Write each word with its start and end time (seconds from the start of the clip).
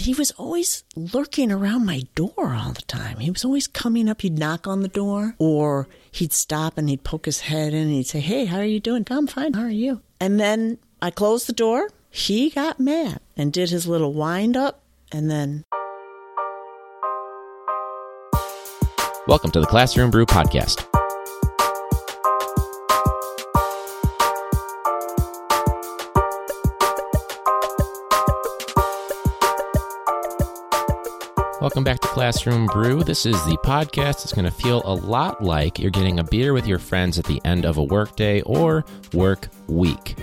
he 0.00 0.14
was 0.14 0.30
always 0.32 0.82
lurking 0.96 1.52
around 1.52 1.84
my 1.84 2.02
door 2.14 2.54
all 2.54 2.72
the 2.72 2.82
time. 2.82 3.18
He 3.18 3.30
was 3.30 3.44
always 3.44 3.66
coming 3.66 4.08
up. 4.08 4.22
He'd 4.22 4.38
knock 4.38 4.66
on 4.66 4.80
the 4.80 4.88
door 4.88 5.34
or 5.38 5.88
he'd 6.10 6.32
stop 6.32 6.78
and 6.78 6.88
he'd 6.88 7.04
poke 7.04 7.26
his 7.26 7.40
head 7.40 7.74
in 7.74 7.82
and 7.82 7.90
he'd 7.90 8.06
say, 8.06 8.20
Hey, 8.20 8.46
how 8.46 8.58
are 8.58 8.64
you 8.64 8.80
doing? 8.80 9.06
I'm 9.10 9.26
fine. 9.26 9.52
How 9.52 9.62
are 9.62 9.68
you? 9.68 10.00
And 10.18 10.40
then 10.40 10.78
I 11.02 11.10
closed 11.10 11.46
the 11.46 11.52
door. 11.52 11.90
He 12.08 12.50
got 12.50 12.80
mad 12.80 13.20
and 13.36 13.52
did 13.52 13.70
his 13.70 13.86
little 13.86 14.12
wind 14.12 14.56
up 14.56 14.82
and 15.12 15.30
then 15.30 15.64
Welcome 19.26 19.50
to 19.52 19.60
the 19.60 19.66
Classroom 19.66 20.10
Brew 20.10 20.26
Podcast. 20.26 20.84
Welcome 31.60 31.84
back 31.84 32.00
to 32.00 32.08
Classroom 32.08 32.64
Brew. 32.68 33.04
This 33.04 33.26
is 33.26 33.36
the 33.44 33.58
podcast 33.62 34.24
It's 34.24 34.32
going 34.32 34.46
to 34.46 34.50
feel 34.50 34.80
a 34.86 34.94
lot 34.94 35.44
like 35.44 35.78
you're 35.78 35.90
getting 35.90 36.18
a 36.18 36.24
beer 36.24 36.54
with 36.54 36.66
your 36.66 36.78
friends 36.78 37.18
at 37.18 37.26
the 37.26 37.38
end 37.44 37.66
of 37.66 37.76
a 37.76 37.84
workday 37.84 38.40
or 38.42 38.82
work 39.12 39.48
week. 39.66 40.16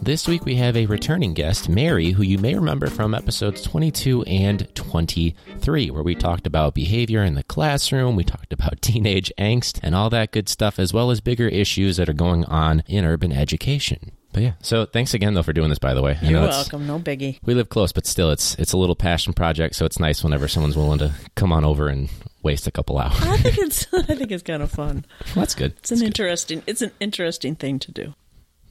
This 0.00 0.28
week 0.28 0.44
we 0.44 0.54
have 0.54 0.76
a 0.76 0.86
returning 0.86 1.34
guest, 1.34 1.68
Mary, 1.68 2.12
who 2.12 2.22
you 2.22 2.38
may 2.38 2.54
remember 2.54 2.86
from 2.86 3.16
episodes 3.16 3.62
22 3.62 4.22
and 4.22 4.72
23, 4.76 5.90
where 5.90 6.04
we 6.04 6.14
talked 6.14 6.46
about 6.46 6.74
behavior 6.74 7.24
in 7.24 7.34
the 7.34 7.42
classroom, 7.42 8.14
we 8.14 8.22
talked 8.22 8.52
about 8.52 8.80
teenage 8.80 9.32
angst, 9.38 9.80
and 9.82 9.96
all 9.96 10.08
that 10.10 10.30
good 10.30 10.48
stuff, 10.48 10.78
as 10.78 10.94
well 10.94 11.10
as 11.10 11.20
bigger 11.20 11.48
issues 11.48 11.96
that 11.96 12.08
are 12.08 12.12
going 12.12 12.44
on 12.44 12.84
in 12.86 13.04
urban 13.04 13.32
education. 13.32 14.12
But 14.32 14.42
yeah, 14.44 14.52
so 14.60 14.86
thanks 14.86 15.12
again 15.12 15.34
though 15.34 15.42
for 15.42 15.52
doing 15.52 15.70
this. 15.70 15.78
By 15.78 15.92
the 15.92 16.02
way, 16.02 16.16
I 16.20 16.26
You're 16.26 16.40
welcome. 16.40 16.86
No 16.86 16.98
biggie. 17.00 17.38
We 17.44 17.54
live 17.54 17.68
close, 17.68 17.90
but 17.90 18.06
still, 18.06 18.30
it's 18.30 18.54
it's 18.56 18.72
a 18.72 18.76
little 18.76 18.94
passion 18.94 19.32
project. 19.32 19.74
So 19.74 19.84
it's 19.84 19.98
nice 19.98 20.22
whenever 20.22 20.46
someone's 20.46 20.76
willing 20.76 21.00
to 21.00 21.12
come 21.34 21.52
on 21.52 21.64
over 21.64 21.88
and 21.88 22.08
waste 22.42 22.66
a 22.66 22.70
couple 22.70 22.98
hours. 22.98 23.20
I 23.22 23.36
think 23.38 23.58
it's 23.58 23.86
I 23.92 24.02
think 24.14 24.30
it's 24.30 24.44
kind 24.44 24.62
of 24.62 24.70
fun. 24.70 25.04
Well, 25.34 25.42
that's 25.42 25.54
good. 25.54 25.72
It's 25.78 25.90
an 25.90 26.02
interesting 26.02 26.62
it's 26.66 26.80
an 26.82 26.92
interesting 27.00 27.56
thing 27.56 27.80
to 27.80 27.92
do. 27.92 28.14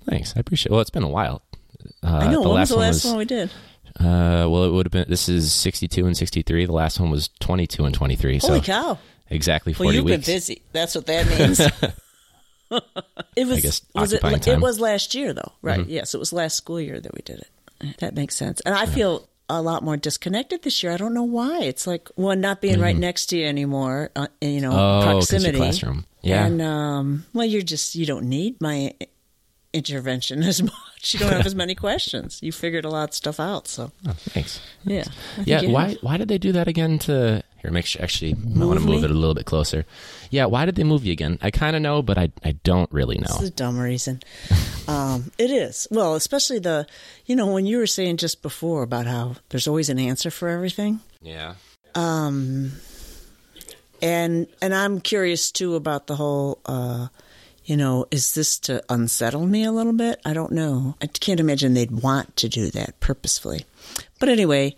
Thanks, 0.05 0.33
I 0.35 0.39
appreciate. 0.39 0.67
it. 0.67 0.71
Well, 0.71 0.81
it's 0.81 0.89
been 0.89 1.03
a 1.03 1.09
while. 1.09 1.41
Uh, 2.03 2.07
I 2.07 2.27
know. 2.31 2.43
The 2.43 2.49
when 2.49 2.59
was 2.59 2.69
the 2.69 2.75
one 2.75 2.85
last 2.85 2.93
was 2.95 3.05
one 3.05 3.17
we 3.17 3.25
did? 3.25 3.49
Uh, 3.99 4.47
well, 4.49 4.63
it 4.63 4.71
would 4.71 4.85
have 4.85 4.91
been. 4.91 5.05
This 5.09 5.27
is 5.27 5.51
sixty-two 5.51 6.05
and 6.05 6.15
sixty-three. 6.15 6.65
The 6.65 6.71
last 6.71 7.01
one 7.01 7.09
was 7.09 7.29
twenty-two 7.41 7.83
and 7.83 7.93
twenty-three. 7.93 8.37
Holy 8.37 8.59
so 8.59 8.65
cow! 8.65 8.97
exactly 9.29 9.73
forty. 9.73 9.87
Well, 9.87 9.95
you've 9.95 10.05
weeks. 10.05 10.25
been 10.25 10.35
busy. 10.35 10.61
That's 10.71 10.95
what 10.95 11.05
that 11.07 11.27
means. 11.27 11.59
it 13.35 13.47
was. 13.47 13.61
guess 13.61 13.81
was 13.95 14.13
it? 14.13 14.17
occupying 14.17 14.35
It. 14.35 14.41
Mm-hmm. 14.45 14.61
was 14.61 14.79
last 14.79 15.15
year, 15.15 15.33
though, 15.33 15.51
right? 15.61 15.85
Yes, 15.87 16.13
it 16.13 16.19
was 16.19 16.31
last 16.33 16.55
school 16.55 16.79
year 16.79 16.99
that 16.99 17.13
we 17.13 17.21
did 17.23 17.39
it. 17.39 17.97
That 17.99 18.15
makes 18.15 18.35
sense. 18.35 18.59
And 18.61 18.75
I 18.75 18.85
feel 18.85 19.27
a 19.49 19.61
lot 19.61 19.83
more 19.83 19.97
disconnected 19.97 20.61
this 20.63 20.83
year. 20.83 20.91
I 20.91 20.97
don't 20.97 21.13
know 21.13 21.23
why. 21.23 21.61
It's 21.63 21.87
like 21.87 22.09
one 22.15 22.39
not 22.41 22.61
being 22.61 22.79
right 22.79 22.95
next 22.95 23.27
to 23.27 23.37
you 23.37 23.47
anymore. 23.47 24.11
Uh, 24.15 24.27
you 24.41 24.61
know, 24.61 24.71
Mm-hmm. 24.71 25.07
Oh, 25.07 25.11
proximity. 25.13 25.57
classroom. 25.57 26.05
Yeah. 26.21 26.45
And 26.45 26.61
um, 26.61 27.25
well, 27.33 27.45
you're 27.45 27.61
just 27.61 27.95
you 27.95 28.05
don't 28.05 28.25
need 28.29 28.59
my 28.61 28.93
intervention 29.73 30.43
as 30.51 30.61
much. 30.61 30.73
You 31.13 31.19
don't 31.19 31.31
have 31.31 31.45
as 31.45 31.55
many 31.55 31.75
questions. 31.75 32.39
You 32.41 32.51
figured 32.51 32.85
a 32.85 32.89
lot 32.89 33.09
of 33.09 33.15
stuff 33.15 33.39
out. 33.39 33.67
So 33.67 33.91
Oh, 34.07 34.11
thanks. 34.17 34.59
yeah, 34.83 35.05
I 35.37 35.43
Yeah. 35.45 35.61
Why? 35.71 35.89
have. 35.89 35.97
why 36.01 36.17
did 36.17 36.27
they 36.27 36.37
do 36.37 36.51
that 36.51 36.67
again? 36.67 36.99
To 36.99 37.43
here, 37.61 37.71
make 37.71 37.85
sure. 37.85 38.01
Actually, 38.01 38.33
I 38.33 38.65
want 38.65 38.79
to 38.79 38.85
Move 38.85 39.03
it 39.03 39.11
a 39.11 39.13
little 39.13 39.35
bit 39.35 39.45
closer. 39.45 39.85
Yeah. 40.29 40.45
Why 40.45 40.65
did 40.65 40.75
they 40.75 40.83
move 40.83 41.05
you 41.05 41.11
again? 41.11 41.37
I 41.41 41.51
kind 41.51 41.75
of 41.75 41.81
know, 41.81 42.01
but 42.01 42.17
I 42.17 42.31
I 42.43 42.53
don't 42.63 42.91
really 42.91 43.17
know. 43.17 43.27
It's 43.29 43.43
a 43.43 43.51
dumb 43.51 43.79
reason. 43.79 44.21
Um, 44.89 45.31
it 45.37 45.51
is. 45.51 45.87
Well, 45.91 46.15
especially 46.15 46.57
the, 46.57 46.87
you 47.27 47.35
know, 47.35 47.45
when 47.53 47.67
you 47.67 47.77
were 47.77 47.85
saying 47.85 48.17
just 48.17 48.41
before 48.41 48.81
about 48.81 49.05
how 49.05 49.35
there's 49.49 49.67
always 49.67 49.87
an 49.89 49.99
answer 49.99 50.31
for 50.31 50.49
everything. 50.49 50.99
Yeah. 51.21 51.53
Um. 51.93 52.71
And 54.01 54.47
and 54.63 54.73
I'm 54.73 54.99
curious 54.99 55.51
too 55.51 55.75
about 55.75 56.07
the 56.07 56.15
whole 56.15 56.57
uh 56.65 57.09
you 57.65 57.77
know, 57.77 58.07
is 58.09 58.33
this 58.33 58.57
to 58.57 58.83
unsettle 58.89 59.45
me 59.45 59.63
a 59.63 59.71
little 59.71 59.93
bit? 59.93 60.19
I 60.25 60.33
don't 60.33 60.53
know. 60.53 60.95
I 61.03 61.05
can't 61.05 61.39
imagine 61.39 61.75
they'd 61.75 61.91
want 61.91 62.35
to 62.37 62.49
do 62.49 62.71
that 62.71 62.99
purposefully. 62.99 63.65
But 64.19 64.29
anyway, 64.29 64.75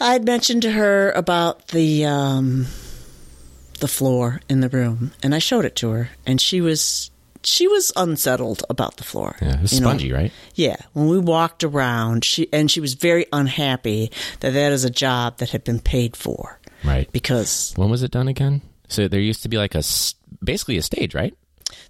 I'd 0.00 0.24
mentioned 0.24 0.62
to 0.62 0.70
her 0.72 1.10
about 1.12 1.68
the 1.68 2.04
um 2.04 2.66
the 3.80 3.88
floor 3.88 4.40
in 4.48 4.60
the 4.60 4.68
room 4.68 5.12
and 5.22 5.34
I 5.34 5.38
showed 5.38 5.64
it 5.64 5.76
to 5.76 5.90
her 5.90 6.10
and 6.26 6.40
she 6.40 6.60
was 6.60 7.10
she 7.44 7.68
was 7.68 7.92
unsettled 7.96 8.64
about 8.68 8.96
the 8.96 9.04
floor. 9.04 9.36
Yeah. 9.40 9.54
It 9.58 9.62
was 9.62 9.72
you 9.72 9.80
know. 9.80 9.88
spongy, 9.88 10.12
right? 10.12 10.32
Yeah, 10.54 10.76
when 10.92 11.06
we 11.08 11.18
walked 11.18 11.62
around, 11.62 12.24
she 12.24 12.48
and 12.52 12.70
she 12.70 12.80
was 12.80 12.94
very 12.94 13.26
unhappy 13.32 14.10
that 14.40 14.50
that 14.54 14.72
is 14.72 14.84
a 14.84 14.90
job 14.90 15.38
that 15.38 15.50
had 15.50 15.62
been 15.64 15.78
paid 15.80 16.16
for 16.16 16.58
Right. 16.84 17.10
because 17.12 17.72
When 17.76 17.90
was 17.90 18.02
it 18.02 18.10
done 18.10 18.28
again? 18.28 18.62
So 18.88 19.06
there 19.08 19.20
used 19.20 19.42
to 19.42 19.48
be 19.48 19.58
like 19.58 19.74
a 19.74 19.82
basically 20.42 20.76
a 20.78 20.82
stage, 20.82 21.14
right? 21.14 21.34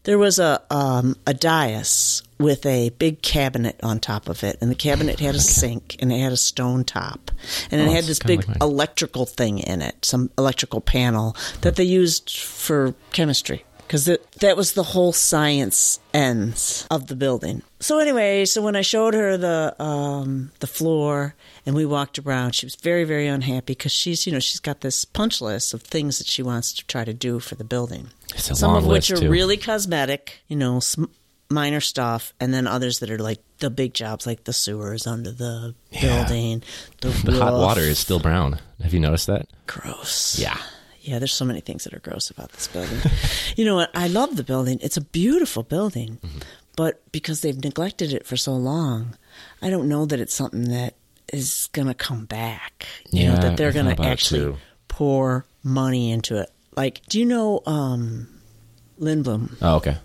there 0.05 0.19
was 0.19 0.39
a 0.39 0.61
um, 0.71 1.15
a 1.27 1.33
dais 1.33 2.23
with 2.38 2.65
a 2.66 2.91
big 2.91 3.22
cabinet 3.22 3.78
on 3.82 3.99
top 4.00 4.28
of 4.28 4.44
it, 4.44 4.59
and 4.60 4.71
the 4.71 4.75
cabinet 4.76 5.21
had 5.21 5.34
a 5.34 5.41
sink 5.41 5.97
and 6.00 6.12
it 6.12 6.19
had 6.19 6.32
a 6.32 6.37
stone 6.37 6.84
top, 6.84 7.31
and 7.71 7.81
it 7.81 7.88
Oh, 7.88 7.93
had 7.93 8.04
this 8.04 8.19
big 8.21 8.47
like 8.47 8.56
electrical 8.62 9.26
thing 9.26 9.59
in 9.59 9.82
it, 9.82 10.04
some 10.04 10.31
electrical 10.38 10.81
panel 10.81 11.37
that 11.62 11.76
they 11.76 11.84
used 11.84 12.37
for 12.37 12.94
chemistry 13.12 13.65
because 13.88 14.04
that 14.04 14.54
was 14.54 14.72
the 14.72 14.82
whole 14.82 15.12
science 15.15 15.99
ends 16.12 16.87
of 16.91 17.06
the 17.06 17.16
building. 17.16 17.62
So 17.81 17.99
anyway, 17.99 18.44
so 18.44 18.60
when 18.60 18.76
I 18.76 18.82
showed 18.82 19.15
her 19.15 19.38
the 19.38 19.75
um, 19.82 20.50
the 20.60 20.66
floor 20.66 21.34
and 21.65 21.75
we 21.75 21.87
walked 21.87 22.19
around, 22.19 22.55
she 22.55 22.66
was 22.66 22.75
very 22.76 23.05
very 23.05 23.26
unhappy 23.26 23.72
because 23.72 23.93
she's 23.93 24.26
you 24.26 24.32
know 24.32 24.41
she's 24.41 24.60
got 24.60 24.82
this 24.82 25.05
punch 25.06 25.41
list 25.41 25.72
of 25.72 25.81
things 25.82 26.19
that 26.19 26.26
she 26.26 26.43
wants 26.43 26.72
to 26.75 26.87
try 26.87 27.05
to 27.05 27.15
do 27.15 27.38
for 27.41 27.55
the 27.55 27.65
building. 27.65 28.09
Some 28.37 28.75
of 28.76 28.84
which 28.87 29.10
are 29.10 29.16
too. 29.16 29.31
really 29.31 29.56
cosmetic, 29.56 30.41
you 30.49 30.56
know, 30.56 30.81
sm- 30.81 31.05
minor 31.51 31.81
stuff, 31.81 32.35
and 32.41 32.53
then 32.53 32.67
others 32.67 32.99
that 33.01 33.11
are 33.11 33.19
like 33.19 33.41
the 33.59 33.71
big 33.71 33.95
jobs, 33.95 34.27
like 34.27 34.45
the 34.45 34.53
sewers 34.53 35.07
under 35.07 35.31
the 35.33 35.75
Yeah. 35.91 36.01
building, 36.25 36.63
the, 37.01 37.09
The 37.09 37.39
hot 37.39 37.55
water 37.55 37.81
is 37.81 37.99
still 37.99 38.19
brown. 38.21 38.61
Have 38.83 38.93
you 38.95 39.01
noticed 39.01 39.27
that? 39.29 39.47
gross. 39.67 40.39
Yeah. 40.39 40.57
Yeah, 41.01 41.19
there's 41.19 41.33
so 41.33 41.45
many 41.47 41.61
things 41.61 41.85
that 41.85 41.95
are 41.95 42.01
gross 42.01 42.29
about 42.29 42.53
this 42.53 42.67
building. 42.69 42.99
you 43.57 43.65
know 43.65 43.77
what? 43.77 43.91
I 43.95 44.09
love 44.09 44.37
the 44.37 44.45
building. 44.45 44.79
It's 44.83 44.97
a 44.99 45.01
beautiful 45.01 45.63
building. 45.63 46.19
Mm-hmm. 46.23 46.39
But 46.77 47.01
because 47.13 47.41
they've 47.41 47.57
neglected 47.65 48.13
it 48.13 48.27
for 48.27 48.37
so 48.37 48.53
long, 48.53 49.17
I 49.63 49.71
don't 49.71 49.89
know 49.89 50.05
that 50.07 50.21
it's 50.21 50.35
something 50.35 50.69
that 50.71 50.95
is 51.33 51.69
going 51.73 51.89
to 51.89 51.95
come 51.95 52.27
back. 52.27 52.87
You 53.11 53.27
know, 53.29 53.35
Yeah, 53.35 53.41
that 53.41 53.57
they're 53.57 53.73
going 53.73 53.95
to 53.97 54.03
actually 54.03 54.55
pour 54.89 55.47
money 55.63 56.11
into 56.11 56.37
it. 56.41 56.51
Like, 56.77 57.01
do 57.09 57.19
you 57.19 57.25
know 57.25 57.63
um 57.67 58.29
Lindblom? 59.01 59.57
Oh, 59.63 59.77
okay. 59.77 59.97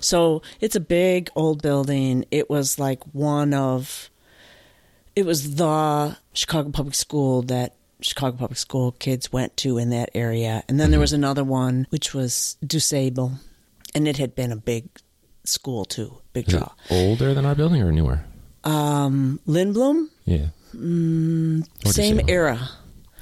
So 0.00 0.42
it's 0.60 0.76
a 0.76 0.80
big 0.80 1.30
old 1.34 1.62
building. 1.62 2.24
It 2.30 2.48
was 2.50 2.78
like 2.78 3.02
one 3.14 3.54
of, 3.54 4.10
it 5.16 5.24
was 5.26 5.56
the 5.56 6.16
Chicago 6.32 6.70
Public 6.70 6.94
School 6.94 7.42
that 7.42 7.74
Chicago 8.00 8.36
Public 8.36 8.58
School 8.58 8.92
kids 8.92 9.32
went 9.32 9.56
to 9.58 9.78
in 9.78 9.90
that 9.90 10.10
area. 10.14 10.62
And 10.68 10.80
then 10.80 10.90
there 10.90 11.00
was 11.00 11.12
another 11.12 11.44
one, 11.44 11.86
which 11.90 12.12
was 12.14 12.56
DuSable. 12.64 13.38
And 13.94 14.08
it 14.08 14.16
had 14.16 14.34
been 14.34 14.50
a 14.52 14.56
big 14.56 14.88
school 15.44 15.84
too, 15.84 16.18
big 16.32 16.48
Is 16.48 16.54
it 16.54 16.58
draw. 16.58 16.72
older 16.90 17.34
than 17.34 17.44
our 17.46 17.54
building 17.54 17.82
or 17.82 17.92
newer? 17.92 18.24
Um, 18.64 19.40
Lindblom, 19.46 20.08
Yeah. 20.24 20.46
Or 20.74 21.92
same 21.92 22.20
era. 22.28 22.70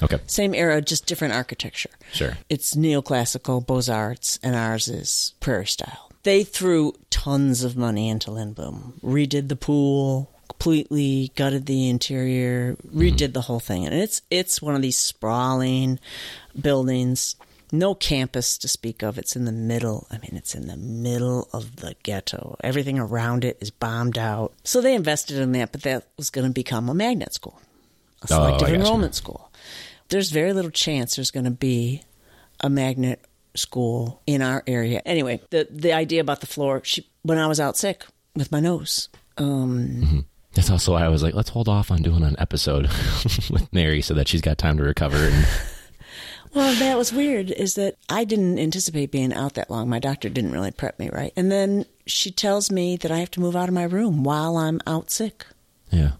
Okay. 0.02 0.18
Same 0.26 0.54
era, 0.54 0.80
just 0.80 1.06
different 1.06 1.34
architecture. 1.34 1.90
Sure. 2.12 2.38
It's 2.48 2.74
neoclassical, 2.74 3.66
Beaux 3.66 3.90
Arts, 3.92 4.38
and 4.42 4.54
ours 4.54 4.88
is 4.88 5.34
prairie 5.40 5.66
style. 5.66 6.09
They 6.22 6.44
threw 6.44 6.94
tons 7.10 7.64
of 7.64 7.76
money 7.76 8.08
into 8.08 8.30
Lindblom, 8.30 9.00
redid 9.02 9.48
the 9.48 9.56
pool 9.56 10.30
completely, 10.48 11.32
gutted 11.36 11.64
the 11.66 11.88
interior, 11.88 12.76
redid 12.94 13.32
the 13.32 13.40
whole 13.42 13.60
thing, 13.60 13.86
and 13.86 13.94
it's 13.94 14.20
it's 14.30 14.60
one 14.60 14.74
of 14.74 14.82
these 14.82 14.98
sprawling 14.98 15.98
buildings. 16.60 17.36
No 17.72 17.94
campus 17.94 18.58
to 18.58 18.68
speak 18.68 19.02
of. 19.04 19.16
It's 19.16 19.36
in 19.36 19.44
the 19.44 19.52
middle. 19.52 20.08
I 20.10 20.14
mean, 20.18 20.32
it's 20.34 20.56
in 20.56 20.66
the 20.66 20.76
middle 20.76 21.48
of 21.52 21.76
the 21.76 21.94
ghetto. 22.02 22.56
Everything 22.64 22.98
around 22.98 23.44
it 23.44 23.58
is 23.60 23.70
bombed 23.70 24.18
out. 24.18 24.52
So 24.64 24.80
they 24.80 24.92
invested 24.94 25.38
in 25.38 25.52
that, 25.52 25.70
but 25.70 25.82
that 25.82 26.08
was 26.16 26.30
going 26.30 26.48
to 26.48 26.52
become 26.52 26.88
a 26.88 26.94
magnet 26.94 27.32
school, 27.32 27.60
a 28.22 28.24
Oh, 28.24 28.26
selective 28.26 28.60
gotcha. 28.68 28.74
enrollment 28.74 29.14
school. 29.14 29.52
There's 30.08 30.32
very 30.32 30.52
little 30.52 30.72
chance 30.72 31.14
there's 31.14 31.30
going 31.30 31.44
to 31.44 31.52
be 31.52 32.02
a 32.58 32.68
magnet 32.68 33.24
school 33.54 34.22
in 34.26 34.42
our 34.42 34.62
area. 34.66 35.02
Anyway, 35.04 35.40
the 35.50 35.66
the 35.70 35.92
idea 35.92 36.20
about 36.20 36.40
the 36.40 36.46
floor. 36.46 36.80
She, 36.84 37.08
when 37.22 37.38
I 37.38 37.46
was 37.46 37.60
out 37.60 37.76
sick 37.76 38.04
with 38.34 38.50
my 38.52 38.60
nose, 38.60 39.08
um, 39.38 40.24
That's 40.54 40.70
also 40.70 40.92
why 40.92 41.04
I 41.04 41.08
was 41.08 41.22
like, 41.22 41.34
let's 41.34 41.50
hold 41.50 41.68
off 41.68 41.90
on 41.90 42.02
doing 42.02 42.22
an 42.22 42.36
episode 42.38 42.84
with 43.50 43.72
Mary 43.72 44.02
so 44.02 44.14
that 44.14 44.28
she's 44.28 44.40
got 44.40 44.58
time 44.58 44.76
to 44.78 44.82
recover. 44.82 45.16
And 45.16 45.46
well, 46.54 46.74
that 46.76 46.96
was 46.98 47.12
weird. 47.12 47.50
Is 47.50 47.74
that 47.74 47.96
I 48.08 48.24
didn't 48.24 48.58
anticipate 48.58 49.10
being 49.12 49.32
out 49.32 49.54
that 49.54 49.70
long. 49.70 49.88
My 49.88 49.98
doctor 49.98 50.28
didn't 50.28 50.52
really 50.52 50.70
prep 50.72 50.98
me 50.98 51.08
right, 51.10 51.32
and 51.36 51.50
then 51.50 51.86
she 52.06 52.30
tells 52.30 52.70
me 52.70 52.96
that 52.96 53.10
I 53.10 53.18
have 53.18 53.30
to 53.32 53.40
move 53.40 53.54
out 53.56 53.68
of 53.68 53.74
my 53.74 53.84
room 53.84 54.24
while 54.24 54.56
I'm 54.56 54.80
out 54.86 55.10
sick. 55.10 55.46
yeah, 55.92 56.12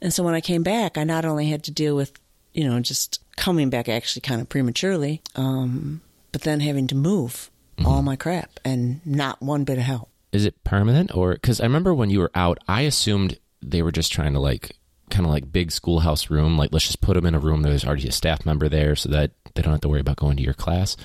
And 0.00 0.12
so 0.12 0.22
when 0.22 0.34
I 0.34 0.40
came 0.40 0.62
back, 0.62 0.96
I 0.96 1.04
not 1.04 1.24
only 1.24 1.48
had 1.48 1.62
to 1.64 1.70
deal 1.70 1.94
with, 1.96 2.12
you 2.54 2.64
know, 2.68 2.80
just 2.80 3.20
coming 3.36 3.68
back 3.70 3.88
actually 3.88 4.22
kind 4.22 4.40
of 4.40 4.48
prematurely, 4.48 5.20
um, 5.36 6.00
but 6.32 6.42
then 6.42 6.60
having 6.60 6.86
to 6.88 6.94
move 6.94 7.50
all 7.84 7.96
mm-hmm. 7.96 8.06
my 8.06 8.16
crap 8.16 8.58
and 8.64 9.04
not 9.06 9.40
one 9.40 9.64
bit 9.64 9.78
of 9.78 9.84
help. 9.84 10.10
Is 10.32 10.44
it 10.44 10.62
permanent 10.64 11.14
or 11.16 11.34
because 11.34 11.60
I 11.60 11.64
remember 11.64 11.94
when 11.94 12.10
you 12.10 12.18
were 12.20 12.30
out, 12.34 12.58
I 12.68 12.82
assumed 12.82 13.38
they 13.62 13.82
were 13.82 13.92
just 13.92 14.12
trying 14.12 14.34
to 14.34 14.40
like 14.40 14.76
kind 15.10 15.24
of 15.24 15.32
like 15.32 15.50
big 15.50 15.72
schoolhouse 15.72 16.30
room, 16.30 16.58
like 16.58 16.70
let's 16.72 16.86
just 16.86 17.00
put 17.00 17.14
them 17.14 17.26
in 17.26 17.34
a 17.34 17.38
room. 17.38 17.62
There's 17.62 17.84
already 17.84 18.08
a 18.08 18.12
staff 18.12 18.44
member 18.44 18.68
there, 18.68 18.94
so 18.94 19.08
that 19.10 19.32
they 19.54 19.62
don't 19.62 19.72
have 19.72 19.80
to 19.82 19.88
worry 19.88 20.00
about 20.00 20.16
going 20.16 20.36
to 20.36 20.42
your 20.42 20.54
class. 20.54 20.96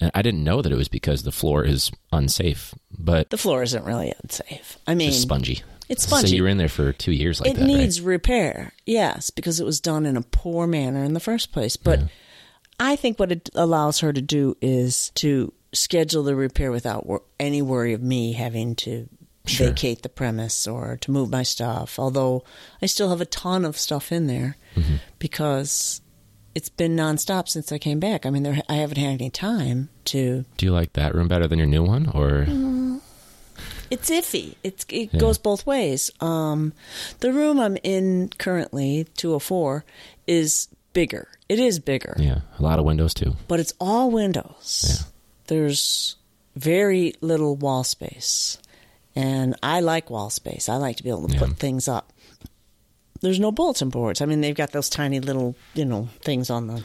And 0.00 0.10
I 0.14 0.22
didn't 0.22 0.44
know 0.44 0.62
that 0.62 0.72
it 0.72 0.76
was 0.76 0.88
because 0.88 1.22
the 1.22 1.32
floor 1.32 1.64
is 1.64 1.90
unsafe, 2.12 2.74
but 2.90 3.30
The 3.30 3.38
floor 3.38 3.62
isn't 3.62 3.84
really 3.84 4.12
unsafe. 4.22 4.78
I 4.86 4.94
mean, 4.94 5.12
spongy. 5.12 5.62
it's 5.88 6.04
spongy. 6.04 6.28
So 6.28 6.34
you 6.34 6.42
were 6.42 6.48
in 6.48 6.56
there 6.56 6.68
for 6.68 6.92
two 6.92 7.12
years 7.12 7.40
like 7.40 7.50
it 7.50 7.56
that, 7.56 7.66
needs 7.66 8.00
repair, 8.00 8.72
yes, 8.86 9.30
because 9.30 9.60
it 9.60 9.64
was 9.64 9.80
done 9.80 10.06
in 10.06 10.16
a 10.16 10.22
poor 10.22 10.66
manner 10.66 11.04
in 11.04 11.14
the 11.14 11.20
first 11.20 11.52
place. 11.52 11.76
But 11.76 12.00
I 12.84 12.96
think 12.96 13.18
what 13.18 13.30
it 13.32 13.48
allows 13.54 14.00
her 14.00 14.12
to 14.12 14.20
do 14.20 14.56
is 14.60 15.10
to 15.16 15.52
schedule 15.72 16.22
the 16.24 16.34
repair 16.36 16.70
without 16.70 17.06
wor- 17.06 17.22
any 17.40 17.62
worry 17.62 17.92
of 17.94 18.02
me 18.02 18.32
having 18.32 18.74
to 18.76 19.08
Sure. 19.46 19.68
vacate 19.68 20.02
the 20.02 20.08
premise 20.08 20.66
or 20.68 20.96
to 20.98 21.10
move 21.10 21.30
my 21.30 21.42
stuff. 21.42 21.98
Although 21.98 22.44
I 22.80 22.86
still 22.86 23.08
have 23.10 23.20
a 23.20 23.24
ton 23.26 23.64
of 23.64 23.76
stuff 23.78 24.12
in 24.12 24.26
there 24.26 24.56
Mm-hmm. 24.76 24.96
because 25.18 26.00
it's 26.54 26.68
been 26.68 26.94
nonstop 26.94 27.48
since 27.48 27.72
I 27.72 27.78
came 27.78 27.98
back. 27.98 28.24
I 28.26 28.30
mean, 28.30 28.42
there, 28.42 28.60
I 28.68 28.74
haven't 28.74 28.98
had 28.98 29.14
any 29.20 29.30
time 29.30 29.88
to? 30.06 30.44
Do 30.58 30.66
you 30.66 30.72
like 30.72 30.92
that 30.92 31.14
room 31.14 31.26
better 31.28 31.48
than 31.48 31.58
your 31.58 31.66
new 31.68 31.82
one, 31.82 32.08
or 32.14 32.46
It's 33.90 34.08
iffy. 34.10 34.54
It's 34.62 34.84
it 34.88 35.10
Yeah. 35.12 35.20
goes 35.20 35.38
both 35.38 35.66
ways. 35.66 36.10
Um, 36.20 36.72
the 37.20 37.32
room 37.32 37.58
I'm 37.60 37.76
in 37.82 38.30
currently, 38.38 39.06
204, 39.16 39.84
is 40.26 40.68
bigger. 40.92 41.28
It 41.48 41.58
is 41.58 41.78
bigger, 41.78 42.14
yeah, 42.18 42.40
a 42.58 42.62
lot 42.62 42.78
of 42.78 42.84
windows 42.84 43.14
too? 43.14 43.34
but 43.48 43.60
it's 43.60 43.72
all 43.80 44.10
windows. 44.10 44.84
Yeah. 44.88 45.06
There's 45.48 46.16
very 46.56 47.14
little 47.20 47.56
wall 47.56 47.84
space, 47.84 48.58
and 49.16 49.54
I 49.62 49.80
like 49.80 50.08
wall 50.10 50.30
space. 50.30 50.68
I 50.68 50.76
like 50.76 50.96
to 50.96 51.02
be 51.02 51.10
able 51.10 51.28
to 51.28 51.34
Yeah. 51.34 51.40
put 51.40 51.56
things 51.58 51.88
up. 51.88 52.12
There's 53.20 53.38
no 53.40 53.52
bulletin 53.52 53.88
boards. 53.90 54.20
I 54.20 54.26
mean, 54.26 54.40
they've 54.40 54.54
got 54.54 54.72
those 54.72 54.88
tiny 54.88 55.20
little, 55.20 55.54
you 55.74 55.84
know, 55.84 56.08
things 56.22 56.50
on 56.50 56.66
the. 56.66 56.84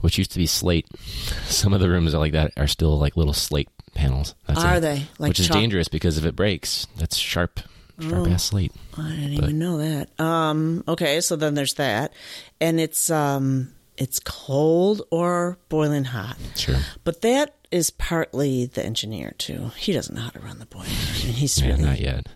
Which 0.00 0.18
used 0.18 0.32
to 0.32 0.38
be 0.38 0.46
slate. 0.46 0.86
Some 1.48 1.72
of 1.72 1.80
the 1.80 1.88
rooms 1.88 2.14
are 2.14 2.18
like 2.18 2.32
that 2.32 2.52
are 2.56 2.66
still 2.68 2.98
like 2.98 3.16
little 3.16 3.32
slate 3.32 3.68
panels. 3.94 4.34
That's 4.46 4.62
Are 4.62 4.76
it. 4.76 4.80
they? 4.80 5.06
Like 5.18 5.30
Which 5.30 5.40
is 5.40 5.48
chalk- 5.48 5.56
dangerous 5.56 5.88
because 5.88 6.18
if 6.18 6.24
it 6.26 6.36
breaks, 6.36 6.86
that's 6.96 7.16
sharp, 7.16 7.60
sharp 8.00 8.26
Oh. 8.26 8.30
ass 8.30 8.44
slate. 8.44 8.72
I 8.96 9.10
didn't 9.10 9.32
even 9.34 9.58
know 9.58 9.78
that. 9.78 10.08
Um, 10.20 10.84
okay, 10.88 11.20
so 11.20 11.36
then 11.36 11.54
there's 11.54 11.74
that, 11.74 12.12
and 12.60 12.78
it's 12.80 13.10
um, 13.10 13.72
it's 13.96 14.20
cold 14.20 15.02
or 15.10 15.58
boiling 15.68 16.04
hot. 16.04 16.36
Sure. 16.56 16.76
But 17.04 17.22
that 17.22 17.54
is 17.70 17.90
partly 17.90 18.66
the 18.66 18.84
engineer 18.84 19.34
too. 19.38 19.70
He 19.76 19.92
doesn't 19.92 20.14
know 20.14 20.22
how 20.22 20.30
to 20.30 20.40
run 20.40 20.58
the 20.58 20.66
boiler. 20.66 20.84
I 20.86 21.24
mean, 21.24 21.32
he's 21.34 21.60
Yeah, 21.60 21.68
really, 21.68 21.82
not 21.82 22.00
yet. 22.00 22.26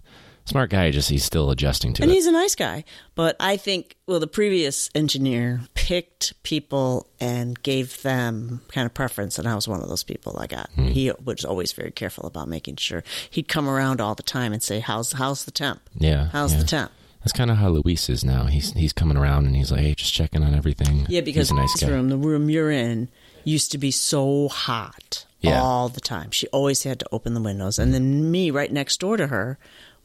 Smart 0.51 0.71
guy, 0.71 0.91
just 0.91 1.09
he's 1.09 1.25
still 1.25 1.53
adjusting 1.53 1.93
to 1.93 2.03
and 2.03 2.11
it. 2.11 2.13
And 2.13 2.17
he's 2.17 2.27
a 2.27 2.33
nice 2.33 2.57
guy. 2.57 2.83
But 3.15 3.37
I 3.39 3.57
think 3.57 3.97
well, 4.09 4.19
the 4.19 4.27
previous 4.27 4.91
engineer 4.97 5.61
picked 5.75 6.43
people 6.43 7.07
and 7.21 7.63
gave 7.63 8.03
them 8.03 8.61
kind 8.73 8.85
of 8.85 8.93
preference, 8.93 9.39
and 9.39 9.47
I 9.47 9.55
was 9.55 9.69
one 9.69 9.81
of 9.81 9.89
those 9.89 10.03
people. 10.03 10.37
I 10.41 10.49
got. 10.49 10.69
Hmm. 10.75 10.89
He 10.89 11.13
was 11.25 11.45
always 11.45 11.73
very 11.73 11.93
careful 11.93 12.27
about 12.27 12.49
making 12.49 12.77
sure 12.77 13.05
he'd 13.31 13.47
come 13.47 13.69
around 13.69 14.01
all 14.01 14.17
the 14.17 14.25
time 14.25 14.53
and 14.53 14.61
say, 14.61 14.81
"How's 14.81 15.13
how's 15.13 15.45
the 15.45 15.53
temp? 15.53 15.83
Yeah. 15.95 16.31
How's 16.33 16.53
yeah. 16.53 16.59
the 16.59 16.67
temp?" 16.67 16.93
That's 17.21 17.33
kind 17.33 17.53
of 17.53 17.59
how 17.59 17.69
Luis 17.69 18.09
is 18.09 18.25
now. 18.25 18.47
He's 18.47 18.73
he's 18.73 18.93
coming 18.93 19.17
around 19.17 19.47
and 19.47 19.55
he's 19.55 19.71
like, 19.71 19.83
hey, 19.83 19.95
just 19.95 20.13
checking 20.13 20.43
on 20.43 20.53
everything. 20.53 21.07
Yeah, 21.09 21.21
because 21.21 21.53
nice 21.53 21.73
this 21.75 21.83
guy. 21.89 21.95
room, 21.95 22.09
the 22.09 22.17
room 22.17 22.51
you're 22.51 22.73
in, 22.73 23.09
used 23.45 23.71
to 23.73 23.79
be 23.79 23.93
so 23.93 24.49
hot 24.49 25.27
Yeah. 25.41 25.63
all 25.63 25.89
the 25.89 26.01
time. 26.01 26.31
She 26.33 26.49
always 26.49 26.83
had 26.83 26.99
to 27.01 27.07
open 27.13 27.35
the 27.35 27.41
windows, 27.41 27.79
and 27.79 27.95
then 27.95 28.31
me 28.33 28.51
right 28.51 28.73
next 28.73 28.99
door 28.99 29.17
to 29.17 29.29
her 29.29 29.59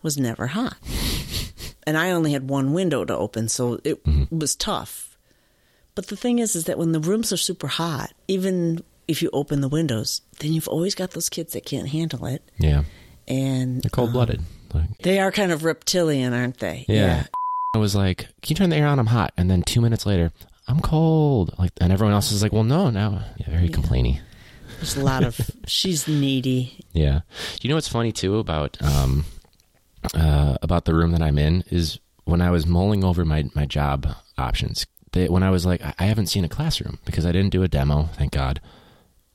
was 0.06 0.18
never 0.18 0.48
hot. 0.48 0.78
and 1.86 1.98
I 1.98 2.12
only 2.12 2.32
had 2.32 2.50
one 2.50 2.72
window 2.72 3.04
to 3.04 3.16
open, 3.18 3.50
so 3.50 3.80
it 3.84 4.02
Mm-hmm. 4.06 4.40
was 4.40 4.56
tough. 4.56 5.18
But 5.96 6.08
the 6.08 6.16
thing 6.16 6.40
is, 6.40 6.56
is 6.56 6.64
that 6.66 6.78
when 6.78 6.94
the 6.94 7.00
rooms 7.02 7.34
are 7.34 7.38
super 7.38 7.68
hot, 7.68 8.14
even 8.30 8.82
if 9.08 9.22
you 9.22 9.30
open 9.34 9.60
the 9.62 9.68
windows, 9.70 10.22
then 10.40 10.54
you've 10.54 10.68
always 10.70 10.96
got 10.96 11.12
those 11.12 11.28
kids 11.30 11.54
that 11.54 11.66
can't 11.66 11.90
handle 11.90 12.26
it, 12.26 12.42
Yeah, 12.58 12.84
and 13.28 13.82
they're 13.82 13.90
cold 13.90 14.14
blooded. 14.14 14.42
like, 14.74 14.98
they 15.00 15.20
are 15.20 15.32
kind 15.32 15.52
of 15.52 15.64
reptilian, 15.64 16.34
aren't 16.34 16.60
they? 16.60 16.86
yeah. 16.88 17.26
I 17.74 17.78
was 17.78 17.94
like, 17.96 18.20
can 18.42 18.50
you 18.50 18.56
turn 18.56 18.70
the 18.70 18.78
air 18.78 18.88
on? 18.88 19.00
I'm 19.00 19.06
hot. 19.08 19.34
And 19.36 19.52
then 19.52 19.62
two 19.62 19.82
minutes 19.82 20.06
later, 20.06 20.32
I'm 20.66 20.80
cold. 20.80 21.54
Like, 21.60 21.72
and 21.82 21.92
everyone 21.92 22.14
else 22.14 22.32
is 22.32 22.42
like, 22.42 22.54
well, 22.54 22.64
no, 22.64 22.90
now. 22.90 23.22
Yeah, 23.38 23.50
very 23.50 23.68
complainy. 23.68 24.22
There's 24.78 24.96
a 24.96 25.04
lot 25.04 25.26
of. 25.26 25.38
she's 25.68 26.08
needy. 26.08 26.80
Yeah. 26.94 27.22
You 27.62 27.68
know 27.70 27.76
what's 27.76 27.90
funny 27.90 28.14
too 28.14 28.38
about 28.38 28.78
um 28.82 29.26
uh 30.14 30.58
about 30.62 30.86
the 30.86 30.94
room 30.96 31.12
that 31.12 31.22
I'm 31.22 31.38
in 31.38 31.64
is 31.70 32.00
when 32.26 32.42
I 32.42 32.50
was 32.52 32.66
mulling 32.66 33.04
over 33.04 33.26
my 33.26 33.46
my 33.56 33.66
job 33.66 34.08
options. 34.38 34.86
They, 35.12 35.30
when 35.30 35.44
I 35.44 35.50
was 35.50 35.66
like, 35.66 35.82
I 35.98 36.04
haven't 36.06 36.28
seen 36.28 36.44
a 36.44 36.50
classroom 36.50 37.00
because 37.06 37.26
I 37.26 37.32
didn't 37.32 37.52
do 37.52 37.64
a 37.64 37.68
demo. 37.70 38.10
Thank 38.18 38.34
God. 38.34 38.60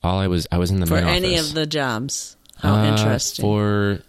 All 0.03 0.19
I 0.19 0.27
was 0.27 0.47
I 0.51 0.57
was 0.57 0.69
in 0.71 0.79
the 0.79 0.85
for 0.85 0.97
any 0.97 1.35
office. 1.35 1.49
of 1.49 1.55
the 1.55 1.65
jobs. 1.65 2.37
How 2.57 2.75
Uh, 2.75 2.85
interesting. 2.85 3.43
For 3.43 3.99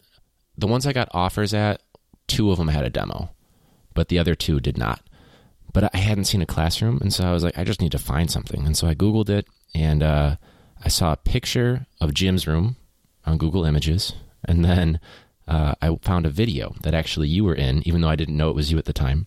the 0.59 0.67
ones 0.67 0.87
I 0.87 0.93
got 0.93 1.09
offers 1.12 1.55
at, 1.55 1.81
two 2.29 2.50
of 2.50 2.59
them 2.59 2.69
had 2.69 2.85
a 2.85 2.91
demo, 2.91 3.31
but 3.94 4.09
the 4.09 4.19
other 4.19 4.35
two 4.35 4.61
did 4.61 4.76
not. 4.76 5.00
But 5.73 5.94
I 5.94 5.99
hadn't 5.99 6.25
seen 6.26 6.43
a 6.43 6.47
classroom, 6.47 6.99
and 7.00 7.12
so 7.12 7.25
I 7.25 7.32
was 7.32 7.43
like, 7.43 7.56
I 7.56 7.64
just 7.64 7.81
need 7.81 7.93
to 7.93 7.99
find 7.99 8.31
something. 8.31 8.67
And 8.67 8.76
so 8.76 8.87
I 8.87 8.94
Googled 8.94 9.31
it, 9.31 9.47
and 9.75 10.03
uh, 10.03 10.37
I 10.85 10.88
saw 10.88 11.12
a 11.12 11.17
picture 11.17 11.87
of 12.03 12.12
Jim's 12.12 12.47
room 12.47 12.76
on 13.25 13.38
Google 13.38 13.64
Images, 13.64 14.12
and 14.44 14.62
then 14.62 15.00
uh, 15.48 15.74
I 15.82 15.96
found 16.02 16.26
a 16.26 16.30
video 16.30 16.74
that 16.82 16.94
actually 16.94 17.28
you 17.28 17.44
were 17.44 17.54
in, 17.54 17.86
even 17.86 18.00
though 18.00 18.08
I 18.08 18.16
didn't 18.16 18.36
know 18.36 18.48
it 18.50 18.56
was 18.56 18.70
you 18.72 18.78
at 18.78 18.84
the 18.84 18.92
time, 18.92 19.26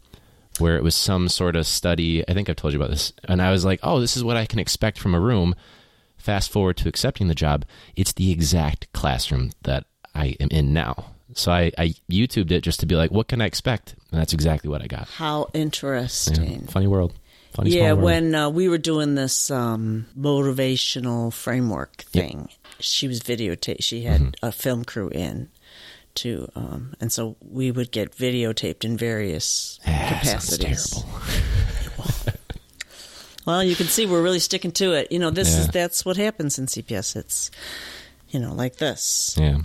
where 0.60 0.78
it 0.78 0.84
was 0.84 0.96
some 0.96 1.28
sort 1.30 1.56
of 1.56 1.68
study. 1.68 2.24
I 2.28 2.34
think 2.34 2.50
I've 2.50 2.56
told 2.56 2.74
you 2.74 2.80
about 2.80 2.92
this, 2.92 3.14
and 3.26 3.42
I 3.42 3.52
was 3.52 3.66
like, 3.66 3.80
oh, 3.84 4.00
this 4.00 4.16
is 4.16 4.24
what 4.24 4.38
I 4.38 4.46
can 4.46 4.60
expect 4.60 4.98
from 5.00 5.14
a 5.16 5.20
room 5.20 5.56
fast 6.18 6.52
forward 6.52 6.76
to 6.78 6.90
accepting 6.90 7.28
the 7.28 7.36
job, 7.36 7.66
it's 7.96 8.14
the 8.14 8.32
exact 8.32 8.92
classroom 8.94 9.52
that 9.62 9.86
I 10.16 10.36
am 10.40 10.48
in 10.50 10.74
now. 10.74 11.12
So 11.34 11.52
I, 11.52 11.72
I 11.78 11.94
YouTubed 12.10 12.50
it 12.50 12.62
just 12.62 12.80
to 12.80 12.88
be 12.88 12.96
like, 12.96 13.12
what 13.12 13.28
can 13.28 13.42
I 13.42 13.46
expect? 13.46 13.94
And 14.12 14.20
that's 14.20 14.34
exactly 14.34 14.68
what 14.70 14.82
I 14.82 14.88
got. 14.88 15.08
How 15.10 15.50
Yeah. 15.54 15.62
interesting. 15.62 16.66
Funny 16.68 16.88
world. 16.88 17.14
Funny 17.54 17.70
Yeah, 17.72 17.94
world. 17.94 18.02
when 18.02 18.34
uh, 18.34 18.50
we 18.50 18.68
were 18.70 18.78
doing 18.80 19.14
this 19.16 19.52
um, 19.52 20.08
motivational 20.18 21.32
framework 21.34 22.04
thing, 22.04 22.50
she 22.80 23.08
was 23.08 23.20
videotaped. 23.22 23.84
She 23.84 24.04
had 24.04 24.22
Mm-hmm. 24.22 24.46
a 24.46 24.52
film 24.52 24.84
crew 24.86 25.10
in 25.10 25.50
to, 26.16 26.50
um, 26.56 26.94
and 27.00 27.12
so 27.12 27.36
we 27.42 27.72
would 27.72 27.92
get 27.92 28.12
videotaped 28.16 28.84
in 28.86 28.98
various 28.98 29.80
Ah, 29.88 30.20
sounds 30.24 30.58
capacities. 30.58 30.90
terrible. 30.92 31.10
Well, 33.46 33.64
you 33.64 33.76
can 33.76 33.86
see 33.86 34.08
we're 34.08 34.24
really 34.24 34.40
sticking 34.40 34.72
to 34.72 34.94
it. 34.94 35.12
You 35.12 35.20
know, 35.20 35.30
this 35.30 35.56
is 35.56 35.68
that's 35.68 36.04
what 36.04 36.18
happens 36.18 36.58
in 36.58 36.66
CPS. 36.66 37.16
It's 37.16 37.52
you 38.30 38.40
know 38.40 38.54
like 38.54 38.78
this. 38.78 39.36
Yeah, 39.40 39.60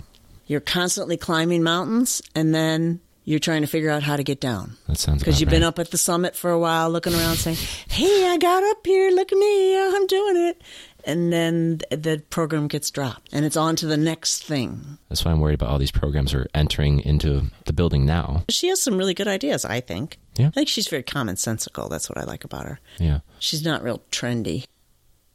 You're 0.45 0.59
constantly 0.59 1.17
climbing 1.17 1.63
mountains, 1.63 2.21
and 2.35 2.53
then 2.53 2.99
you're 3.23 3.39
trying 3.39 3.61
to 3.61 3.67
figure 3.67 3.89
out 3.89 4.03
how 4.03 4.17
to 4.17 4.23
get 4.23 4.39
down. 4.39 4.77
that 4.87 4.99
sounds 4.99 5.19
Because 5.23 5.41
you've 5.41 5.49
been 5.49 5.63
up 5.63 5.79
at 5.79 5.89
the 5.89 5.97
summit 5.97 6.35
for 6.35 6.51
a 6.51 6.59
while, 6.59 6.91
looking 6.91 7.13
around, 7.15 7.37
saying, 7.37 7.57
"Hey, 7.89 8.27
I 8.27 8.37
got 8.37 8.63
up 8.63 8.85
here. 8.85 9.09
Look 9.09 9.31
at 9.31 9.37
me. 9.39 9.79
I'm 9.79 10.05
doing 10.05 10.37
it." 10.37 10.61
And 11.05 11.31
then 11.33 11.81
the 11.89 12.23
program 12.29 12.67
gets 12.67 12.89
dropped, 12.91 13.29
and 13.33 13.45
it's 13.45 13.57
on 13.57 13.75
to 13.77 13.85
the 13.87 13.97
next 13.97 14.43
thing. 14.43 14.97
That's 15.09 15.25
why 15.25 15.31
I'm 15.31 15.39
worried 15.39 15.55
about 15.55 15.69
all 15.69 15.79
these 15.79 15.91
programs 15.91 16.33
are 16.33 16.47
entering 16.53 16.99
into 16.99 17.51
the 17.65 17.73
building 17.73 18.05
now. 18.05 18.43
She 18.49 18.67
has 18.69 18.81
some 18.81 18.97
really 18.97 19.13
good 19.13 19.27
ideas, 19.27 19.65
I 19.65 19.81
think. 19.81 20.17
Yeah. 20.37 20.47
I 20.47 20.51
think 20.51 20.67
she's 20.69 20.87
very 20.87 21.03
commonsensical. 21.03 21.89
That's 21.89 22.09
what 22.09 22.17
I 22.17 22.23
like 22.23 22.43
about 22.43 22.65
her. 22.65 22.79
Yeah, 22.99 23.19
She's 23.39 23.63
not 23.65 23.83
real 23.83 24.01
trendy. 24.11 24.65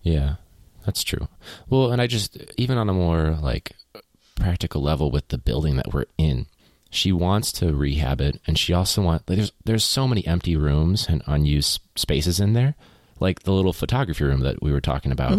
yeah, 0.03 0.37
that's 0.85 1.03
true. 1.03 1.29
Well, 1.69 1.91
and 1.93 2.01
I 2.01 2.07
just 2.07 2.37
even 2.57 2.79
on 2.79 2.89
a 2.89 2.93
more 2.95 3.39
like 3.43 3.73
practical 4.37 4.83
level 4.83 5.11
with 5.11 5.29
the 5.29 5.39
building 5.39 5.77
that 5.77 5.93
we're 5.93 6.05
in, 6.19 6.47
she 6.91 7.11
wants 7.13 7.51
to 7.53 7.75
rehab 7.75 8.21
it, 8.21 8.41
and 8.47 8.57
she 8.59 8.73
also 8.73 9.03
wants. 9.03 9.25
There's 9.27 9.53
there's 9.65 9.85
so 9.85 10.07
many 10.07 10.27
empty 10.27 10.57
rooms 10.57 11.07
and 11.09 11.23
unused 11.27 11.81
spaces 11.97 12.39
in 12.41 12.53
there, 12.53 12.75
like 13.21 13.43
the 13.45 13.53
little 13.53 13.73
photography 13.73 14.25
room 14.25 14.41
that 14.41 14.63
we 14.63 14.73
were 14.73 14.81
talking 14.81 15.13
about. 15.13 15.33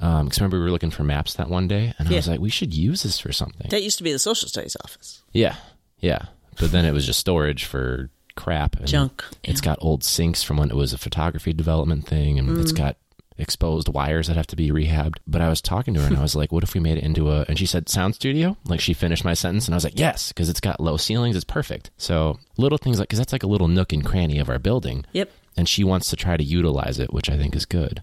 Um, 0.00 0.24
because 0.26 0.40
remember 0.40 0.58
we 0.58 0.64
were 0.64 0.70
looking 0.70 0.90
for 0.90 1.04
maps 1.04 1.34
that 1.34 1.48
one 1.48 1.68
day, 1.68 1.94
and 1.98 2.08
I 2.08 2.12
was 2.12 2.26
like, 2.28 2.40
we 2.40 2.50
should 2.50 2.74
use 2.74 3.02
this 3.04 3.20
for 3.20 3.32
something. 3.32 3.68
That 3.70 3.82
used 3.84 3.98
to 3.98 4.04
be 4.04 4.12
the 4.12 4.18
social 4.18 4.48
studies 4.48 4.76
office. 4.82 5.22
Yeah, 5.32 5.54
yeah. 6.00 6.26
But 6.58 6.72
then 6.72 6.84
it 6.84 6.92
was 6.92 7.06
just 7.06 7.20
storage 7.20 7.64
for 7.64 8.10
crap. 8.34 8.76
And 8.76 8.86
Junk. 8.88 9.22
It's 9.44 9.60
Yeah. 9.60 9.64
got 9.66 9.78
old 9.80 10.02
sinks 10.02 10.42
from 10.42 10.56
when 10.56 10.70
it 10.70 10.76
was 10.76 10.92
a 10.92 10.98
photography 10.98 11.52
development 11.52 12.06
thing, 12.06 12.38
and 12.38 12.48
Mm. 12.48 12.60
it's 12.62 12.72
got 12.72 12.96
exposed 13.38 13.88
wires 13.88 14.26
that 14.26 14.36
have 14.36 14.46
to 14.48 14.56
be 14.56 14.70
rehabbed. 14.70 15.16
But 15.26 15.40
I 15.40 15.48
was 15.48 15.60
talking 15.62 15.94
to 15.94 16.00
her 16.00 16.06
and 16.06 16.18
I 16.18 16.22
was 16.22 16.36
like, 16.36 16.52
what 16.52 16.62
if 16.62 16.74
we 16.74 16.80
made 16.80 16.98
it 16.98 17.04
into 17.04 17.30
a, 17.30 17.44
and 17.48 17.58
she 17.58 17.64
said 17.66 17.88
sound 17.88 18.14
studio? 18.14 18.56
Like 18.66 18.78
she 18.80 18.92
finished 18.92 19.24
my 19.24 19.34
sentence 19.34 19.66
and 19.66 19.74
I 19.74 19.76
was 19.76 19.84
like, 19.84 19.98
yes, 19.98 20.28
because 20.28 20.48
it's 20.50 20.60
got 20.60 20.80
low 20.80 20.96
ceilings. 20.98 21.34
It's 21.34 21.44
perfect. 21.44 21.90
So 21.96 22.38
little 22.58 22.76
things 22.78 22.98
like, 22.98 23.08
because 23.08 23.18
that's 23.18 23.32
like 23.32 23.42
a 23.42 23.46
little 23.48 23.68
nook 23.68 23.92
and 23.92 24.04
cranny 24.04 24.38
of 24.38 24.48
our 24.50 24.58
building. 24.58 25.06
Yep. 25.12 25.30
And 25.56 25.68
she 25.68 25.84
wants 25.84 26.08
to 26.10 26.16
try 26.16 26.36
to 26.36 26.44
utilize 26.44 26.98
it, 26.98 27.12
which 27.12 27.28
I 27.30 27.36
think 27.36 27.54
is 27.54 27.66
good. 27.66 28.02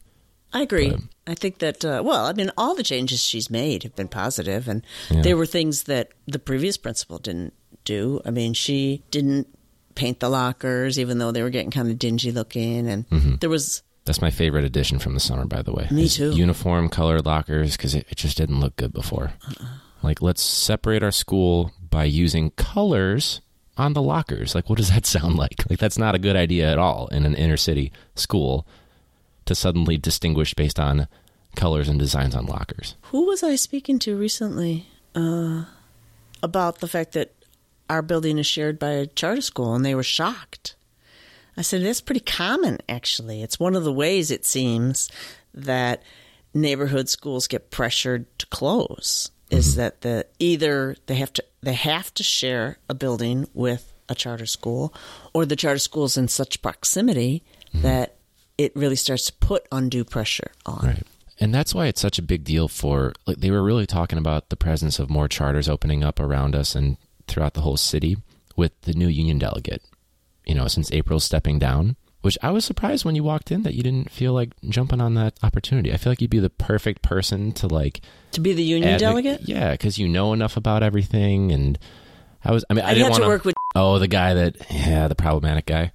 I 0.54 0.62
agree. 0.64 0.96
I 1.28 1.36
think 1.36 1.60
that, 1.60 1.86
uh, 1.86 2.02
well, 2.04 2.26
I 2.26 2.34
mean, 2.34 2.52
all 2.58 2.74
the 2.76 2.84
changes 2.84 3.24
she's 3.24 3.50
made 3.52 3.84
have 3.84 3.96
been 3.96 4.08
positive, 4.08 4.68
and 4.68 4.84
Yeah. 5.12 5.22
there 5.22 5.38
were 5.38 5.46
things 5.46 5.84
that 5.84 6.10
the 6.28 6.40
previous 6.40 6.76
principal 6.78 7.20
didn't 7.20 7.54
do. 7.86 8.20
I 8.26 8.32
mean, 8.32 8.54
she 8.54 9.04
didn't 9.12 9.48
paint 9.94 10.20
the 10.20 10.30
lockers, 10.30 10.98
even 10.98 11.18
though 11.20 11.32
they 11.32 11.44
were 11.44 11.50
getting 11.52 11.70
kind 11.72 11.90
of 11.92 12.00
dingy 12.00 12.32
looking, 12.32 12.88
and 12.88 13.06
there 13.42 13.50
was 13.50 13.84
That's 14.06 14.22
my 14.24 14.32
favorite 14.32 14.64
addition 14.66 14.98
from 14.98 15.14
the 15.14 15.20
summer, 15.20 15.46
by 15.46 15.62
the 15.62 15.72
way. 15.72 15.88
Me 15.92 16.08
too. 16.10 16.32
Uniform 16.32 16.90
colored 16.90 17.28
lockers 17.28 17.78
because 17.78 17.94
it, 17.94 18.08
it 18.10 18.16
just 18.18 18.38
didn't 18.38 18.60
look 18.60 18.76
good 18.76 18.92
before. 18.94 19.34
Uh-uh. 19.48 19.66
Like, 20.02 20.22
let's 20.22 20.42
separate 20.42 21.04
our 21.04 21.12
school 21.12 21.72
by 21.92 22.06
using 22.06 22.50
colors 22.52 23.42
on 23.80 23.94
the 23.94 24.02
lockers. 24.02 24.54
Like, 24.54 24.70
what 24.70 24.78
does 24.78 24.90
that 24.90 25.06
sound 25.16 25.36
like? 25.38 25.70
Like, 25.70 25.80
that's 25.80 25.98
not 25.98 26.16
a 26.16 26.20
good 26.20 26.36
idea 26.36 26.72
at 26.72 26.78
all 26.78 27.08
in 27.08 27.26
an 27.26 27.36
inner 27.36 27.58
city 27.58 27.92
school 28.16 28.68
to 29.46 29.56
suddenly 29.56 29.98
distinguish 29.98 30.54
based 30.54 30.80
on 30.80 31.08
colors 31.56 31.90
and 31.90 31.98
designs 31.98 32.36
on 32.36 32.46
lockers. 32.46 32.96
Who 33.04 33.26
was 33.26 33.42
I 33.42 33.56
speaking 33.56 33.98
to 34.00 34.16
recently 34.16 34.88
uh, 35.16 35.66
about 36.44 36.80
the 36.80 36.88
fact 36.88 37.14
that 37.14 37.34
our 37.90 38.02
building 38.02 38.38
is 38.38 38.46
shared 38.46 38.78
by 38.78 38.92
a 38.92 39.08
charter 39.08 39.42
school, 39.42 39.74
and 39.74 39.84
they 39.84 39.96
were 39.96 40.04
shocked. 40.04 40.76
I 41.58 41.64
said, 41.64 41.82
that's 41.82 42.02
pretty 42.02 42.22
common, 42.22 42.78
actually. 42.88 43.42
It's 43.42 43.60
one 43.60 43.76
of 43.76 43.84
the 43.84 43.92
ways 43.92 44.30
it 44.30 44.46
seems 44.46 45.10
that 45.54 46.04
neighborhood 46.54 47.10
schools 47.10 47.48
get 47.48 47.72
pressured 47.72 48.26
to 48.40 48.46
close 48.48 49.32
is 49.50 49.72
mm-hmm. 49.72 49.82
that 49.82 50.02
the 50.02 50.26
either 50.40 50.96
they 51.08 51.16
have 51.16 51.34
to 51.34 51.44
they 51.62 51.74
have 51.74 52.14
to 52.14 52.24
share 52.24 52.78
a 52.88 52.94
building 52.94 53.48
with 53.54 53.94
a 54.08 54.16
charter 54.16 54.46
school 54.46 54.94
or 55.34 55.46
the 55.46 55.56
charter 55.56 55.80
school 55.80 56.06
is 56.06 56.18
in 56.18 56.28
such 56.28 56.62
proximity 56.62 57.44
mm-hmm. 57.68 57.82
that 57.82 58.16
it 58.58 58.76
really 58.76 58.96
starts 58.96 59.26
to 59.26 59.34
put 59.34 59.68
undue 59.72 60.04
pressure 60.04 60.52
on 60.66 60.86
Right. 60.86 61.04
And 61.42 61.56
that's 61.56 61.74
why 61.74 61.86
it's 61.86 62.02
such 62.02 62.20
a 62.20 62.24
big 62.24 62.44
deal 62.44 62.68
for 62.68 63.14
like 63.26 63.38
they 63.38 63.52
were 63.52 63.64
really 63.64 63.86
talking 63.86 64.18
about 64.18 64.50
the 64.50 64.58
presence 64.58 65.00
of 65.00 65.10
more 65.10 65.30
charters 65.30 65.70
opening 65.70 66.04
up 66.04 66.20
around 66.20 66.56
us 66.56 66.76
and 66.76 66.98
throughout 67.28 67.54
the 67.54 67.62
whole 67.62 67.78
city 67.78 68.18
with 68.58 68.80
the 68.82 68.94
new 68.94 69.08
union 69.08 69.40
delegate. 69.40 69.82
You 70.46 70.56
know, 70.56 70.68
since 70.68 70.92
April's 70.92 71.24
stepping 71.24 71.60
down, 71.60 71.96
which 72.22 72.38
I 72.42 72.52
was 72.52 72.66
surprised 72.66 73.06
when 73.06 73.16
you 73.16 73.24
walked 73.24 73.52
in 73.52 73.64
that 73.64 73.74
you 73.74 73.84
didn't 73.84 74.12
feel 74.12 74.34
like 74.34 74.52
jumping 74.68 75.02
on 75.02 75.14
that 75.16 75.40
opportunity. 75.44 75.94
I 75.94 75.98
feel 75.98 76.12
like 76.12 76.22
you'd 76.22 76.30
be 76.30 76.40
the 76.40 76.50
perfect 76.50 77.02
person 77.02 77.52
to 77.54 77.68
like 77.68 78.02
to 78.32 78.42
be 78.42 78.54
the 78.54 78.64
union 78.64 79.00
delegate. 79.00 79.42
Yeah, 79.48 79.72
because 79.72 79.98
you 79.98 80.08
know 80.08 80.34
enough 80.34 80.58
about 80.58 80.84
everything 80.84 81.52
and 81.52 81.80
I 82.44 82.52
was 82.52 82.66
I 82.70 82.74
mean 82.74 82.86
I 82.86 82.90
I'd 82.90 82.94
didn't 82.96 83.12
want 83.12 83.24
to 83.24 83.30
work 83.30 83.46
with. 83.46 83.56
Oh, 83.76 84.00
the 84.00 84.08
guy 84.08 84.34
that 84.34 84.56
yeah, 84.70 85.08
the 85.08 85.16
problematic 85.16 85.66
guy. 85.66 85.92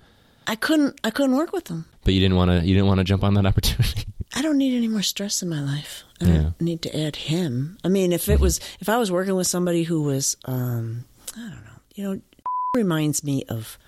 I 0.47 0.57
couldn't. 0.57 1.01
I 1.03 1.11
couldn't 1.11 1.37
work 1.37 1.53
with 1.53 1.69
him. 1.69 1.87
But 2.05 2.13
you 2.13 2.21
didn't 2.21 2.37
want 2.37 2.51
to 2.51 2.67
you 2.67 2.75
didn't 2.75 2.87
want 2.87 2.99
to 2.99 3.05
jump 3.05 3.25
on 3.25 3.35
that 3.35 3.47
opportunity. 3.47 4.05
I 4.35 4.43
don't 4.43 4.59
need 4.59 4.77
any 4.77 4.89
more 4.89 5.03
stress 5.03 5.43
in 5.43 5.49
my 5.49 5.61
life. 5.63 6.05
I 6.21 6.27
don't 6.27 6.61
need 6.61 6.83
to 6.83 6.99
add 6.99 7.17
him. 7.17 7.79
I 7.85 7.89
mean, 7.89 8.13
if 8.13 8.29
it 8.29 8.41
was, 8.41 8.59
if 8.81 8.89
I 8.89 8.97
was 8.97 9.13
working 9.13 9.37
with 9.37 9.47
somebody 9.47 9.85
who 9.85 10.03
was, 10.03 10.37
um, 10.47 11.05
I 11.37 11.41
don't 11.41 11.65
know, 11.65 11.81
you 11.95 12.05
know, 12.05 12.21
reminds 12.75 13.23
me 13.23 13.45
of 13.49 13.79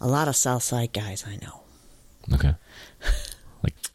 a 0.00 0.06
lot 0.06 0.28
of 0.28 0.36
South 0.36 0.62
Side 0.62 0.92
guys 0.92 1.24
I 1.26 1.36
know. 1.36 1.59
Okay. 2.34 2.54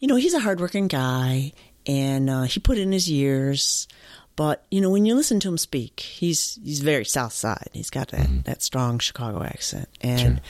You 0.02 0.10
know, 0.10 0.18
he's 0.18 0.34
a 0.36 0.40
hardworking 0.40 0.88
guy, 0.88 1.54
and 1.88 2.30
uh, 2.30 2.44
he 2.44 2.60
put 2.60 2.78
in 2.78 2.92
his 2.92 3.10
years. 3.10 3.88
But 4.36 4.64
you 4.70 4.82
know, 4.82 4.90
when 4.92 5.06
you 5.06 5.16
listen 5.16 5.40
to 5.40 5.48
him 5.48 5.58
speak, 5.58 6.02
he's 6.02 6.60
he's 6.64 6.82
very 6.82 7.06
South 7.06 7.34
Side. 7.34 7.70
He's 7.74 7.90
got 7.90 8.10
that, 8.10 8.44
that 8.44 8.62
strong 8.62 9.00
Chicago 9.00 9.42
accent, 9.42 9.88
and 10.02 10.42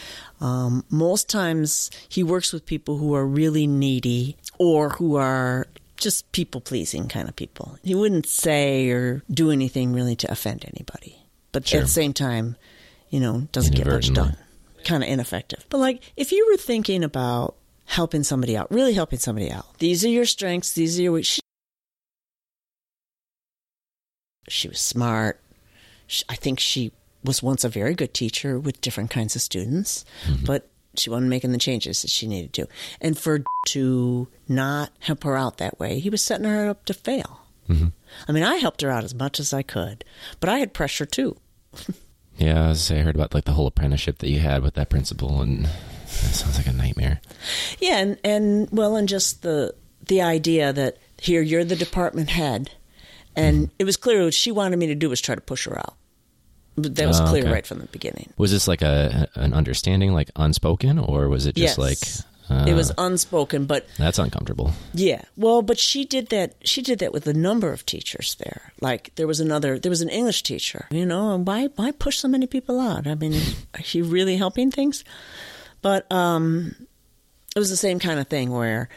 um, 0.42 0.84
most 0.89 1.30
times 1.30 1.92
he 2.10 2.24
works 2.24 2.51
with 2.51 2.65
people 2.65 2.98
who 2.98 3.13
are 3.13 3.25
really 3.25 3.68
needy 3.68 4.36
or 4.58 4.89
who 4.89 5.15
are 5.15 5.68
just 5.96 6.30
people 6.34 6.60
pleasing 6.60 7.08
kind 7.08 7.30
of 7.30 7.36
people. 7.36 7.77
He 7.84 7.96
wouldn't 7.96 8.25
say 8.25 8.89
or 8.89 9.24
do 9.32 9.51
anything 9.51 9.94
really 9.94 10.15
to 10.18 10.32
offend 10.32 10.65
anybody, 10.65 11.18
but 11.54 11.65
Sure. 11.68 11.80
at 11.80 11.86
the 11.86 11.92
same 11.92 12.12
time, 12.13 12.58
you 13.10 13.20
know, 13.22 13.48
doesn't 13.54 13.75
get 13.75 13.88
much 13.88 14.12
done. 14.12 14.36
Kind 14.84 15.04
of 15.04 15.10
ineffective. 15.10 15.63
But 15.70 15.77
like, 15.77 16.01
if 16.18 16.32
you 16.34 16.46
were 16.51 16.58
thinking 16.58 17.04
about 17.04 17.56
helping 17.86 18.24
somebody 18.24 18.58
out, 18.58 18.72
really 18.72 18.94
helping 18.94 19.20
somebody 19.20 19.51
out, 19.51 19.80
these 19.80 20.04
are 20.04 20.10
your 20.10 20.25
strengths. 20.25 20.74
These 20.74 21.00
are 21.00 21.04
your. 21.04 21.24
She, 21.24 21.42
she 24.48 24.68
was 24.68 24.80
smart. 24.80 25.39
Sh 26.08 26.24
I 26.30 26.36
think 26.36 26.60
she 26.60 26.92
was 27.24 27.42
once 27.42 27.63
a 27.63 27.70
very 27.70 27.96
good 27.96 28.13
teacher 28.13 28.60
with 28.60 28.82
different 28.82 29.10
kinds 29.10 29.36
of 29.36 29.42
students, 29.42 30.06
mm-hmm. 30.25 30.46
but 30.46 30.70
she 30.96 31.10
wasn't 31.10 31.30
making 31.30 31.51
the 31.51 31.58
changes 31.58 32.01
that 32.01 32.12
she 32.12 32.27
needed 32.27 32.54
to. 32.54 32.68
And 33.01 33.18
for 33.18 33.44
to 33.68 34.27
not 34.48 34.92
help 35.00 35.24
her 35.24 35.36
out 35.36 35.58
that 35.58 35.80
way, 35.80 36.00
he 36.00 36.10
was 36.10 36.22
setting 36.22 36.46
her 36.46 36.70
up 36.70 36.86
to 36.86 36.94
fail. 36.94 37.42
Mm-hmm. 37.68 37.88
I 38.27 38.32
mean, 38.32 38.44
I 38.44 38.58
helped 38.58 38.82
her 38.82 38.92
out 38.92 39.04
as 39.04 39.15
much 39.15 39.39
as 39.39 39.51
I 39.51 39.63
could, 39.63 40.06
but 40.39 40.50
I 40.50 40.60
had 40.60 40.74
pressure 40.74 41.06
too. 41.06 41.38
Yeah, 42.38 42.65
I, 42.65 42.68
was, 42.70 42.92
I 42.92 42.98
heard 42.98 43.15
about 43.15 43.34
like 43.34 43.46
the 43.46 43.54
whole 43.54 43.68
apprenticeship 43.68 44.18
that 44.18 44.30
you 44.30 44.39
had 44.39 44.62
with 44.62 44.74
that 44.74 44.89
principal, 44.89 45.42
and 45.42 45.70
that 46.06 46.34
sounds 46.36 46.58
like 46.58 46.68
a 46.68 46.74
nightmare. 46.74 47.22
Yeah, 47.80 47.98
and, 48.00 48.18
and 48.24 48.68
well, 48.72 48.96
and 48.96 49.08
just 49.10 49.42
the 49.42 49.74
the 50.08 50.22
idea 50.22 50.72
that 50.74 50.98
here 51.20 51.42
you're 51.42 51.64
the 51.66 51.76
department 51.76 52.30
head, 52.30 52.72
and 53.36 53.70
it 53.80 53.84
was 53.86 53.98
clear 53.98 54.24
what 54.26 54.34
she 54.34 54.52
wanted 54.52 54.78
me 54.78 54.88
to 54.88 54.96
do 54.96 55.10
was 55.10 55.22
try 55.22 55.36
to 55.36 55.42
push 55.42 55.66
her 55.66 55.78
out. 55.78 55.96
But 56.78 56.96
that 56.96 57.08
was 57.08 57.22
Oh, 57.22 57.26
clear 57.28 57.44
okay. 57.44 57.52
right 57.54 57.66
from 57.68 57.80
the 57.80 57.88
beginning. 57.88 58.34
Was 58.38 58.52
this 58.52 58.68
like 58.68 58.82
a 58.82 59.30
an 59.36 59.54
understanding, 59.54 60.14
like 60.14 60.30
unspoken, 60.36 61.00
or 61.00 61.30
was 61.30 61.46
it 61.46 61.56
just 61.56 61.78
Yes. 61.78 61.78
like 61.78 62.00
uh, 62.48 62.66
it 62.68 62.74
was 62.76 62.92
unspoken, 62.98 63.66
but 63.66 63.88
that's 63.98 64.20
uncomfortable? 64.20 64.72
yeah. 64.94 65.22
Well, 65.38 65.62
but 65.64 65.80
she 65.80 66.04
did 66.06 66.30
that. 66.30 66.54
She 66.64 66.82
did 66.82 67.00
that 67.00 67.12
with 67.14 67.26
a 67.28 67.34
number 67.34 67.72
of 67.72 67.86
teachers 67.86 68.36
there. 68.44 68.74
Like 68.82 69.12
there 69.16 69.26
was 69.26 69.40
another. 69.40 69.80
There 69.80 69.90
was 69.90 70.02
an 70.02 70.10
English 70.10 70.44
teacher. 70.44 70.86
You 70.92 71.06
know, 71.06 71.34
and 71.34 71.48
why 71.48 71.70
why 71.78 71.92
push 71.92 72.18
so 72.20 72.28
many 72.28 72.46
people 72.46 72.80
out? 72.80 73.08
I 73.08 73.16
mean, 73.16 73.34
are 73.74 73.82
you 73.94 74.04
really 74.04 74.36
helping 74.38 74.70
things? 74.70 75.04
But 75.86 76.12
um, 76.12 76.75
it 77.56 77.60
was 77.60 77.70
the 77.70 77.77
same 77.77 78.00
kind 78.00 78.20
of 78.20 78.27
thing 78.27 78.50
where 78.50 78.89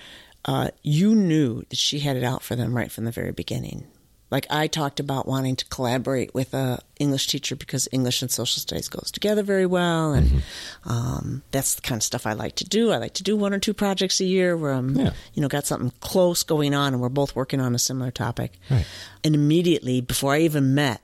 uh, 0.46 0.70
you 0.82 1.14
knew 1.14 1.64
that 1.68 1.76
she 1.78 1.98
had 1.98 2.16
it 2.16 2.24
out 2.24 2.42
for 2.42 2.56
them 2.56 2.74
right 2.74 2.90
from 2.90 3.04
the 3.04 3.10
very 3.10 3.30
beginning. 3.30 3.86
Like 4.30 4.46
I 4.48 4.68
talked 4.68 4.98
about 4.98 5.28
wanting 5.28 5.56
to 5.56 5.66
collaborate 5.66 6.32
with 6.34 6.54
a 6.54 6.78
English 6.98 7.26
teacher 7.26 7.56
because 7.56 7.88
English 7.92 8.22
and 8.22 8.30
social 8.30 8.60
studies 8.62 8.88
goes 8.88 9.10
together 9.10 9.42
very 9.42 9.66
well, 9.66 10.14
and 10.14 10.42
um, 10.86 11.42
that's 11.50 11.74
the 11.74 11.82
kind 11.82 11.98
of 11.98 12.02
stuff 12.02 12.26
I 12.26 12.32
like 12.32 12.54
to 12.56 12.64
do. 12.64 12.90
I 12.90 12.96
like 12.96 13.12
to 13.14 13.22
do 13.22 13.36
one 13.36 13.52
or 13.52 13.58
two 13.58 13.74
projects 13.74 14.18
a 14.20 14.24
year 14.24 14.56
where 14.56 14.72
I'm, 14.72 14.96
Yeah. 14.96 15.10
you 15.34 15.42
know, 15.42 15.48
got 15.48 15.66
something 15.66 15.92
close 16.00 16.42
going 16.42 16.72
on, 16.74 16.94
and 16.94 17.02
we're 17.02 17.10
both 17.10 17.36
working 17.36 17.60
on 17.60 17.74
a 17.74 17.78
similar 17.78 18.10
topic. 18.10 18.52
Right. 18.70 18.86
And 19.24 19.34
immediately 19.34 20.00
before 20.00 20.32
I 20.32 20.40
even 20.40 20.74
met, 20.74 21.02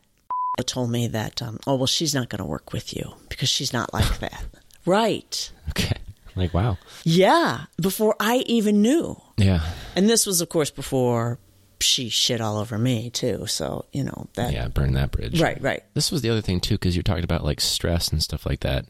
it 0.58 0.66
told 0.66 0.90
me 0.90 1.08
that, 1.08 1.42
um, 1.42 1.58
oh 1.66 1.76
well, 1.76 1.86
she's 1.86 2.14
not 2.14 2.30
going 2.30 2.38
to 2.40 2.44
work 2.46 2.72
with 2.72 2.94
you 2.96 3.14
because 3.28 3.50
she's 3.50 3.72
not 3.74 3.92
like 3.92 4.18
that. 4.20 4.44
Right? 4.86 5.52
Okay. 5.70 5.96
Like 6.36 6.52
wow. 6.52 6.78
Yeah. 7.04 7.64
Before 7.80 8.16
I 8.18 8.38
even 8.46 8.82
knew. 8.82 9.20
Yeah. 9.36 9.60
And 9.94 10.08
this 10.08 10.26
was, 10.26 10.40
of 10.40 10.48
course, 10.48 10.70
before 10.70 11.38
she 11.80 12.08
shit 12.08 12.40
all 12.40 12.58
over 12.58 12.78
me 12.78 13.10
too. 13.10 13.46
So 13.46 13.84
you 13.92 14.04
know 14.04 14.28
that. 14.34 14.52
Yeah. 14.52 14.68
Burn 14.68 14.94
that 14.94 15.10
bridge. 15.10 15.40
Right. 15.40 15.60
Right. 15.60 15.82
This 15.94 16.10
was 16.10 16.22
the 16.22 16.30
other 16.30 16.40
thing 16.40 16.60
too, 16.60 16.74
because 16.74 16.96
you're 16.96 17.02
talking 17.02 17.24
about 17.24 17.44
like 17.44 17.60
stress 17.60 18.08
and 18.08 18.22
stuff 18.22 18.46
like 18.46 18.60
that. 18.60 18.86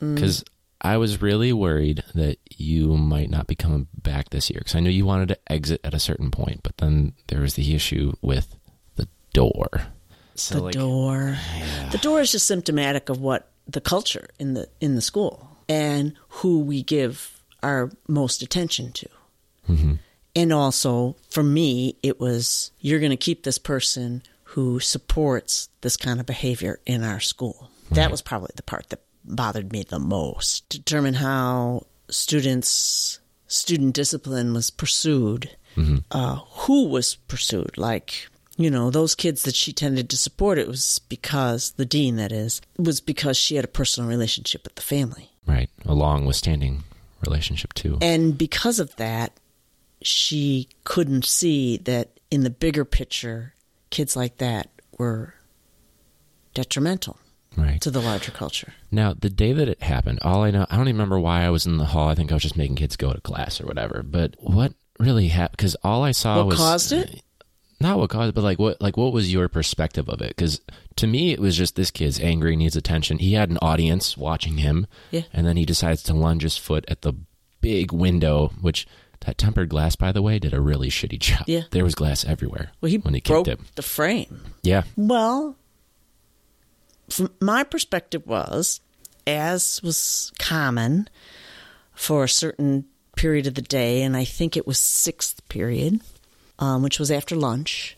Mm. 0.00 0.14
Because 0.14 0.44
I 0.80 0.96
was 0.96 1.20
really 1.20 1.52
worried 1.52 2.04
that 2.14 2.38
you 2.56 2.96
might 2.96 3.30
not 3.30 3.46
be 3.46 3.56
coming 3.56 3.88
back 4.00 4.30
this 4.30 4.48
year, 4.48 4.60
because 4.60 4.76
I 4.76 4.80
knew 4.80 4.90
you 4.90 5.06
wanted 5.06 5.28
to 5.28 5.38
exit 5.50 5.80
at 5.82 5.94
a 5.94 5.98
certain 5.98 6.30
point, 6.30 6.60
but 6.62 6.76
then 6.78 7.14
there 7.28 7.40
was 7.40 7.54
the 7.54 7.74
issue 7.74 8.12
with 8.22 8.56
the 8.94 9.08
door. 9.32 9.68
So 10.36 10.54
the 10.54 10.62
like, 10.62 10.74
door. 10.74 11.36
The 11.90 11.98
door 11.98 12.20
is 12.20 12.30
just 12.30 12.46
symptomatic 12.46 13.08
of 13.08 13.20
what 13.20 13.50
the 13.68 13.80
culture 13.80 14.28
in 14.38 14.54
the 14.54 14.68
in 14.80 14.94
the 14.94 15.02
school 15.02 15.56
and 15.68 16.14
who 16.28 16.60
we 16.60 16.82
give 16.82 17.42
our 17.62 17.90
most 18.08 18.42
attention 18.42 18.92
to. 18.92 19.08
And 20.34 20.52
also, 20.52 21.16
for 21.28 21.42
me, 21.42 21.96
it 22.02 22.18
was 22.20 22.70
you're 22.80 23.00
going 23.00 23.10
to 23.10 23.16
keep 23.16 23.42
this 23.42 23.58
person 23.58 24.22
who 24.44 24.80
supports 24.80 25.68
this 25.82 25.96
kind 25.96 26.20
of 26.20 26.26
behavior 26.26 26.80
in 26.86 27.04
our 27.04 27.20
school. 27.20 27.70
That 27.90 28.10
was 28.10 28.22
probably 28.22 28.50
the 28.56 28.62
part 28.62 28.88
that 28.88 29.00
bothered 29.24 29.72
me 29.72 29.82
the 29.82 29.98
most. 29.98 30.68
Determine 30.70 31.14
how 31.14 31.86
students 32.10 33.20
student 33.46 33.94
discipline 33.94 34.52
was 34.54 34.70
pursued, 34.70 35.50
uh, 36.10 36.36
who 36.50 36.86
was 36.88 37.16
pursued. 37.28 37.76
Like 37.76 38.28
you 38.58 38.70
know, 38.70 38.90
those 38.90 39.14
kids 39.14 39.44
that 39.44 39.54
she 39.54 39.72
tended 39.72 40.10
to 40.10 40.16
support, 40.16 40.58
it 40.58 40.68
was 40.68 40.98
because 41.08 41.70
the 41.72 41.86
dean, 41.86 42.16
that 42.16 42.32
is, 42.32 42.60
was 42.76 43.00
because 43.00 43.36
she 43.38 43.54
had 43.56 43.64
a 43.64 43.68
personal 43.68 44.08
relationship 44.10 44.64
with 44.64 44.74
the 44.74 44.82
family. 44.82 45.30
right, 45.46 45.70
a 45.86 45.94
long 45.94 46.26
withstanding 46.26 46.82
relationship 47.24 47.72
too. 47.72 47.96
And 48.02 48.36
because 48.36 48.78
of 48.80 48.94
that, 48.96 49.32
she 50.02 50.68
couldn't 50.84 51.24
see 51.24 51.76
that 51.78 52.10
in 52.30 52.42
the 52.42 52.50
bigger 52.50 52.84
picture, 52.84 53.54
kids 53.90 54.14
like 54.16 54.36
that 54.38 54.68
were 54.98 55.34
detrimental 56.54 57.16
Right. 57.56 57.80
to 57.80 57.90
the 57.90 58.00
larger 58.00 58.30
culture. 58.30 58.72
Now, 58.92 59.14
the 59.14 59.30
day 59.30 59.52
that 59.52 59.68
it 59.68 59.82
happened, 59.82 60.20
all 60.22 60.42
I 60.44 60.50
know, 60.52 60.64
I 60.70 60.76
don't 60.76 60.86
even 60.86 60.96
remember 60.96 61.18
why 61.18 61.42
I 61.44 61.50
was 61.50 61.66
in 61.66 61.76
the 61.78 61.86
hall. 61.86 62.08
I 62.08 62.14
think 62.14 62.30
I 62.30 62.34
was 62.34 62.42
just 62.42 62.56
making 62.56 62.76
kids 62.76 62.94
go 62.96 63.12
to 63.12 63.20
class 63.20 63.60
or 63.60 63.66
whatever. 63.66 64.04
But 64.04 64.36
what 64.38 64.74
really 65.00 65.28
happened? 65.28 65.56
Because 65.56 65.74
all 65.82 66.04
I 66.04 66.12
saw 66.12 66.36
What 66.38 66.46
was 66.48 66.56
caused 66.58 66.92
it? 66.92 67.22
Not 67.80 67.98
what 67.98 68.10
caused, 68.10 68.34
but 68.34 68.42
like 68.42 68.58
what, 68.58 68.80
like 68.80 68.96
what 68.96 69.12
was 69.12 69.32
your 69.32 69.48
perspective 69.48 70.08
of 70.08 70.20
it? 70.20 70.28
Because 70.30 70.60
to 70.96 71.06
me, 71.06 71.32
it 71.32 71.38
was 71.38 71.56
just 71.56 71.76
this 71.76 71.90
kid's 71.92 72.18
angry, 72.18 72.56
needs 72.56 72.74
attention. 72.76 73.18
He 73.18 73.34
had 73.34 73.50
an 73.50 73.58
audience 73.62 74.16
watching 74.16 74.56
him, 74.58 74.86
Yeah. 75.12 75.22
and 75.32 75.46
then 75.46 75.56
he 75.56 75.64
decides 75.64 76.02
to 76.04 76.14
lunge 76.14 76.42
his 76.42 76.56
foot 76.56 76.84
at 76.88 77.02
the 77.02 77.12
big 77.60 77.92
window, 77.92 78.48
which 78.60 78.86
that 79.20 79.38
tempered 79.38 79.68
glass, 79.68 79.94
by 79.96 80.10
the 80.12 80.22
way, 80.22 80.38
did 80.40 80.54
a 80.54 80.60
really 80.60 80.88
shitty 80.90 81.18
job. 81.20 81.44
Yeah. 81.46 81.62
there 81.70 81.84
was 81.84 81.94
glass 81.94 82.24
everywhere 82.24 82.72
Well, 82.80 82.90
he 82.90 82.98
when 82.98 83.14
he 83.14 83.20
broke 83.20 83.46
kicked 83.46 83.60
it. 83.60 83.74
the 83.76 83.82
frame. 83.82 84.40
Yeah, 84.62 84.82
Well, 84.96 85.56
from 87.08 87.30
my 87.40 87.64
perspective 87.64 88.26
was, 88.26 88.80
as 89.26 89.80
was 89.82 90.32
common 90.38 91.08
for 91.94 92.24
a 92.24 92.28
certain 92.28 92.84
period 93.16 93.46
of 93.46 93.54
the 93.54 93.62
day, 93.62 94.02
and 94.02 94.16
I 94.16 94.24
think 94.24 94.56
it 94.56 94.66
was 94.66 94.78
sixth 94.78 95.46
period, 95.48 96.00
um, 96.58 96.82
which 96.82 96.98
was 96.98 97.10
after 97.10 97.36
lunch. 97.36 97.96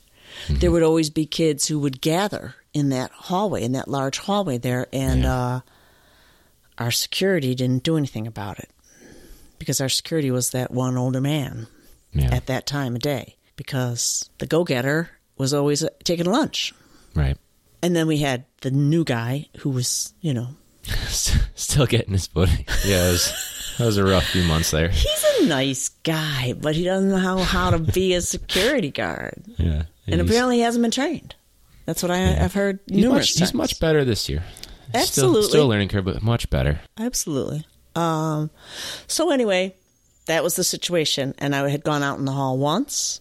There 0.48 0.70
would 0.70 0.82
always 0.82 1.10
be 1.10 1.26
kids 1.26 1.66
who 1.66 1.78
would 1.80 2.00
gather 2.00 2.54
in 2.72 2.88
that 2.90 3.10
hallway, 3.12 3.62
in 3.62 3.72
that 3.72 3.88
large 3.88 4.18
hallway 4.18 4.58
there, 4.58 4.86
and 4.92 5.22
Yeah. 5.22 5.34
uh, 5.36 5.60
our 6.78 6.90
security 6.90 7.54
didn't 7.54 7.82
do 7.82 7.96
anything 7.96 8.26
about 8.26 8.58
it 8.58 8.70
because 9.58 9.80
our 9.80 9.88
security 9.88 10.30
was 10.30 10.50
that 10.50 10.70
one 10.70 10.96
older 10.96 11.20
man 11.20 11.66
yeah, 12.12 12.32
at 12.34 12.46
that 12.46 12.66
time 12.66 12.94
of 12.96 13.02
day 13.02 13.36
because 13.56 14.30
the 14.38 14.46
go-getter 14.46 15.10
was 15.36 15.52
always 15.52 15.82
uh, 15.84 15.88
taking 16.04 16.26
lunch. 16.26 16.72
right. 17.14 17.36
And 17.82 17.96
then 17.96 18.06
we 18.06 18.18
had 18.18 18.44
the 18.60 18.70
new 18.70 19.04
guy 19.04 19.48
who 19.60 19.70
was, 19.70 20.12
you 20.20 20.34
know, 20.34 20.48
Still 21.08 21.86
getting 21.86 22.12
his 22.12 22.26
footing. 22.26 22.64
Yeah, 22.84 23.08
it 23.08 23.12
was, 23.12 23.32
that 23.78 23.86
was 23.86 23.96
a 23.96 24.04
rough 24.04 24.24
few 24.24 24.42
months 24.44 24.70
there. 24.70 24.88
he's 24.88 25.24
a 25.40 25.46
nice 25.46 25.88
guy, 26.02 26.54
but 26.60 26.74
he 26.74 26.84
doesn't 26.84 27.10
know 27.10 27.38
how 27.38 27.70
to 27.70 27.78
be 27.78 28.14
a 28.14 28.20
security 28.20 28.90
guard. 28.90 29.42
Yeah, 29.58 29.84
And 30.06 30.20
apparently 30.20 30.56
he 30.56 30.62
hasn't 30.62 30.82
been 30.82 30.90
trained. 30.90 31.34
That's 31.86 32.02
what 32.02 32.10
I, 32.12 32.42
I've 32.44 32.54
heard 32.54 32.78
he's 32.86 33.02
numerous 33.04 33.30
much, 33.30 33.38
times. 33.38 33.50
he's 33.50 33.54
much 33.54 33.80
better 33.80 34.04
this 34.04 34.28
year. 34.28 34.42
Absolutely. 34.94 35.42
still 35.48 35.66
a 35.66 35.68
learning 35.68 35.88
curve, 35.88 36.04
but 36.04 36.22
much 36.22 36.50
better. 36.50 36.80
Absolutely. 36.98 37.64
Um, 37.96 38.50
so 39.06 39.30
anyway, 39.30 39.74
that 40.26 40.42
was 40.44 40.56
the 40.56 40.64
situation, 40.64 41.34
and 41.38 41.54
I 41.54 41.68
had 41.68 41.82
gone 41.84 42.02
out 42.02 42.18
in 42.18 42.24
the 42.24 42.32
hall 42.32 42.58
once 42.58 43.20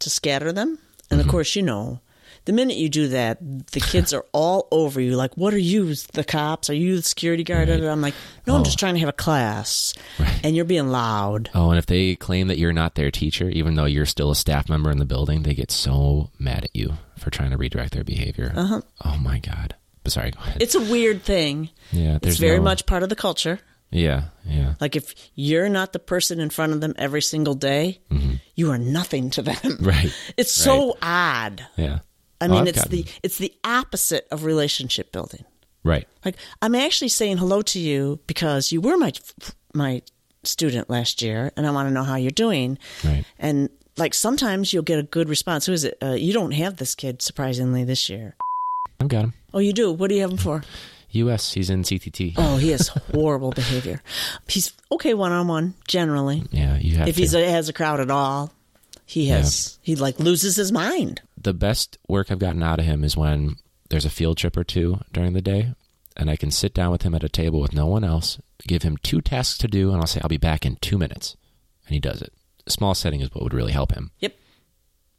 to 0.00 0.10
scatter 0.10 0.52
them, 0.52 0.78
and 1.10 1.20
of 1.20 1.28
course, 1.28 1.54
you 1.54 1.62
know, 1.62 2.00
the 2.44 2.52
minute 2.52 2.76
you 2.76 2.88
do 2.88 3.08
that, 3.08 3.38
the 3.72 3.80
kids 3.80 4.12
are 4.12 4.24
all 4.32 4.68
over 4.70 5.00
you. 5.00 5.16
Like, 5.16 5.36
what 5.36 5.54
are 5.54 5.58
you, 5.58 5.94
the 6.12 6.24
cops? 6.24 6.68
Are 6.70 6.74
you 6.74 6.96
the 6.96 7.02
security 7.02 7.44
guard? 7.44 7.68
Right. 7.68 7.82
I'm 7.82 8.00
like, 8.00 8.14
no, 8.46 8.54
I'm 8.54 8.60
Oh. 8.60 8.64
just 8.64 8.78
trying 8.78 8.94
to 8.94 9.00
have 9.00 9.08
a 9.08 9.12
class, 9.12 9.94
Right. 10.18 10.40
and 10.44 10.54
you're 10.56 10.64
being 10.64 10.88
loud. 10.88 11.50
Oh, 11.54 11.70
and 11.70 11.78
if 11.78 11.86
they 11.86 12.14
claim 12.16 12.48
that 12.48 12.58
you're 12.58 12.72
not 12.72 12.94
their 12.94 13.10
teacher, 13.10 13.48
even 13.50 13.74
though 13.74 13.84
you're 13.86 14.06
still 14.06 14.30
a 14.30 14.36
staff 14.36 14.68
member 14.68 14.90
in 14.90 14.98
the 14.98 15.04
building, 15.06 15.42
they 15.42 15.54
get 15.54 15.70
so 15.70 16.30
mad 16.38 16.64
at 16.64 16.74
you 16.76 16.94
for 17.18 17.30
trying 17.30 17.50
to 17.50 17.56
redirect 17.56 17.92
their 17.94 18.04
behavior. 18.04 18.52
Uh-huh. 18.54 18.80
Oh 19.04 19.16
my 19.18 19.38
god. 19.38 19.74
But 20.02 20.12
sorry, 20.12 20.30
go 20.32 20.40
ahead. 20.40 20.62
It's 20.62 20.74
a 20.74 20.80
weird 20.82 21.22
thing. 21.22 21.70
yeah, 21.92 22.16
It's 22.16 22.24
there's 22.24 22.38
very 22.38 22.58
no- 22.58 22.64
much 22.64 22.84
part 22.86 23.02
of 23.02 23.08
the 23.08 23.16
culture. 23.16 23.58
Yeah, 23.90 24.24
yeah. 24.44 24.74
Like 24.80 24.96
if 24.96 25.14
you're 25.36 25.68
not 25.68 25.92
the 25.92 26.00
person 26.00 26.40
in 26.40 26.50
front 26.50 26.72
of 26.72 26.80
them 26.80 26.94
every 26.98 27.22
single 27.22 27.54
day, 27.54 28.00
you 28.56 28.70
are 28.72 28.78
nothing 28.78 29.30
to 29.30 29.42
them. 29.42 29.54
Mm-hmm. 29.54 29.84
Right. 29.84 30.12
It's 30.36 30.52
so 30.52 30.98
odd. 31.00 31.64
Yeah. 31.76 32.00
I 32.44 32.46
Oh, 32.46 32.50
mean, 32.50 32.60
I've 32.62 32.68
it's 32.68 32.78
gotten- 32.78 32.92
the 33.02 33.06
it's 33.22 33.38
the 33.38 33.52
opposite 33.64 34.26
of 34.30 34.44
relationship 34.44 35.12
building. 35.12 35.44
right. 35.82 36.06
Like 36.24 36.36
I'm 36.62 36.74
actually 36.74 37.08
saying 37.08 37.38
hello 37.38 37.62
to 37.62 37.78
you 37.78 38.20
because 38.26 38.72
you 38.72 38.80
were 38.80 38.96
my 38.96 39.12
my 39.74 40.02
student 40.44 40.88
last 40.90 41.22
year, 41.22 41.50
and 41.56 41.66
I 41.66 41.70
want 41.70 41.88
to 41.88 41.92
know 41.94 42.04
how 42.04 42.16
you're 42.16 42.30
doing. 42.30 42.78
Right. 43.04 43.24
And 43.38 43.68
like 43.96 44.14
sometimes 44.14 44.72
you'll 44.72 44.82
get 44.82 44.98
a 44.98 45.02
good 45.02 45.28
response. 45.28 45.66
Who 45.66 45.72
is 45.72 45.84
it? 45.84 45.96
Uh, 46.02 46.12
you 46.12 46.32
don't 46.32 46.52
have 46.52 46.76
this 46.76 46.94
kid 46.94 47.22
surprisingly 47.22 47.84
this 47.84 48.08
year. 48.10 48.36
I've 49.00 49.08
got 49.08 49.24
him. 49.24 49.32
Oh, 49.52 49.58
you 49.60 49.72
do. 49.72 49.92
What 49.92 50.08
do 50.08 50.14
you 50.16 50.20
have 50.22 50.30
him 50.32 50.36
for? 50.38 50.62
US, 51.10 51.52
he's 51.52 51.70
in 51.70 51.82
CTT. 51.84 52.34
Oh, 52.36 52.56
he 52.56 52.70
has 52.70 52.88
horrible 53.14 53.52
behavior. 53.52 54.02
He's 54.48 54.72
okay 54.90 55.14
one 55.14 55.30
on 55.32 55.46
one 55.46 55.74
generally. 55.86 56.42
Yeah, 56.50 56.76
you 56.78 56.96
have 56.96 57.06
If 57.08 57.16
he 57.16 57.26
has 57.26 57.68
a 57.68 57.72
crowd 57.72 58.00
at 58.00 58.10
all, 58.10 58.52
he 59.06 59.26
has 59.28 59.78
he 59.82 59.94
like 59.96 60.18
loses 60.18 60.56
his 60.56 60.72
mind. 60.72 61.20
The 61.44 61.54
best 61.54 61.98
work 62.08 62.30
I've 62.30 62.38
gotten 62.38 62.62
out 62.62 62.80
of 62.80 62.84
him 62.84 63.04
is 63.04 63.16
when 63.16 63.56
there's 63.90 64.04
a 64.04 64.10
field 64.10 64.36
trip 64.36 64.56
or 64.56 64.64
two 64.64 65.00
during 65.12 65.32
the 65.32 65.42
day, 65.42 65.74
and 66.16 66.30
I 66.30 66.36
can 66.36 66.50
sit 66.50 66.74
down 66.74 66.90
with 66.90 67.02
him 67.02 67.14
at 67.14 67.24
a 67.24 67.28
table 67.28 67.60
with 67.60 67.72
no 67.72 67.86
one 67.86 68.04
else, 68.04 68.40
give 68.66 68.82
him 68.82 68.96
two 68.98 69.20
tasks 69.20 69.58
to 69.58 69.68
do, 69.68 69.92
and 69.92 70.00
I'll 70.00 70.06
say, 70.06 70.20
I'll 70.22 70.28
be 70.28 70.36
back 70.36 70.66
in 70.66 70.76
two 70.76 70.98
minutes. 70.98 71.36
And 71.86 71.94
he 71.94 72.00
does 72.00 72.22
it. 72.22 72.32
A 72.66 72.70
small 72.70 72.94
setting 72.94 73.20
is 73.20 73.32
what 73.34 73.44
would 73.44 73.54
really 73.54 73.72
help 73.72 73.92
him. 73.92 74.10
Yep. 74.20 74.34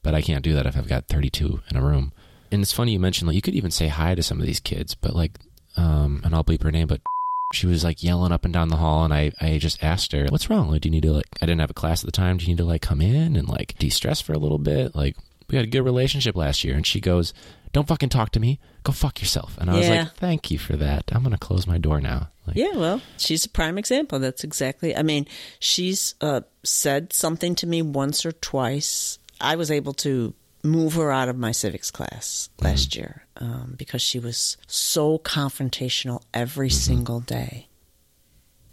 But 0.04 0.16
I 0.16 0.22
can't 0.22 0.44
do 0.44 0.54
that 0.54 0.66
if 0.66 0.78
I've 0.78 0.88
got 0.88 1.08
32 1.08 1.62
in 1.70 1.78
a 1.78 1.82
room. 1.82 2.12
And 2.52 2.62
it's 2.62 2.74
funny 2.74 2.94
you 2.94 3.00
mentioned, 3.00 3.28
like, 3.28 3.36
you 3.36 3.42
could 3.42 3.56
even 3.56 3.72
say 3.72 3.88
hi 3.88 4.16
to 4.16 4.24
some 4.24 4.40
of 4.40 4.46
these 4.46 4.60
kids, 4.60 4.96
but 4.96 5.16
like, 5.16 5.38
um, 5.78 6.22
and 6.24 6.34
I'll 6.34 6.44
bleep 6.44 6.64
her 6.64 6.72
name, 6.72 6.88
but 6.88 7.02
she 7.54 7.68
was 7.68 7.84
like 7.84 8.04
yelling 8.04 8.32
up 8.32 8.46
and 8.46 8.54
down 8.54 8.70
the 8.70 8.78
hall, 8.78 9.04
and 9.04 9.14
I, 9.14 9.32
I 9.40 9.58
just 9.58 9.84
asked 9.84 10.12
her, 10.14 10.26
"What's 10.30 10.50
wrong? 10.50 10.70
Like, 10.70 10.82
do 10.82 10.90
you 10.90 10.92
need 10.92 11.04
to 11.04 11.12
like? 11.12 11.28
I 11.42 11.46
didn't 11.46 11.62
have 11.62 11.70
a 11.70 11.76
class 11.76 12.04
at 12.04 12.06
the 12.06 12.12
time. 12.12 12.38
Do 12.38 12.46
you 12.46 12.50
need 12.50 12.58
to 12.58 12.66
like 12.66 12.82
come 12.82 13.02
in 13.02 13.36
and 13.36 13.48
like 13.48 13.76
de-stress 13.78 14.22
for 14.22 14.34
a 14.34 14.40
little 14.40 14.58
bit? 14.58 14.96
Like, 14.96 15.16
we 15.50 15.56
had 15.58 15.66
a 15.66 15.70
good 15.70 15.82
relationship 15.82 16.36
last 16.36 16.64
year." 16.64 16.76
And 16.76 16.86
she 16.86 17.00
goes, 17.00 17.34
"Don't 17.74 17.88
fucking 17.88 18.10
talk 18.10 18.32
to 18.32 18.40
me. 18.40 18.60
Go 18.84 18.92
fuck 18.92 19.20
yourself." 19.22 19.58
And 19.60 19.70
I 19.70 19.78
was 19.78 19.88
Yeah. 19.88 20.04
like, 20.04 20.16
"Thank 20.16 20.52
you 20.52 20.58
for 20.58 20.76
that. 20.78 21.04
I'm 21.12 21.24
gonna 21.24 21.38
close 21.38 21.66
my 21.68 21.78
door 21.78 22.00
now." 22.02 22.30
Like, 22.48 22.58
Yeah, 22.58 22.76
well, 22.76 23.02
she's 23.18 23.44
a 23.46 23.50
prime 23.50 23.78
example. 23.78 24.20
That's 24.20 24.44
exactly. 24.44 24.96
I 24.96 25.02
mean, 25.04 25.26
she's 25.60 26.14
uh, 26.22 26.42
said 26.64 27.12
something 27.14 27.56
to 27.56 27.68
me 27.68 27.82
once 27.82 28.26
or 28.26 28.32
twice. 28.32 29.18
I 29.42 29.56
was 29.56 29.72
able 29.72 29.94
to 29.96 30.34
move 30.64 30.94
her 30.94 31.12
out 31.12 31.30
of 31.30 31.38
my 31.38 31.52
civics 31.52 31.92
class 31.92 32.50
last 32.62 32.96
year 32.96 33.26
um, 33.38 33.76
because 33.78 34.02
she 34.02 34.18
was 34.20 34.58
so 34.68 35.20
confrontational 35.20 36.22
every 36.34 36.70
single 36.70 37.20
day, 37.20 37.68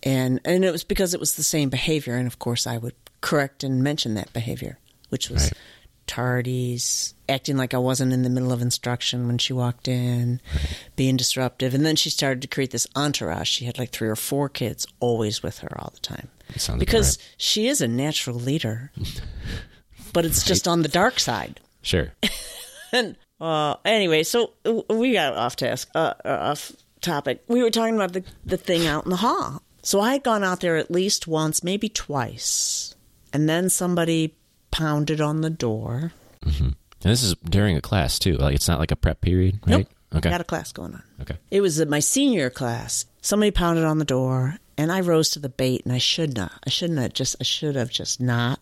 and 0.02 0.40
and 0.44 0.64
it 0.64 0.72
was 0.72 0.85
because 0.85 1.14
it 1.14 1.20
was 1.20 1.35
the 1.37 1.42
same 1.42 1.68
behavior. 1.70 2.16
And 2.16 2.26
of 2.26 2.38
course, 2.38 2.66
I 2.66 2.78
would 2.78 2.94
correct 3.20 3.62
and 3.64 3.82
mention 3.82 4.14
that 4.14 4.32
behavior, 4.32 4.78
which 5.11 5.30
was 5.30 5.44
Right. 5.44 5.52
Tardies, 6.07 7.15
acting 7.29 7.57
like 7.57 7.75
I 7.75 7.79
wasn't 7.79 8.12
in 8.12 8.23
the 8.23 8.31
middle 8.31 8.53
of 8.53 8.61
instruction 8.62 9.27
when 9.27 9.38
she 9.38 9.53
walked 9.53 9.88
in, 9.88 10.41
being 10.97 11.17
disruptive. 11.17 11.75
And 11.75 11.85
then 11.85 11.97
she 11.97 12.11
started 12.11 12.43
to 12.43 12.49
create 12.49 12.71
this 12.71 12.87
entourage. 12.97 13.49
She 13.49 13.65
had 13.65 13.79
like 13.79 13.91
three 13.91 14.09
or 14.09 14.17
four 14.17 14.49
kids 14.49 14.87
always 15.01 15.43
with 15.43 15.59
her 15.61 15.81
all 15.81 15.91
the 15.95 16.01
time. 16.01 16.29
It 16.51 16.61
sounds 16.61 16.77
about 16.77 16.81
Because 16.81 17.19
right. 17.19 17.35
she 17.38 17.69
is 17.69 17.81
a 17.81 17.88
natural 17.88 18.37
leader, 18.37 18.93
but 20.12 20.25
it's 20.25 20.45
just 20.45 20.69
on 20.69 20.83
the 20.83 20.88
dark 20.88 21.19
side. 21.21 21.61
sure. 21.83 22.12
And 22.95 23.17
uh, 23.41 23.77
anyway, 23.87 24.23
so 24.23 24.53
we 24.91 25.15
got 25.15 25.33
off 25.33 25.57
task, 25.57 25.88
uh, 25.95 26.12
uh, 26.27 26.29
off 26.29 26.73
topic. 27.01 27.43
We 27.49 27.62
were 27.62 27.71
talking 27.71 27.95
about 27.95 28.12
the, 28.12 28.23
the 28.45 28.59
thing 28.59 28.87
out 28.87 29.05
in 29.05 29.11
the 29.11 29.17
hall. 29.17 29.62
So 29.83 29.99
I 29.99 30.12
had 30.12 30.23
gone 30.23 30.45
out 30.45 30.61
there 30.61 30.77
at 30.77 30.91
least 30.91 31.27
once, 31.27 31.65
maybe 31.65 31.88
twice. 31.88 32.95
And 33.33 33.49
then 33.49 33.71
somebody 33.71 34.37
pounded 34.72 35.20
on 35.20 35.42
the 35.42 35.50
door. 35.50 36.12
Mm-hmm. 36.44 36.64
And 36.64 37.12
this 37.12 37.22
is 37.22 37.37
during 37.44 37.76
a 37.76 37.80
class 37.80 38.18
too. 38.18 38.37
Like, 38.37 38.56
it's 38.56 38.66
not 38.66 38.80
like 38.80 38.90
a 38.90 38.96
prep 38.96 39.20
period, 39.20 39.61
right? 39.66 39.78
Nope. 39.78 39.88
Okay. 40.14 40.28
I 40.28 40.32
got 40.32 40.40
a 40.40 40.44
class 40.44 40.72
going 40.72 40.94
on. 40.94 41.02
Okay. 41.22 41.37
It 41.50 41.61
was 41.61 41.85
my 41.87 42.00
senior 42.00 42.50
class. 42.50 43.06
Somebody 43.22 43.50
pounded 43.50 43.85
on 43.85 43.98
the 43.98 44.04
door, 44.04 44.56
and 44.76 44.92
I 44.92 45.00
rose 45.00 45.30
to 45.30 45.38
the 45.38 45.48
bait, 45.48 45.82
and 45.85 45.92
I 45.92 45.98
should 45.98 46.37
not. 46.37 46.52
I 46.66 46.70
shouldn't 46.70 46.98
have 46.98 47.12
just. 47.12 47.37
I 47.40 47.44
should 47.44 47.76
have 47.76 47.90
just 47.90 48.20
not 48.20 48.61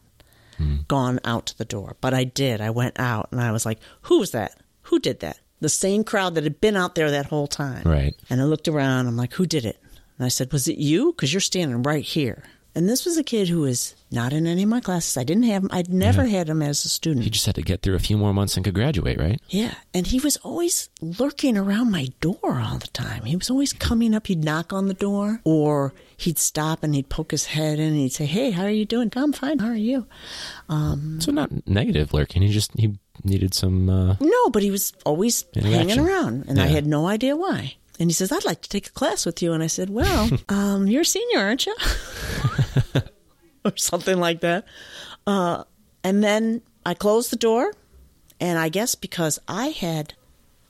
hmm. 0.58 0.78
gone 0.86 1.18
out 1.24 1.46
to 1.46 1.58
the 1.58 1.64
door, 1.64 1.96
but 2.00 2.14
I 2.14 2.24
did. 2.24 2.60
I 2.60 2.70
went 2.70 3.00
out, 3.00 3.28
and 3.32 3.40
I 3.40 3.52
was 3.52 3.66
like, 3.66 3.80
"Who 4.02 4.20
was 4.20 4.30
that? 4.30 4.60
Who 4.82 5.00
did 5.00 5.20
that?" 5.20 5.40
The 5.60 5.68
same 5.68 6.04
crowd 6.04 6.34
that 6.36 6.44
had 6.44 6.60
been 6.60 6.76
out 6.76 6.94
there 6.94 7.10
that 7.10 7.26
whole 7.26 7.46
time. 7.46 7.82
Right. 7.84 8.14
And 8.30 8.40
I 8.40 8.44
looked 8.44 8.68
around. 8.68 9.08
I'm 9.08 9.16
like, 9.16 9.34
"Who 9.34 9.46
did 9.46 9.64
it?" 9.64 9.78
And 10.18 10.24
I 10.24 10.28
said, 10.28 10.52
"Was 10.52 10.68
it 10.68 10.78
you? 10.78 11.12
Because 11.12 11.32
you're 11.32 11.40
standing 11.40 11.82
right 11.82 12.04
here." 12.04 12.44
And 12.74 12.88
this 12.88 13.04
was 13.04 13.16
a 13.18 13.24
kid 13.24 13.48
who 13.48 13.61
was 13.62 13.94
not 14.12 14.33
in 14.33 14.46
any 14.46 14.62
of 14.62 14.68
my 14.68 14.80
classes. 14.80 15.16
I 15.16 15.24
didn't 15.24 15.42
have 15.44 15.64
him. 15.64 15.70
I'd 15.72 15.88
never 15.92 16.26
had 16.26 16.48
him 16.48 16.62
as 16.62 16.85
a 16.85 16.88
student. 16.88 17.24
He 17.24 17.30
just 17.30 17.46
had 17.46 17.56
to 17.56 17.62
get 17.62 17.83
through 17.83 17.96
a 17.96 17.98
few 18.00 18.16
more 18.16 18.33
months 18.33 18.56
and 18.56 18.64
could 18.64 18.74
graduate, 18.74 19.18
right? 19.18 19.40
Yeah, 19.48 19.74
and 19.92 20.06
he 20.06 20.20
was 20.20 20.37
always 20.38 20.88
lurking 21.00 21.56
around 21.59 21.90
my 21.90 22.09
door 22.20 22.61
all 22.64 22.78
the 22.78 22.87
time. 22.88 23.24
He 23.24 23.35
was 23.37 23.50
always 23.50 23.72
coming 23.72 24.14
up. 24.14 24.28
He'd 24.28 24.44
knock 24.44 24.72
on 24.72 24.87
the 24.87 24.94
door, 24.94 25.40
or 25.44 25.92
he'd 26.16 26.38
stop 26.38 26.83
and 26.85 26.94
he'd 26.94 27.09
poke 27.09 27.33
his 27.33 27.46
head 27.46 27.78
in 27.80 27.88
and 27.88 27.96
he'd 27.96 28.12
say, 28.12 28.26
"Hey, 28.26 28.50
how 28.52 28.62
are 28.64 28.70
you 28.70 28.85
doing? 28.85 29.11
I'm 29.16 29.33
fine. 29.33 29.59
How 29.59 29.68
are 29.68 29.74
you?" 29.74 30.06
Um, 30.68 31.20
So 31.20 31.33
not 31.33 31.50
negative 31.66 32.12
lurking. 32.14 32.42
He 32.42 32.48
just 32.52 32.70
he 32.78 32.98
needed 33.24 33.52
some. 33.54 33.88
Uh, 33.90 34.16
No, 34.20 34.50
but 34.50 34.62
he 34.62 34.70
was 34.70 34.92
always 35.04 35.44
hanging 35.54 35.98
around, 35.98 36.44
and 36.48 36.61
I 36.61 36.66
had 36.66 36.87
no 36.87 37.06
idea 37.09 37.37
why. 37.37 37.74
And 38.00 38.08
he 38.10 38.14
says, 38.14 38.32
"I'd 38.32 38.44
like 38.46 38.62
to 38.62 38.68
take 38.68 38.86
a 38.88 38.92
class 38.92 39.24
with 39.26 39.40
you." 39.42 39.52
And 39.52 39.62
I 39.62 39.66
said, 39.68 39.90
"Well, 39.90 40.30
um, 40.48 40.86
you're 40.88 41.02
a 41.02 41.04
senior, 41.04 41.38
aren't 41.40 41.66
you?" 41.66 41.76
or 43.64 43.76
something 43.76 44.18
like 44.18 44.40
that. 44.40 44.64
Uh, 45.26 45.64
and 46.02 46.24
then 46.24 46.62
I 46.84 46.94
closed 46.94 47.30
the 47.30 47.36
door, 47.36 47.72
and 48.40 48.58
I 48.58 48.68
guess 48.70 48.94
because 48.94 49.38
I 49.46 49.66
had 49.68 50.14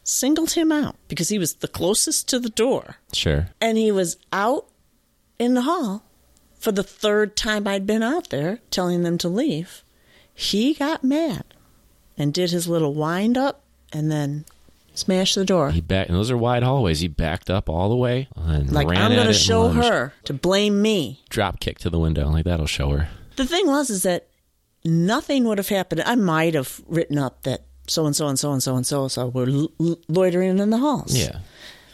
singled 0.02 0.52
him 0.52 0.72
out 0.72 0.96
because 1.08 1.28
he 1.28 1.38
was 1.38 1.54
the 1.54 1.68
closest 1.68 2.28
to 2.30 2.40
the 2.40 2.48
door, 2.50 2.96
Sure. 3.12 3.48
and 3.60 3.78
he 3.78 3.92
was 3.92 4.16
out 4.32 4.66
in 5.38 5.54
the 5.54 5.62
hall 5.62 6.02
for 6.58 6.72
the 6.72 6.82
third 6.82 7.36
time 7.36 7.68
I'd 7.68 7.86
been 7.86 8.02
out 8.02 8.30
there 8.30 8.58
telling 8.70 9.02
them 9.02 9.18
to 9.18 9.28
leave. 9.28 9.84
He 10.34 10.74
got 10.74 11.04
mad 11.04 11.44
and 12.18 12.34
did 12.34 12.50
his 12.50 12.66
little 12.66 12.92
wind 12.92 13.38
up 13.38 13.62
and 13.92 14.10
then 14.10 14.44
smashed 15.00 15.34
the 15.34 15.44
door. 15.44 15.70
He 15.70 15.80
back, 15.80 16.08
and 16.08 16.16
those 16.16 16.30
are 16.30 16.36
wide 16.36 16.62
hallways. 16.62 17.00
He 17.00 17.08
backed 17.08 17.50
up 17.50 17.68
all 17.68 17.88
the 17.88 17.96
way 17.96 18.28
and 18.36 18.70
Like, 18.72 18.88
ran 18.88 19.00
I'm 19.00 19.14
going 19.14 19.26
to 19.26 19.32
show 19.32 19.68
her 19.68 20.12
to 20.24 20.32
blame 20.32 20.80
me. 20.80 21.22
Drop 21.28 21.60
kick 21.60 21.78
to 21.80 21.90
the 21.90 21.98
window. 21.98 22.28
Like 22.28 22.44
that'll 22.44 22.66
show 22.66 22.90
her. 22.90 23.08
The 23.36 23.46
thing 23.46 23.66
was, 23.66 23.90
is 23.90 24.02
that 24.04 24.28
nothing 24.84 25.44
would 25.44 25.58
have 25.58 25.68
happened. 25.68 26.02
I 26.06 26.14
might 26.14 26.54
have 26.54 26.80
written 26.86 27.18
up 27.18 27.42
that 27.42 27.64
so 27.86 28.06
and 28.06 28.14
so 28.14 28.28
and 28.28 28.38
so 28.38 28.52
and 28.52 28.62
so 28.62 28.76
and 28.76 28.86
so 28.86 29.02
and 29.02 29.12
so 29.12 29.28
were 29.28 29.48
l- 29.48 29.72
l- 29.80 29.98
loitering 30.08 30.58
in 30.58 30.70
the 30.70 30.78
halls. 30.78 31.16
Yeah. 31.16 31.38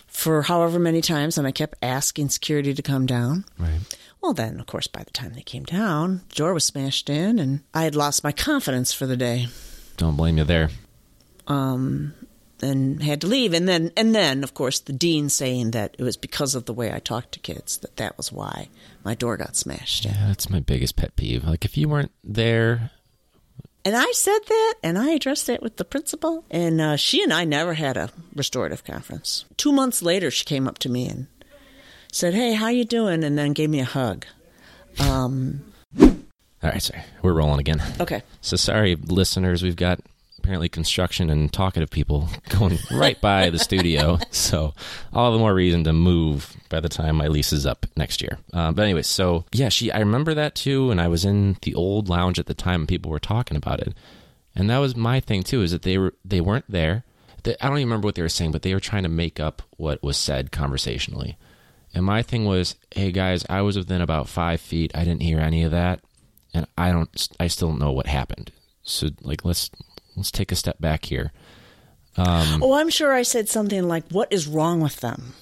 For 0.07 0.42
however 0.42 0.79
many 0.79 1.01
times, 1.03 1.37
and 1.38 1.47
I 1.47 1.51
kept 1.53 1.77
asking 1.83 2.31
security 2.31 2.73
to 2.75 2.83
come 2.83 3.07
down. 3.07 3.45
Right. 3.59 3.81
Well, 4.23 4.33
then, 4.33 4.59
of 4.59 4.66
course, 4.66 4.87
by 4.87 5.03
the 5.05 5.11
time 5.11 5.35
they 5.35 5.42
came 5.42 5.64
down, 5.64 6.23
the 6.31 6.35
door 6.37 6.55
was 6.55 6.64
smashed 6.64 7.11
in, 7.11 7.38
and 7.38 7.61
I 7.75 7.85
had 7.85 7.95
lost 7.95 8.25
my 8.25 8.33
confidence 8.33 8.92
for 8.92 9.07
the 9.07 9.16
day, 9.16 9.49
Don't 9.99 10.16
blame 10.16 10.38
you 10.38 10.45
there. 10.45 10.71
Um, 11.47 12.14
and 12.62 13.03
had 13.03 13.21
to 13.23 13.27
leave. 13.27 13.53
And 13.55 13.69
then, 13.69 13.92
and 13.97 14.14
then, 14.14 14.42
of 14.45 14.55
course, 14.55 14.81
the 14.81 14.92
dean 14.92 15.29
saying 15.29 15.73
that 15.73 15.95
it 15.99 16.03
was 16.03 16.16
because 16.16 16.55
of 16.55 16.64
the 16.64 16.73
way 16.73 16.92
I 16.92 16.99
talked 16.99 17.33
to 17.33 17.38
kids 17.40 17.79
that 17.79 17.97
that 17.97 18.16
was 18.16 18.33
why 18.33 18.69
my 19.05 19.14
door 19.14 19.37
got 19.37 19.57
smashed. 19.57 20.05
Yeah, 20.05 20.27
that's 20.29 20.49
my 20.51 20.61
biggest 20.61 20.97
pet 20.97 21.16
peeve. 21.16 21.45
Like 21.45 21.64
if 21.64 21.77
you 21.77 21.88
weren't 21.88 22.12
there, 22.25 22.90
And 23.85 23.95
I 23.97 24.11
said 24.12 24.40
that, 24.49 24.75
and 24.83 24.99
I 24.99 25.11
addressed 25.11 25.49
it 25.49 25.62
with 25.62 25.77
the 25.77 25.85
principal, 25.85 26.45
and 26.51 26.81
uh, 26.81 26.97
she 26.97 27.23
and 27.23 27.33
I 27.33 27.45
never 27.45 27.75
had 27.75 27.97
a 27.97 28.11
restorative 28.35 28.83
conference. 28.85 29.45
Two 29.57 29.71
months 29.73 30.03
later, 30.03 30.31
she 30.31 30.45
came 30.45 30.66
up 30.66 30.79
to 30.79 30.88
me 30.88 31.07
and 31.09 31.27
said, 32.11 32.35
"Hey, 32.35 32.55
how 32.55 32.69
you 32.69 32.85
doing?" 32.85 33.23
and 33.23 33.38
then 33.38 33.53
gave 33.53 33.71
me 33.71 33.79
a 33.81 33.85
hug. 33.85 34.27
Um, 34.99 35.73
all 36.01 36.11
right, 36.62 36.83
sorry, 36.83 37.03
we're 37.23 37.33
rolling 37.35 37.61
again. 37.61 37.81
okay, 38.01 38.23
So 38.40 38.57
sorry, 38.57 38.97
listeners. 38.97 39.62
We've 39.62 39.77
got 39.77 40.01
apparently 40.46 40.68
construction 40.68 41.28
and 41.28 41.52
talkative 41.52 41.90
people 41.90 42.28
going 42.50 42.78
right 42.92 43.20
by 43.20 43.50
the 43.50 43.59
studio. 43.59 44.18
So 44.30 44.74
I'll 45.12 45.32
the 45.32 45.38
more 45.38 45.54
reason 45.54 45.82
to 45.85 45.92
move 45.92 46.56
by 46.68 46.78
the 46.78 46.88
time 46.88 47.16
my 47.16 47.26
lease 47.26 47.52
is 47.52 47.66
up 47.66 47.87
next 47.96 48.22
year. 48.22 48.38
Uh, 48.52 48.70
but 48.70 48.82
anyway, 48.82 49.02
so 49.02 49.44
yeah, 49.50 49.70
she. 49.70 49.90
I 49.90 49.98
remember 49.98 50.35
that 50.35 50.54
too, 50.54 50.90
and 50.90 51.00
I 51.00 51.09
was 51.09 51.24
in 51.24 51.56
the 51.62 51.74
old 51.74 52.09
lounge 52.09 52.38
at 52.38 52.46
the 52.46 52.54
time, 52.54 52.82
and 52.82 52.88
people 52.88 53.11
were 53.11 53.18
talking 53.18 53.56
about 53.56 53.80
it. 53.80 53.94
And 54.54 54.70
that 54.70 54.78
was 54.78 54.94
my 54.94 55.20
thing 55.20 55.42
too, 55.42 55.62
is 55.62 55.72
that 55.72 55.82
they 55.82 55.98
were 55.98 56.14
they 56.24 56.40
weren't 56.40 56.66
there. 56.68 57.04
They, 57.42 57.56
I 57.61 57.68
don't 57.68 57.78
even 57.78 57.88
remember 57.88 58.06
what 58.06 58.14
they 58.14 58.22
were 58.22 58.28
saying, 58.28 58.52
but 58.52 58.62
they 58.62 58.74
were 58.74 58.80
trying 58.80 59.04
to 59.04 59.09
make 59.09 59.40
up 59.40 59.62
what 59.76 60.02
was 60.02 60.16
said 60.16 60.52
conversationally. 60.52 61.37
And 61.94 62.04
my 62.04 62.22
thing 62.22 62.44
was, 62.44 62.76
hey 62.94 63.11
guys, 63.11 63.44
I 63.48 63.62
was 63.62 63.76
within 63.76 64.00
about 64.00 64.28
five 64.28 64.61
feet. 64.61 64.92
I 64.94 65.04
didn't 65.04 65.22
hear 65.22 65.40
any 65.40 65.64
of 65.64 65.72
that, 65.72 66.00
and 66.54 66.66
I 66.76 66.92
don't. 66.92 67.28
I 67.40 67.48
still 67.48 67.68
don't 67.68 67.80
know 67.80 67.92
what 67.92 68.06
happened. 68.06 68.52
So 68.82 69.09
like, 69.22 69.44
let's 69.44 69.70
let's 70.16 70.31
take 70.31 70.52
a 70.52 70.57
step 70.57 70.81
back 70.81 71.05
here. 71.05 71.33
Um, 72.16 72.62
oh, 72.62 72.74
I'm 72.74 72.88
sure 72.88 73.12
I 73.12 73.22
said 73.22 73.48
something 73.48 73.87
like, 73.87 74.05
"What 74.11 74.33
is 74.33 74.46
wrong 74.46 74.81
with 74.81 74.96
them?" 75.00 75.35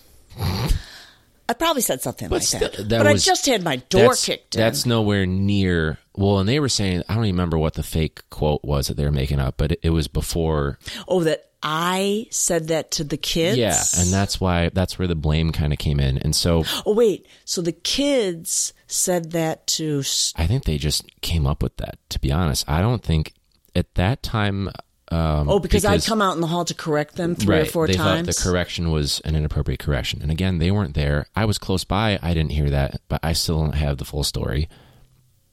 I 1.47 1.53
probably 1.53 1.83
said 1.83 2.01
something 2.01 2.31
like 2.31 2.49
that, 2.49 2.73
that 2.73 2.89
but 2.89 3.13
was- 3.13 3.23
I 3.23 3.31
just 3.31 3.47
had 3.47 3.63
my 3.63 3.77
door 3.77 4.09
that's, 4.09 4.25
kicked 4.25 4.55
in. 4.55 4.61
That's 4.61 4.87
nowhere 4.87 5.27
near. 5.27 5.99
Well, 6.17 6.39
and 6.39 6.49
they 6.49 6.59
were 6.59 6.69
saying 6.69 7.03
I 7.09 7.15
don't 7.15 7.27
even 7.27 7.37
remember 7.37 7.59
what 7.59 7.75
the 7.75 7.83
fake 7.83 8.23
quote 8.31 8.65
was 8.65 8.89
that 8.89 8.97
they 8.97 9.05
were 9.05 9.13
making 9.13 9.41
up, 9.41 9.57
but 9.57 9.73
it, 9.73 9.81
it 9.83 9.91
was 9.91 10.09
before. 10.09 10.79
oh, 11.07 11.23
that 11.25 11.51
I 11.63 12.27
said 12.31 12.69
that 12.69 12.91
to 12.93 13.05
the 13.05 13.17
kids. 13.17 13.57
Yeah, 13.59 13.81
and 13.99 14.13
that's 14.13 14.41
why 14.41 14.71
that's 14.71 14.99
where 14.99 15.09
the 15.09 15.15
blame 15.15 15.53
kind 15.53 15.73
of 15.73 15.79
came 15.79 16.01
in. 16.01 16.19
And 16.19 16.35
so 16.35 16.65
oh 16.87 16.95
wait, 16.95 17.27
so 17.45 17.61
the 17.63 17.73
kids 17.73 18.73
said 18.87 19.33
that 19.33 19.67
to 19.69 20.03
I 20.37 20.47
think 20.47 20.65
they 20.65 20.79
just 20.79 21.05
came 21.21 21.47
up 21.47 21.63
with 21.63 21.77
that. 21.77 21.99
To 22.11 22.19
be 22.19 22.33
honest, 22.33 22.69
I 22.69 22.81
don't 22.81 23.03
think 23.03 23.35
at 23.75 23.95
that 23.95 24.23
time. 24.23 24.69
Um, 25.09 25.51
oh 25.51 25.59
because, 25.59 25.85
I'd 25.85 26.05
come 26.05 26.23
out 26.23 26.35
in 26.35 26.41
the 26.41 26.47
hall 26.47 26.65
to 26.65 26.75
correct 26.75 27.17
them 27.17 27.35
three 27.35 27.57
or 27.57 27.61
right, 27.61 27.71
four 27.71 27.87
they 27.87 27.93
times. 27.93 28.27
thought 28.27 28.35
the 28.35 28.51
correction 28.51 28.91
was 28.91 29.21
an 29.21 29.37
inappropriate 29.37 29.81
correction, 29.81 30.23
and 30.23 30.31
again, 30.31 30.59
they 30.59 30.71
weren't 30.71 30.95
there. 30.95 31.27
I 31.37 31.45
was 31.45 31.59
close 31.59 31.85
by. 31.85 32.19
I 32.23 32.35
didn't 32.35 32.53
hear 32.53 32.71
that, 32.71 33.01
but 33.09 33.21
I 33.23 33.33
still 33.33 33.61
don't 33.61 33.75
have 33.75 33.99
the 33.99 34.05
full 34.05 34.25
story. 34.25 34.69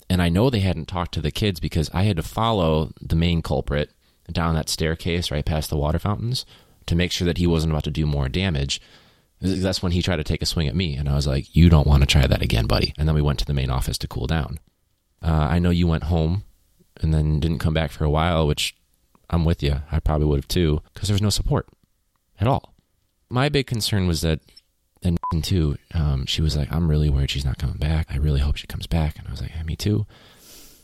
And 0.09 0.21
I 0.21 0.29
know 0.29 0.49
they 0.49 0.59
hadn't 0.59 0.87
talked 0.87 1.13
to 1.13 1.21
the 1.21 1.31
kids 1.31 1.59
because 1.59 1.89
I 1.93 2.03
had 2.03 2.17
to 2.17 2.23
follow 2.23 2.91
the 2.99 3.15
main 3.15 3.41
culprit 3.41 3.91
down 4.31 4.55
that 4.55 4.69
staircase 4.69 5.31
right 5.31 5.45
past 5.45 5.69
the 5.69 5.77
water 5.77 5.99
fountains 5.99 6.45
to 6.85 6.95
make 6.95 7.11
sure 7.11 7.25
that 7.25 7.37
he 7.37 7.47
wasn't 7.47 7.71
about 7.71 7.83
to 7.85 7.91
do 7.91 8.05
more 8.05 8.29
damage. 8.29 8.81
That's 9.41 9.81
when 9.81 9.91
he 9.91 10.01
tried 10.01 10.17
to 10.17 10.23
take 10.23 10.41
a 10.41 10.45
swing 10.45 10.67
at 10.67 10.75
me, 10.75 10.95
and 10.95 11.09
I 11.09 11.15
was 11.15 11.27
like, 11.27 11.55
"You 11.55 11.69
don't 11.69 11.87
want 11.87 12.01
to 12.01 12.07
try 12.07 12.27
that 12.27 12.41
again, 12.41 12.67
buddy." 12.67 12.93
And 12.97 13.07
then 13.07 13.15
we 13.15 13.21
went 13.21 13.39
to 13.39 13.45
the 13.45 13.53
main 13.53 13.69
office 13.69 13.97
to 13.99 14.07
cool 14.07 14.27
down. 14.27 14.59
Uh, 15.21 15.47
I 15.49 15.59
know 15.59 15.69
you 15.69 15.87
went 15.87 16.03
home 16.03 16.43
and 17.01 17.13
then 17.13 17.39
didn't 17.39 17.59
come 17.59 17.73
back 17.73 17.91
for 17.91 18.03
a 18.05 18.09
while, 18.09 18.47
which 18.47 18.75
I'm 19.29 19.45
with 19.45 19.61
you. 19.63 19.81
I 19.91 19.99
probably 19.99 20.27
would 20.27 20.37
have 20.39 20.47
too, 20.47 20.81
because 20.93 21.07
there 21.09 21.15
was 21.15 21.21
no 21.21 21.29
support 21.29 21.67
at 22.39 22.47
all. 22.47 22.73
My 23.29 23.49
big 23.49 23.67
concern 23.67 24.07
was 24.07 24.21
that, 24.21 24.39
and 25.03 25.17
too, 25.43 25.77
um, 25.93 26.25
she 26.25 26.41
was 26.41 26.55
like, 26.57 26.71
"I'm 26.71 26.89
really 26.89 27.09
worried 27.09 27.29
she's 27.31 27.45
not 27.45 27.57
coming 27.57 27.77
back. 27.77 28.07
I 28.11 28.17
really 28.17 28.39
hope 28.41 28.57
she 28.57 28.67
comes 28.67 28.87
back." 28.87 29.17
And 29.17 29.27
I 29.27 29.31
was 29.31 29.41
like, 29.41 29.51
yeah, 29.55 29.63
"Me 29.63 29.75
too. 29.75 30.05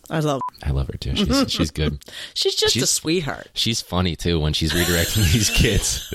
I 0.09 0.19
love. 0.21 0.41
I 0.63 0.71
love 0.71 0.87
her 0.87 0.97
too. 0.97 1.15
She's 1.15 1.45
she's 1.51 1.71
good. 1.71 1.99
She's 2.33 2.55
just 2.55 2.75
a 2.77 2.87
sweetheart. 2.87 3.49
She's 3.53 3.81
funny 3.81 4.15
too 4.15 4.39
when 4.39 4.53
she's 4.53 4.71
redirecting 4.73 5.31
these 5.33 5.49
kids. 5.49 6.13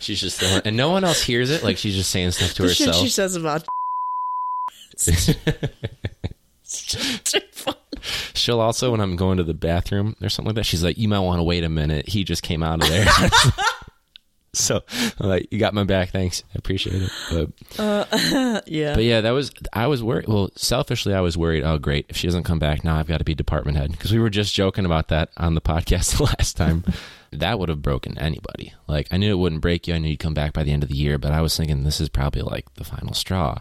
she's 0.00 0.20
just 0.20 0.40
throwing, 0.40 0.62
and 0.64 0.76
no 0.76 0.90
one 0.90 1.04
else 1.04 1.22
hears 1.22 1.50
it. 1.50 1.62
Like 1.62 1.76
she's 1.78 1.94
just 1.94 2.10
saying 2.10 2.32
stuff 2.32 2.54
to 2.54 2.62
The 2.62 2.68
herself. 2.68 2.96
she 2.96 3.08
says 3.08 3.36
about. 3.36 3.64
It's 6.62 6.84
just 6.84 7.24
too 7.24 7.40
fun. 7.52 7.74
She'll 8.34 8.60
also, 8.60 8.90
when 8.90 9.00
I'm 9.00 9.16
going 9.16 9.36
to 9.38 9.44
the 9.44 9.54
bathroom 9.54 10.16
or 10.22 10.28
something 10.28 10.48
like 10.50 10.56
that, 10.56 10.66
she's 10.66 10.82
like, 10.84 10.98
"You 10.98 11.08
might 11.08 11.20
want 11.20 11.38
to 11.38 11.44
wait 11.44 11.64
a 11.64 11.68
minute. 11.68 12.08
He 12.08 12.24
just 12.24 12.42
came 12.42 12.62
out 12.62 12.82
of 12.82 12.88
there." 12.88 13.06
so, 14.52 14.82
I'm 15.20 15.28
like, 15.28 15.48
you 15.52 15.58
got 15.58 15.74
my 15.74 15.84
back. 15.84 16.10
Thanks, 16.10 16.42
I 16.54 16.58
appreciate 16.58 17.02
it. 17.02 17.10
But, 17.30 17.80
uh, 17.80 18.60
Yeah. 18.66 18.94
but 18.94 19.04
yeah, 19.04 19.20
that 19.20 19.30
was 19.30 19.52
I 19.72 19.86
was 19.86 20.02
worried. 20.02 20.26
Well, 20.26 20.50
selfishly, 20.56 21.14
I 21.14 21.20
was 21.20 21.36
worried. 21.38 21.62
Oh, 21.62 21.78
great! 21.78 22.06
If 22.08 22.16
she 22.16 22.26
doesn't 22.26 22.44
come 22.44 22.58
back 22.58 22.82
now, 22.82 22.96
I've 22.96 23.06
got 23.06 23.18
to 23.18 23.24
be 23.24 23.34
department 23.34 23.76
head 23.78 23.92
because 23.92 24.12
we 24.12 24.18
were 24.18 24.30
just 24.30 24.54
joking 24.54 24.84
about 24.86 25.08
that 25.08 25.30
on 25.36 25.54
the 25.54 25.60
podcast 25.72 26.16
the 26.16 26.24
last 26.24 26.56
time. 26.56 26.84
that 27.32 27.60
would 27.60 27.68
have 27.68 27.80
broken 27.82 28.18
anybody. 28.18 28.74
Like 28.88 29.06
I 29.12 29.16
knew 29.16 29.30
it 29.32 29.38
wouldn't 29.38 29.60
break 29.62 29.86
you. 29.86 29.94
I 29.94 29.98
knew 29.98 30.08
you'd 30.08 30.18
come 30.18 30.34
back 30.34 30.52
by 30.52 30.64
the 30.64 30.72
end 30.72 30.82
of 30.82 30.88
the 30.88 30.96
year, 30.96 31.16
but 31.16 31.30
I 31.32 31.40
was 31.42 31.56
thinking 31.56 31.84
this 31.84 32.00
is 32.00 32.08
probably 32.08 32.42
like 32.42 32.74
the 32.74 32.84
final 32.84 33.14
straw. 33.14 33.58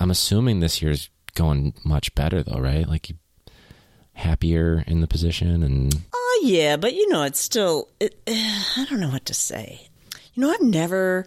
I'm 0.00 0.10
assuming 0.10 0.58
this 0.60 0.82
year's 0.82 1.10
going 1.34 1.74
much 1.84 2.12
better 2.16 2.42
though, 2.42 2.58
right? 2.58 2.88
Like 2.88 3.08
you 3.08 3.16
happier 4.18 4.84
in 4.86 5.00
the 5.00 5.06
position 5.06 5.62
and 5.62 5.94
Oh 6.12 6.40
yeah, 6.44 6.76
but 6.76 6.94
you 6.94 7.08
know, 7.08 7.22
it's 7.22 7.40
still. 7.40 7.88
It, 8.00 8.18
I 8.28 8.86
don't 8.88 9.00
know 9.00 9.08
what 9.10 9.24
to 9.26 9.34
say. 9.34 9.88
You 10.34 10.42
know, 10.42 10.50
I've 10.52 10.60
never 10.60 11.26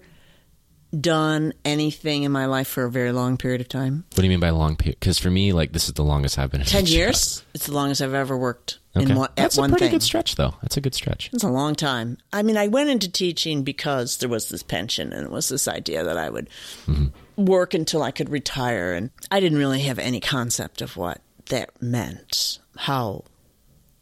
done 0.98 1.54
anything 1.64 2.24
in 2.24 2.32
my 2.32 2.46
life 2.46 2.68
for 2.68 2.84
a 2.84 2.92
very 2.92 3.12
long 3.14 3.38
period 3.38 3.62
of 3.62 3.70
time. 3.70 4.04
what 4.10 4.18
do 4.18 4.24
you 4.24 4.30
mean 4.30 4.40
by 4.42 4.50
long 4.50 4.76
period? 4.76 5.00
Because 5.00 5.18
for 5.18 5.30
me, 5.32 5.54
like 5.54 5.72
this 5.72 5.88
is 5.88 5.94
the 5.94 6.04
longest 6.04 6.38
I've 6.38 6.52
been. 6.52 6.62
in 6.62 6.68
a 6.68 6.70
Ten 6.70 6.86
job. 6.86 6.94
years. 6.94 7.44
It's 7.54 7.66
the 7.68 7.74
longest 7.74 8.02
I've 8.02 8.14
ever 8.14 8.38
worked 8.38 8.80
Okay, 8.96 9.10
in 9.10 9.16
one, 9.18 9.30
at 9.30 9.36
that's 9.38 9.58
a 9.58 9.62
one 9.62 9.70
pretty 9.70 9.86
thing. 9.86 9.92
good 9.94 10.04
stretch 10.04 10.36
though. 10.36 10.54
That's 10.62 10.76
a 10.78 10.82
good 10.82 10.94
stretch. 10.94 11.30
It's 11.34 11.44
a 11.46 11.50
long 11.50 11.76
time. 11.76 12.18
I 12.34 12.44
mean, 12.44 12.58
I 12.58 12.68
went 12.68 12.90
into 12.90 13.10
teaching 13.10 13.64
because 13.64 14.18
there 14.18 14.30
was 14.30 14.50
this 14.50 14.64
pension 14.64 15.14
and 15.14 15.26
it 15.26 15.32
was 15.32 15.48
this 15.48 15.68
idea 15.68 16.04
that 16.04 16.18
I 16.18 16.30
would 16.30 16.50
mm-hmm. 16.86 17.46
work 17.46 17.74
until 17.74 18.04
I 18.04 18.12
could 18.12 18.30
retire. 18.30 18.94
And 18.94 19.12
I 19.32 19.40
didn't 19.40 19.60
really 19.60 19.82
have 19.84 19.98
any 19.98 20.20
concept 20.20 20.82
of 20.82 20.98
what 20.98 21.22
that 21.46 21.82
meant, 21.82 22.60
how 22.78 23.24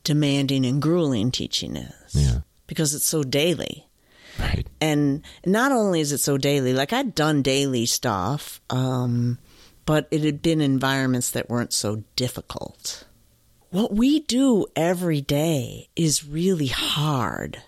demanding 0.03 0.65
and 0.65 0.81
grueling 0.81 1.31
teaching 1.31 1.75
is. 1.75 2.15
Yeah. 2.15 2.39
Because 2.67 2.93
it's 2.93 3.05
so 3.05 3.23
daily. 3.23 3.87
Right. 4.39 4.65
And 4.79 5.23
not 5.45 5.71
only 5.71 6.01
is 6.01 6.11
it 6.11 6.19
so 6.19 6.37
daily, 6.37 6.73
like 6.73 6.93
I'd 6.93 7.13
done 7.13 7.41
daily 7.41 7.85
stuff, 7.85 8.61
um, 8.69 9.37
but 9.85 10.07
it 10.11 10.21
had 10.21 10.41
been 10.41 10.61
environments 10.61 11.31
that 11.31 11.49
weren't 11.49 11.73
so 11.73 12.03
difficult. 12.15 13.05
What 13.71 13.93
we 13.93 14.21
do 14.21 14.65
every 14.75 15.21
day 15.21 15.89
is 15.95 16.25
really 16.25 16.67
hard. 16.67 17.61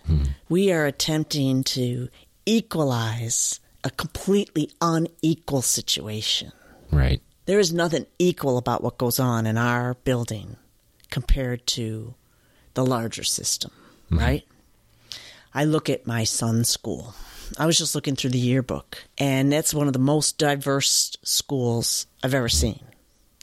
We 0.50 0.72
are 0.72 0.86
attempting 0.88 1.64
to 1.66 2.10
equalize 2.46 3.60
a 3.84 3.92
completely 3.92 4.72
unequal 4.82 5.62
situation. 5.62 6.52
Right. 6.92 7.22
There 7.46 7.60
is 7.60 7.74
nothing 7.74 8.08
equal 8.18 8.58
about 8.58 8.84
what 8.84 8.98
goes 8.98 9.20
on 9.20 9.46
in 9.46 9.58
our 9.58 9.94
building 9.94 10.58
compared 11.12 11.68
to 11.68 12.16
the 12.74 12.84
larger 12.84 13.24
system, 13.24 13.72
mm-hmm. 14.06 14.18
right? 14.18 14.44
I 15.54 15.66
look 15.66 15.90
at 15.90 16.08
my 16.08 16.24
son's 16.24 16.70
school. 16.70 17.14
I 17.60 17.66
was 17.66 17.78
just 17.78 17.94
looking 17.94 18.16
through 18.16 18.30
the 18.32 18.40
yearbook, 18.40 19.04
and 19.18 19.52
that's 19.52 19.74
one 19.74 19.88
of 19.88 19.94
the 19.94 20.00
most 20.00 20.38
diverse 20.38 21.16
schools 21.24 22.08
I've 22.24 22.34
ever 22.34 22.50
seen. 22.50 22.80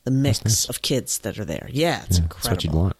the 0.04 0.10
mix 0.12 0.66
of 0.70 0.80
kids 0.80 1.18
that 1.18 1.38
are 1.38 1.44
there. 1.44 1.68
Yeah, 1.70 2.02
it's 2.06 2.16
Yeah, 2.16 2.24
incredible. 2.24 2.30
that's 2.32 2.48
what 2.48 2.64
you'd 2.64 2.72
want. 2.72 2.96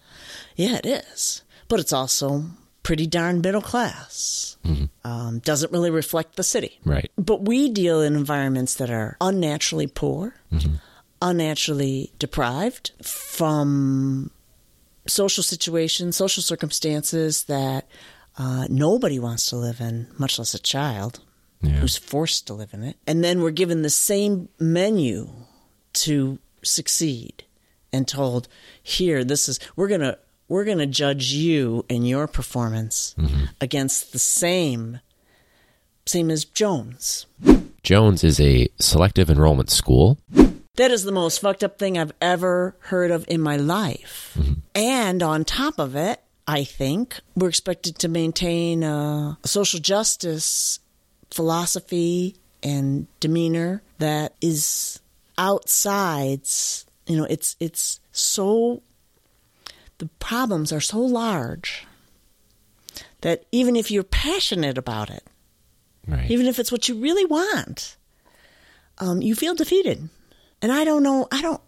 Yeah, 0.57 0.77
it 0.77 0.85
is. 0.85 1.43
But 1.69 1.81
it's 1.81 1.93
also 1.95 2.45
pretty 2.83 3.07
darn 3.07 3.41
middle 3.41 3.63
class. 3.63 4.59
Mm-hmm. 4.67 4.85
Um, 5.11 5.39
doesn't 5.39 5.73
really 5.73 5.91
reflect 5.91 6.37
the 6.37 6.43
city. 6.43 6.79
Right. 6.85 7.11
But 7.17 7.43
we 7.43 7.71
deal 7.71 8.03
in 8.03 8.15
environments 8.15 8.75
that 8.75 8.91
are 8.91 9.17
unnaturally 9.23 9.87
poor, 9.87 10.35
mm-hmm. 10.53 10.75
unnaturally 11.23 12.13
deprived 12.19 12.91
from 13.03 14.31
social 15.09 15.43
situations, 15.43 16.17
social 16.17 16.43
circumstances 16.43 17.45
that 17.45 17.89
uh, 18.37 18.67
nobody 18.69 19.19
wants 19.19 19.47
to 19.47 19.57
live 19.57 19.81
in, 19.81 20.07
much 20.19 20.39
less 20.39 20.55
a 20.55 20.59
child 20.61 21.21
Yeah. 21.61 21.81
who's 21.81 21.97
forced 21.97 22.47
to 22.47 22.55
live 22.55 22.73
in 22.73 22.83
it. 22.85 22.97
And 23.07 23.25
then 23.25 23.41
we're 23.43 23.51
given 23.51 23.83
the 23.83 23.91
same 23.91 24.49
menu 24.61 25.29
to 25.95 26.39
succeed 26.63 27.45
and 27.93 28.07
told, 28.07 28.47
here, 28.83 29.25
this 29.25 29.49
is, 29.49 29.59
we're 29.75 29.89
going 29.89 30.03
to, 30.03 30.19
we're 30.47 30.65
going 30.65 30.79
to 30.79 30.87
judge 30.87 31.33
you 31.33 31.85
and 31.91 32.07
your 32.09 32.27
performance 32.27 33.15
against 33.61 34.13
the 34.13 34.19
same, 34.19 35.01
same 36.07 36.31
as 36.31 36.45
Jones. 36.45 37.27
Jones 37.83 38.23
is 38.25 38.39
a 38.41 38.69
selective 38.79 39.29
enrollment 39.31 39.71
school. 39.71 40.19
That 40.79 40.91
is 40.93 41.03
the 41.03 41.13
most 41.13 41.41
fucked 41.41 41.63
up 41.65 41.79
thing 41.79 41.99
I've 41.99 42.13
ever 42.21 42.77
heard 42.81 43.11
of 43.11 43.25
in 43.29 43.41
my 43.41 43.57
life. 43.57 44.39
And 44.75 45.23
on 45.23 45.45
top 45.45 45.79
of 45.79 45.97
it, 45.97 46.21
I 46.47 46.65
think 46.65 47.19
we're 47.35 47.49
expected 47.49 47.99
to 47.99 48.09
maintain 48.09 48.83
a, 48.83 49.37
a 49.43 49.49
social 49.49 49.81
justice 49.81 50.79
philosophy 51.33 52.37
and 52.63 53.07
demeanor 53.21 53.83
that 53.99 54.35
is 54.41 55.01
outside. 55.37 56.43
You 57.07 57.17
know, 57.19 57.25
it's 57.29 57.57
it's 57.61 58.01
so 58.13 58.83
the 59.99 60.07
problems 60.21 60.73
are 60.73 60.81
so 60.81 61.01
large 61.01 61.87
that 63.23 63.45
even 63.51 63.75
if 63.75 63.91
you're 63.91 64.05
passionate 64.05 64.79
about 64.79 65.11
it, 65.11 65.25
Right. 66.07 66.31
even 66.31 66.47
if 66.47 66.59
it's 66.59 66.71
what 66.73 66.89
you 66.89 66.95
really 66.95 67.25
want, 67.27 67.97
um, 68.99 69.21
you 69.21 69.35
feel 69.35 69.55
defeated. 69.55 70.09
And 70.61 70.73
I 70.73 70.85
don't 70.85 71.03
know, 71.03 71.29
I 71.31 71.43
don't, 71.43 71.61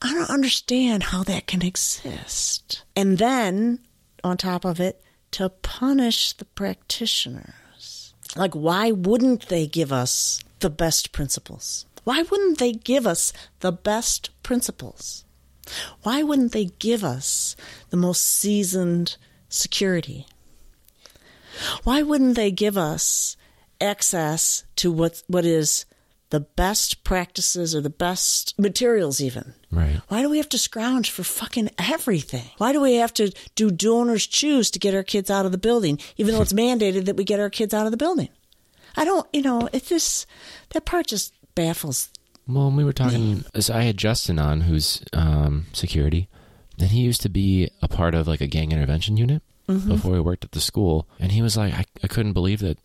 I 0.00 0.14
don't 0.14 0.30
understand 0.30 1.04
how 1.04 1.24
that 1.24 1.46
can 1.46 1.62
exist. 1.62 2.82
And 2.94 3.18
then, 3.18 3.80
on 4.22 4.36
top 4.36 4.64
of 4.64 4.80
it, 4.80 5.02
to 5.32 5.48
punish 5.48 6.32
the 6.32 6.44
practitioners. 6.44 8.14
Like, 8.36 8.54
why 8.54 8.92
wouldn't 8.92 9.48
they 9.48 9.66
give 9.66 9.92
us 9.92 10.40
the 10.60 10.70
best 10.70 11.12
principles? 11.12 11.86
Why 12.04 12.22
wouldn't 12.22 12.58
they 12.58 12.72
give 12.72 13.06
us 13.06 13.32
the 13.60 13.72
best 13.72 14.30
principles? 14.42 15.24
Why 16.02 16.22
wouldn't 16.22 16.52
they 16.52 16.66
give 16.78 17.04
us 17.04 17.56
the 17.90 17.96
most 17.96 18.24
seasoned 18.24 19.16
security? 19.48 20.26
Why 21.84 22.02
wouldn't 22.02 22.36
they 22.36 22.50
give 22.50 22.78
us 22.78 23.36
access 23.80 24.64
to 24.76 24.90
what 24.90 25.22
what 25.26 25.44
is 25.44 25.84
the 26.30 26.40
best 26.40 27.04
practices 27.04 27.74
or 27.74 27.80
the 27.80 27.90
best 27.90 28.58
materials 28.58 29.20
even? 29.20 29.54
Right. 29.70 30.00
Why 30.08 30.22
do 30.22 30.28
we 30.28 30.38
have 30.38 30.48
to 30.50 30.58
scrounge 30.58 31.10
for 31.10 31.22
fucking 31.22 31.70
everything? 31.78 32.44
Why 32.58 32.72
do 32.72 32.80
we 32.80 32.96
have 32.96 33.14
to 33.14 33.32
do 33.54 33.70
donors 33.70 34.26
choose 34.26 34.70
to 34.72 34.78
get 34.78 34.94
our 34.94 35.02
kids 35.02 35.30
out 35.30 35.46
of 35.46 35.52
the 35.52 35.58
building, 35.58 35.98
even 36.16 36.34
though 36.34 36.42
it's 36.42 36.52
mandated 36.54 37.06
that 37.06 37.16
we 37.16 37.24
get 37.24 37.40
our 37.40 37.50
kids 37.50 37.74
out 37.74 37.86
of 37.86 37.90
the 37.90 37.96
building? 37.96 38.28
I 38.96 39.04
don't, 39.04 39.26
you 39.32 39.42
know, 39.42 39.68
it 39.72 39.84
just 39.84 40.26
that 40.70 40.84
part 40.84 41.06
just 41.06 41.32
baffles. 41.54 42.10
Well, 42.46 42.70
we 42.70 42.84
were 42.84 42.94
talking, 42.94 43.44
so 43.60 43.74
I 43.74 43.82
had 43.82 43.98
Justin 43.98 44.38
on, 44.38 44.62
who's 44.62 45.04
um, 45.12 45.66
security, 45.74 46.28
and 46.78 46.88
he 46.88 47.02
used 47.02 47.20
to 47.22 47.28
be 47.28 47.70
a 47.82 47.88
part 47.88 48.14
of 48.14 48.26
like 48.26 48.40
a 48.40 48.46
gang 48.46 48.72
intervention 48.72 49.18
unit 49.18 49.42
before 49.66 50.14
he 50.14 50.20
worked 50.20 50.44
at 50.44 50.52
the 50.52 50.60
school, 50.60 51.06
and 51.20 51.30
he 51.30 51.42
was 51.42 51.58
like, 51.58 51.74
I, 51.74 51.84
I 52.02 52.06
couldn't 52.06 52.32
believe 52.32 52.60
that 52.60 52.78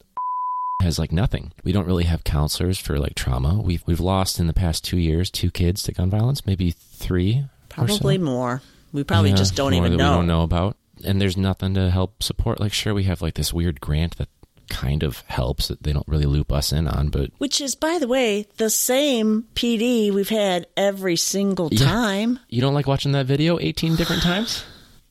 has 0.84 1.00
like 1.00 1.12
nothing. 1.12 1.52
We 1.64 1.72
don't 1.72 1.88
really 1.88 2.04
have 2.04 2.24
counselors 2.24 2.78
for 2.78 3.00
like 3.00 3.16
trauma. 3.16 3.60
We've 3.62 3.84
we've 3.88 4.00
lost 4.00 4.40
in 4.40 4.48
the 4.48 4.54
past 4.54 4.84
two 4.86 4.98
years 4.98 5.32
two 5.32 5.50
kids 5.52 5.82
to 5.84 5.92
gun 5.92 6.10
violence, 6.10 6.46
maybe 6.46 6.72
three. 6.72 7.46
or 7.78 7.88
so. 7.88 7.98
Probably 7.98 8.18
more. 8.20 8.62
We 8.92 9.04
probably 9.04 9.32
Yeah, 9.32 9.38
just 9.38 9.56
don't 9.56 9.74
even 9.74 9.98
know. 9.98 10.12
We 10.12 10.16
don't 10.18 10.28
know 10.28 10.44
about, 10.44 10.78
and 11.04 11.20
there's 11.20 11.36
nothing 11.38 11.74
to 11.74 11.90
help 11.90 12.22
support. 12.22 12.60
Like, 12.60 12.72
sure, 12.74 12.94
we 12.94 13.06
have 13.06 13.22
like 13.24 13.34
this 13.34 13.52
weird 13.52 13.82
grant 13.82 14.18
that 14.18 14.30
kind 14.70 15.04
of 15.04 15.22
helps 15.28 15.68
that 15.68 15.82
they 15.84 15.92
don't 15.92 16.08
really 16.08 16.26
loop 16.26 16.52
us 16.52 16.72
in 16.72 16.88
on, 16.88 17.10
but 17.10 17.32
Which 17.38 17.60
is, 17.60 17.76
by 17.76 17.98
the 18.00 18.08
way, 18.08 18.48
the 18.58 18.70
same 18.70 19.46
PD 19.56 20.12
we've 20.12 20.30
had 20.30 20.68
every 20.78 21.16
single 21.16 21.70
Yeah. 21.72 21.86
time. 21.86 22.40
You 22.50 22.62
don't 22.62 22.74
like 22.74 22.88
watching 22.88 23.12
that 23.12 23.26
video 23.26 23.60
18 23.60 23.96
different 23.96 24.22
times? 24.24 24.64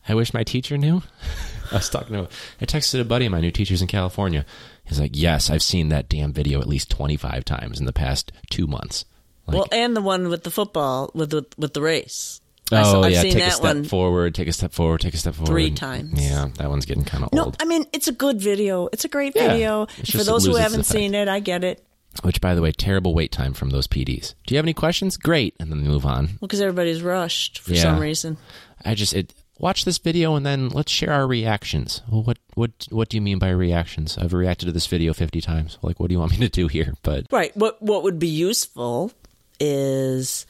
I 0.09 0.15
wish 0.15 0.33
my 0.35 0.43
teacher 0.45 0.79
knew. 0.79 1.03
I 1.71 1.77
was 1.77 1.89
talking 1.91 2.15
to, 2.17 2.29
I 2.61 2.65
texted 2.67 3.01
a 3.01 3.05
buddy 3.05 3.27
of 3.27 3.33
mine 3.33 3.45
who 3.45 3.51
teaches 3.51 3.83
in 3.83 3.89
California. 3.89 4.45
He's 4.93 5.01
like, 5.01 5.13
yes, 5.15 5.51
I've 5.51 5.63
seen 5.63 5.89
that 5.89 6.09
damn 6.09 6.33
video 6.33 6.61
at 6.61 6.67
least 6.69 6.91
25 6.91 7.45
times 7.45 7.81
in 7.81 7.87
the 7.87 7.93
past 7.93 8.31
two 8.51 8.67
months. 8.67 9.05
Like, 9.47 9.55
well, 9.57 9.67
and 9.73 9.97
the 9.97 10.01
one 10.03 10.29
with 10.29 10.45
the 10.45 10.51
football 10.51 11.11
with 11.15 11.31
the 11.31 11.45
with 11.59 11.75
the 11.75 11.83
race. 11.83 12.41
oh, 12.71 13.03
I've 13.03 13.13
yeah, 13.13 13.23
seen 13.23 13.33
take 13.33 13.45
a 13.45 13.51
step 13.51 13.87
forward, 13.87 14.35
take 14.35 14.49
a 14.49 14.53
step 14.53 14.73
forward, 14.73 15.01
take 15.01 15.15
a 15.15 15.17
step 15.17 15.35
forward. 15.35 15.51
Three 15.51 15.71
times. 15.73 16.13
Yeah, 16.23 16.49
that 16.59 16.69
one's 16.71 16.87
getting 16.87 17.05
kind 17.05 17.25
of 17.25 17.33
No, 17.33 17.45
old. 17.47 17.57
I 17.61 17.65
mean 17.65 17.85
it's 17.93 18.07
a 18.09 18.13
good 18.13 18.41
video. 18.41 18.89
It's 18.93 19.05
a 19.05 19.09
great 19.09 19.35
Yeah, 19.35 19.49
video. 19.49 19.87
For 19.87 20.23
those 20.25 20.47
who 20.47 20.55
haven't 20.57 20.85
seen 20.85 21.15
it, 21.15 21.27
I 21.29 21.41
get 21.41 21.65
it. 21.65 21.85
Which, 22.23 22.43
by 22.43 22.55
the 22.55 22.61
way, 22.61 22.73
terrible 22.73 23.15
wait 23.15 23.33
time 23.33 23.55
from 23.55 23.71
those 23.71 23.87
PDs. 23.87 24.35
Do 24.47 24.55
you 24.55 24.59
have 24.59 24.67
any 24.67 24.75
questions? 24.75 25.17
Great. 25.17 25.57
And 25.59 25.71
then 25.73 25.81
we 25.81 25.89
move 25.89 26.05
on. 26.05 26.27
Well, 26.27 26.37
because 26.43 26.61
everybody's 26.61 27.01
rushed 27.03 27.61
for 27.61 27.73
Yeah. 27.73 27.83
some 27.83 27.99
reason. 27.99 28.37
I 28.85 28.95
just, 28.95 29.15
it, 29.15 29.33
watch 29.63 29.85
this 29.87 29.97
video 29.97 30.35
and 30.35 30.45
then 30.45 30.69
let's 30.69 30.91
share 30.93 31.13
our 31.13 31.27
reactions. 31.27 32.03
Well, 32.11 32.25
what, 32.25 32.39
what, 32.55 32.71
what 32.91 33.09
do 33.09 33.17
you 33.17 33.23
mean 33.23 33.39
by 33.39 33.49
reactions? 33.51 34.19
I've 34.19 34.35
reacted 34.35 34.67
to 34.67 34.73
this 34.73 34.89
video 34.89 35.15
50 35.15 35.41
times. 35.41 35.79
Like, 35.81 35.99
what 36.01 36.09
do 36.09 36.13
you 36.15 36.19
want 36.19 36.33
me 36.33 36.39
to 36.39 36.49
do 36.49 36.69
here? 36.69 36.95
But 37.03 37.29
Right. 37.31 37.57
What 37.57 37.81
what 37.81 38.03
would 38.03 38.19
be 38.19 38.29
useful 38.29 39.13
is, 39.59 40.45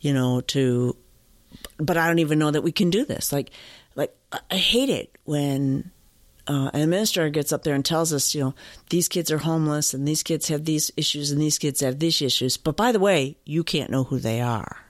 you 0.00 0.12
know, 0.12 0.42
to, 0.42 0.94
but 1.78 1.96
I 1.96 2.06
don't 2.06 2.20
even 2.20 2.38
know 2.38 2.50
that 2.50 2.62
we 2.62 2.70
can 2.70 2.90
do 2.90 3.04
this. 3.04 3.32
Like, 3.32 3.50
like 3.96 4.14
I- 4.50 4.56
hate 4.56 4.90
it 4.90 5.16
when 5.24 5.90
uh, 6.46 6.70
an 6.74 6.82
administrator 6.82 7.30
gets 7.30 7.52
up 7.52 7.62
there 7.62 7.74
and 7.74 7.84
tells 7.84 8.12
us, 8.12 8.34
you 8.34 8.42
know, 8.42 8.54
these 8.90 9.08
kids 9.08 9.30
are 9.30 9.38
homeless 9.38 9.94
and 9.94 10.06
these 10.06 10.22
kids 10.22 10.48
have 10.48 10.66
these 10.66 10.92
issues 10.98 11.30
and 11.30 11.40
these 11.40 11.58
kids 11.58 11.80
have 11.80 11.98
these 11.98 12.20
issues. 12.20 12.58
But 12.58 12.76
by 12.76 12.92
the 12.92 13.00
way, 13.00 13.38
you 13.44 13.64
can't 13.64 13.90
know 13.90 14.04
who 14.04 14.18
they 14.18 14.40
are. 14.42 14.84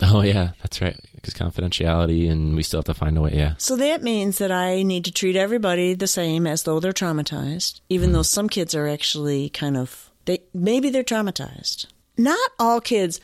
Oh 0.00 0.20
yeah, 0.22 0.52
that's 0.62 0.80
right. 0.80 0.96
Because 1.28 1.52
confidentiality, 1.52 2.30
and 2.30 2.56
we 2.56 2.62
still 2.62 2.78
have 2.78 2.84
to 2.86 2.94
find 2.94 3.16
a 3.18 3.20
way. 3.20 3.32
Yeah, 3.34 3.54
So 3.58 3.76
that 3.76 4.02
means 4.02 4.38
that 4.38 4.50
I 4.52 4.82
need 4.82 5.04
to 5.04 5.12
treat 5.12 5.36
everybody 5.36 5.94
the 5.94 6.06
same 6.06 6.46
as 6.46 6.62
though 6.62 6.80
they're 6.80 6.92
traumatized, 6.92 7.80
even 7.88 8.12
though 8.12 8.22
some 8.22 8.48
kids 8.48 8.74
are 8.74 8.86
actually 8.88 9.48
kind 9.50 9.76
of 9.76 10.10
they 10.24 10.40
maybe 10.52 10.90
they're 10.90 11.04
traumatized. 11.04 11.86
Not 12.16 12.50
all 12.58 12.80
kids. 12.80 13.20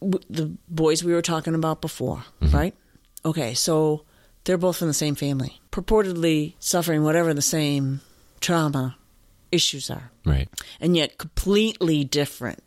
The 0.00 0.54
boys 0.68 1.02
we 1.02 1.12
were 1.12 1.22
talking 1.22 1.54
about 1.54 1.80
before, 1.80 2.24
right? 2.40 2.74
Okay, 3.24 3.54
so 3.54 4.04
they're 4.44 4.58
both 4.58 4.76
from 4.76 4.88
the 4.88 4.94
same 4.94 5.14
family, 5.14 5.60
purportedly 5.72 6.54
suffering 6.58 7.02
whatever 7.02 7.32
the 7.32 7.40
same 7.42 8.02
trauma 8.40 8.96
issues 9.50 9.88
are, 9.90 10.10
right. 10.26 10.48
and 10.80 10.96
yet 10.96 11.16
completely 11.16 12.04
different. 12.04 12.62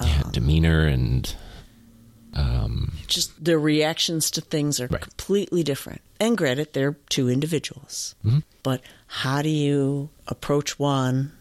Yeah, 0.00 0.22
Um, 0.24 0.30
demeanor 0.32 0.86
and 0.86 1.34
Um, 2.34 2.92
just 3.06 3.44
their 3.44 3.58
reactions 3.58 4.30
to 4.32 4.40
things 4.40 4.80
are 4.80 4.88
Right. 4.88 5.00
completely 5.00 5.62
different. 5.62 6.00
And 6.20 6.36
granted, 6.36 6.72
they're 6.72 6.96
two 7.08 7.28
individuals. 7.28 8.14
Mm-hmm. 8.24 8.40
But 8.62 8.80
how 9.06 9.42
do 9.42 9.48
you 9.48 10.10
approach 10.26 10.78
one 10.78 11.32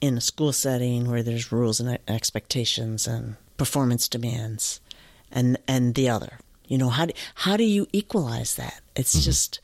in 0.00 0.16
a 0.16 0.20
school 0.20 0.52
setting 0.52 1.10
where 1.10 1.22
there's 1.22 1.52
rules 1.52 1.80
and 1.80 1.98
expectations 2.08 3.06
and 3.06 3.36
performance 3.56 4.08
demands, 4.08 4.80
and 5.30 5.58
and 5.68 5.94
the 5.94 6.08
other? 6.08 6.38
You 6.66 6.78
know 6.78 6.88
how 6.88 7.06
do, 7.06 7.14
how 7.34 7.56
do 7.56 7.64
you 7.64 7.86
equalize 7.92 8.54
that? 8.54 8.80
It's 8.96 9.14
mm-hmm. 9.14 9.24
just 9.24 9.60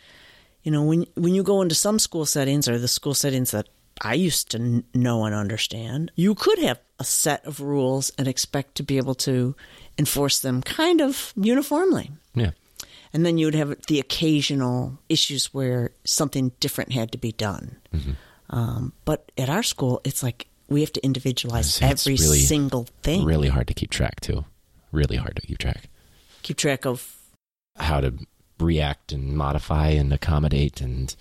you 0.63 0.71
know 0.71 0.83
when 0.83 1.07
when 1.15 1.35
you 1.35 1.43
go 1.43 1.63
into 1.63 1.75
some 1.75 1.99
school 1.99 2.27
settings 2.27 2.69
or 2.69 2.79
the 2.79 2.89
school 2.89 3.15
settings 3.15 3.53
that 3.53 3.69
I 4.03 4.15
used 4.15 4.51
to 4.51 4.59
kn- 4.59 4.85
know 4.95 5.25
and 5.25 5.35
understand, 5.35 6.11
you 6.15 6.35
could 6.35 6.59
have 6.59 6.79
a 6.99 7.05
set 7.05 7.47
of 7.47 7.61
rules 7.61 8.11
and 8.19 8.29
expect 8.29 8.75
to 8.77 8.83
be 8.83 8.97
able 8.97 9.15
to 9.17 9.55
enforce 9.99 10.41
them 10.41 10.63
kind 10.63 11.01
of 11.01 11.33
uniformly. 11.37 12.11
yeah, 12.35 12.51
And 13.13 13.25
then 13.27 13.39
you 13.39 13.47
would 13.47 13.55
have 13.55 13.75
the 13.89 13.99
occasional 14.01 14.99
issues 15.09 15.53
where 15.53 15.91
something 16.05 16.53
different 16.61 16.93
had 16.93 17.13
to 17.13 17.19
be 17.19 17.33
done. 17.33 17.77
Um, 18.51 18.93
but 19.05 19.31
at 19.37 19.49
our 19.51 19.63
school, 19.63 20.01
it's 20.05 20.23
like 20.23 20.47
we 20.69 20.81
have 20.81 20.93
to 20.93 21.05
individualize 21.05 21.81
every 21.83 22.15
really- 22.15 22.41
single 22.41 22.87
thing. 23.03 23.25
really 23.25 23.49
hard 23.49 23.67
to 23.69 23.75
keep 23.75 23.91
track 23.91 24.21
too. 24.21 24.45
Really 24.93 25.17
hard 25.17 25.37
to 25.37 25.43
keep 25.43 25.59
track. 25.59 25.89
Keep 26.43 26.57
track 26.57 26.87
of, 26.87 27.15
How 27.77 28.01
to 28.01 28.15
react 28.59 29.13
and 29.13 29.37
modify 29.37 29.89
and 29.91 30.13
accommodate 30.13 30.81
and 30.81 31.15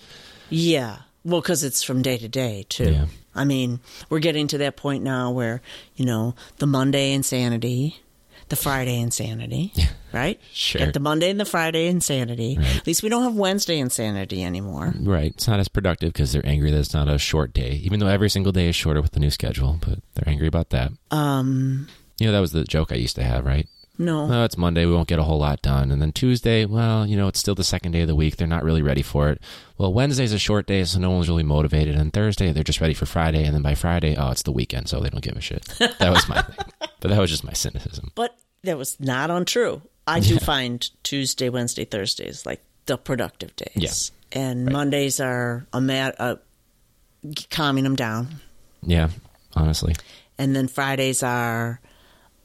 yeah. 0.50 0.98
Well, 1.24 1.40
because 1.42 1.62
it's 1.64 1.82
from 1.82 2.00
day 2.00 2.16
to 2.16 2.28
day, 2.28 2.64
too. 2.70 2.90
Yeah. 2.92 3.06
I 3.34 3.44
mean, 3.44 3.80
we're 4.08 4.20
getting 4.20 4.46
to 4.48 4.58
that 4.58 4.76
point 4.76 5.02
now 5.04 5.30
where, 5.30 5.60
you 5.96 6.06
know, 6.06 6.34
the 6.56 6.66
Monday 6.66 7.12
insanity, 7.12 8.00
the 8.48 8.56
Friday 8.56 8.98
insanity, 9.00 9.72
right? 10.12 10.40
Sure. 10.52 10.78
Get 10.78 10.94
the 10.94 11.00
Monday 11.00 11.30
and 11.30 11.38
the 11.38 11.44
Friday 11.44 11.86
insanity. 11.86 12.58
At 12.60 12.86
least 12.86 13.02
we 13.02 13.08
don't 13.08 13.22
have 13.22 13.34
Wednesday 13.34 13.78
insanity 13.78 14.42
anymore. 14.44 14.94
Right. 15.00 15.32
It's 15.32 15.46
not 15.48 15.60
as 15.60 15.68
productive 15.68 16.12
because 16.12 16.32
they're 16.32 16.46
angry 16.46 16.70
that 16.70 16.78
it's 16.78 16.94
not 16.94 17.08
a 17.08 17.18
short 17.18 17.52
day, 17.52 17.72
even 17.84 18.00
though 18.00 18.06
every 18.08 18.30
single 18.30 18.52
day 18.52 18.68
is 18.68 18.76
shorter 18.76 19.02
with 19.02 19.12
the 19.12 19.20
new 19.20 19.30
schedule, 19.30 19.78
but 19.80 19.98
they're 20.14 20.28
angry 20.28 20.46
about 20.46 20.70
that. 20.70 20.92
Um, 21.10 21.88
You 22.18 22.26
know, 22.26 22.32
that 22.32 22.40
was 22.40 22.52
the 22.52 22.64
joke 22.64 22.90
I 22.92 22.96
used 22.96 23.16
to 23.16 23.22
have, 23.22 23.44
right? 23.44 23.68
No. 23.98 24.28
Oh, 24.30 24.44
it's 24.44 24.56
Monday. 24.56 24.86
We 24.86 24.92
won't 24.92 25.08
get 25.08 25.18
a 25.18 25.24
whole 25.24 25.38
lot 25.40 25.60
done. 25.60 25.90
And 25.90 26.00
then 26.00 26.12
Tuesday, 26.12 26.64
well, 26.64 27.06
you 27.06 27.16
know, 27.16 27.28
it's 27.28 27.40
still 27.40 27.54
the 27.54 27.64
second 27.64 27.92
day 27.92 28.02
of 28.02 28.08
the 28.08 28.14
week. 28.14 28.36
They're 28.36 28.46
not 28.46 28.62
really 28.62 28.82
ready 28.82 29.02
for 29.02 29.28
it. 29.30 29.40
Well, 29.76 29.92
Wednesday's 29.92 30.32
a 30.32 30.38
short 30.38 30.66
day, 30.66 30.84
so 30.84 30.98
no 30.98 31.10
one's 31.10 31.28
really 31.28 31.42
motivated. 31.42 31.96
And 31.96 32.12
Thursday, 32.12 32.52
they're 32.52 32.64
just 32.64 32.80
ready 32.80 32.94
for 32.94 33.06
Friday. 33.06 33.44
And 33.44 33.54
then 33.54 33.62
by 33.62 33.74
Friday, 33.74 34.16
oh, 34.16 34.30
it's 34.30 34.42
the 34.42 34.52
weekend, 34.52 34.88
so 34.88 35.00
they 35.00 35.10
don't 35.10 35.22
give 35.22 35.36
a 35.36 35.40
shit. 35.40 35.64
That 35.78 36.10
was 36.10 36.28
my 36.28 36.42
thing. 36.42 36.66
But 37.00 37.08
that 37.10 37.18
was 37.18 37.30
just 37.30 37.44
my 37.44 37.52
cynicism. 37.52 38.12
But 38.14 38.36
that 38.64 38.78
was 38.78 38.98
not 39.00 39.30
untrue. 39.30 39.82
I 40.06 40.20
do 40.20 40.38
find 40.38 40.88
Tuesday, 41.02 41.48
Wednesday, 41.48 41.84
Thursdays 41.84 42.46
like 42.46 42.62
the 42.86 42.96
productive 42.96 43.54
days. 43.56 44.10
Yeah. 44.32 44.40
And 44.40 44.66
Mondays 44.66 45.20
are 45.20 45.66
a 45.72 45.80
mat, 45.80 46.16
uh, 46.18 46.36
calming 47.50 47.84
them 47.84 47.96
down. 47.96 48.28
Yeah, 48.82 49.10
honestly. 49.54 49.94
And 50.38 50.54
then 50.54 50.68
Fridays 50.68 51.22
are 51.22 51.80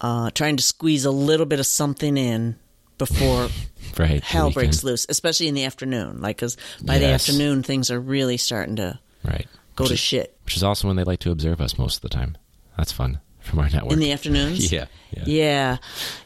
uh, 0.03 0.29
trying 0.31 0.57
to 0.57 0.63
squeeze 0.63 1.05
a 1.05 1.11
little 1.11 1.47
bit 1.47 1.59
of 1.59 1.65
something 1.65 2.15
in 2.17 2.57
before 2.99 3.49
Right. 3.97 4.23
hell 4.23 4.51
breaks 4.51 4.83
loose, 4.83 5.05
especially 5.09 5.47
in 5.47 5.55
the 5.55 5.63
afternoon. 5.65 6.19
Like, 6.21 6.35
because 6.37 6.57
by 6.83 6.97
the 6.99 7.07
afternoon, 7.07 7.63
things 7.63 7.89
are 7.91 7.99
really 7.99 8.37
starting 8.37 8.75
to 8.77 8.99
Right. 9.23 9.47
go 9.75 9.83
which 9.85 9.89
to 9.89 9.93
is, 9.93 9.99
shit. 9.99 10.37
Which 10.45 10.55
is 10.57 10.63
also 10.63 10.87
when 10.87 10.97
they 10.97 11.03
like 11.03 11.19
to 11.21 11.31
observe 11.31 11.61
us 11.61 11.77
most 11.77 11.95
of 11.97 12.01
the 12.01 12.09
time. 12.09 12.37
That's 12.77 12.91
fun 12.91 13.19
from 13.39 13.59
our 13.59 13.69
network. 13.69 13.93
In 13.93 13.99
the 13.99 14.11
afternoons? 14.11 14.71
yeah, 14.71 14.85
yeah. 15.11 15.23
Yeah. 15.25 15.77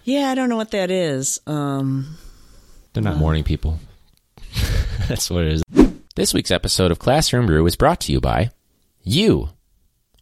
Yeah, 0.06 0.30
I 0.32 0.36
don't 0.36 0.50
know 0.50 0.56
what 0.58 0.72
that 0.72 0.90
is. 0.92 1.40
Um, 1.46 2.18
They're 2.94 3.04
not 3.04 3.18
morning 3.18 3.44
people. 3.44 3.80
That's 5.08 5.30
what 5.30 5.44
it 5.44 5.54
is. 5.54 5.64
This 6.16 6.34
week's 6.34 6.52
episode 6.52 6.92
of 6.92 7.00
Classroom 7.00 7.46
Brew 7.46 7.66
is 7.68 7.76
brought 7.76 8.00
to 8.02 8.12
you 8.12 8.20
by 8.22 8.50
you. 9.04 9.50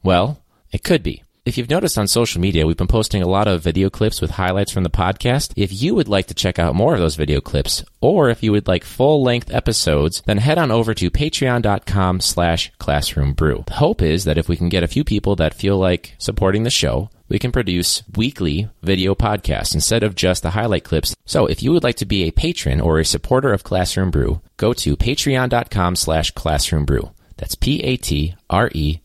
Well, 0.04 0.42
it 0.72 0.84
could 0.84 1.04
be. 1.04 1.24
If 1.46 1.60
you've 1.60 1.70
noticed 1.70 2.00
on 2.00 2.08
social 2.08 2.42
media, 2.42 2.66
we've 2.66 2.76
been 2.76 2.88
posting 2.88 3.22
a 3.22 3.28
lot 3.28 3.48
of 3.48 3.62
video 3.62 3.92
clips 3.92 4.20
with 4.20 4.32
highlights 4.32 4.72
from 4.72 4.82
the 4.82 4.90
podcast. 4.90 5.54
If 5.56 5.80
you 5.80 5.94
would 5.94 6.08
like 6.08 6.26
to 6.28 6.34
check 6.34 6.58
out 6.58 6.74
more 6.74 6.96
of 6.96 7.00
those 7.00 7.16
video 7.16 7.40
clips, 7.40 7.86
or 8.02 8.30
if 8.30 8.42
you 8.42 8.52
would 8.52 8.68
like 8.68 8.84
full-length 8.84 9.54
episodes, 9.54 10.24
then 10.26 10.40
head 10.40 10.58
on 10.58 10.72
over 10.72 10.96
to 10.96 11.12
patreon.com 11.12 12.20
slash 12.22 12.72
classroombrew. 12.80 13.68
The 13.68 13.74
hope 13.74 14.02
is 14.02 14.24
that 14.24 14.40
if 14.40 14.50
we 14.50 14.58
can 14.58 14.70
get 14.70 14.82
a 14.82 14.88
few 14.88 15.04
people 15.04 15.36
that 15.36 15.54
feel 15.54 15.78
like 15.78 16.16
supporting 16.18 16.64
the 16.64 16.72
show, 16.72 17.12
we 17.30 17.38
can 17.38 17.52
produce 17.52 18.02
weekly 18.16 18.68
video 18.82 19.14
podcasts 19.14 19.76
instead 19.76 20.02
of 20.02 20.16
just 20.16 20.42
the 20.42 20.50
highlight 20.52 20.84
clips. 20.84 21.16
So 21.26 21.46
if 21.46 21.62
you 21.62 21.72
would 21.74 21.84
like 21.84 21.98
to 21.98 22.08
be 22.08 22.24
a 22.24 22.32
patron 22.32 22.82
or 22.82 22.98
a 22.98 23.06
supporter 23.06 23.54
of 23.54 23.64
Classroom 23.64 24.10
Brew, 24.10 24.42
go 24.58 24.74
to 24.74 24.98
patreon.com 24.98 25.96
slash 25.96 26.32
classroom 26.32 26.86
brew. 26.86 27.12
That's 27.38 27.54
P-A-T-R-E-O-N 27.54 29.02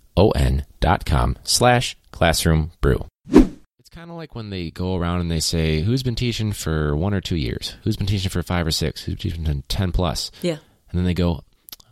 dot 0.81 1.05
com 1.07 1.37
slash 1.45 1.97
classroom 2.13 2.73
brew. 2.81 3.07
It's 3.31 3.89
kind 3.91 4.11
of 4.11 4.17
like 4.17 4.35
when 4.35 4.51
they 4.51 4.71
go 4.71 4.97
around 4.97 5.21
and 5.21 5.31
they 5.31 5.41
say, 5.41 5.81
who's 5.81 6.03
been 6.03 6.15
teaching 6.15 6.53
for 6.53 6.95
one 6.97 7.15
or 7.15 7.21
two 7.21 7.37
years? 7.37 7.77
Who's 7.85 7.97
been 7.97 8.07
teaching 8.07 8.31
for 8.31 8.43
five 8.43 8.67
or 8.67 8.71
six? 8.71 9.03
Who's 9.05 9.15
been 9.17 9.31
teaching 9.45 9.65
10 9.69 9.93
plus? 9.93 10.31
yeah. 10.43 10.59
And 10.91 10.99
then 10.99 11.05
they 11.05 11.15
go, 11.15 11.45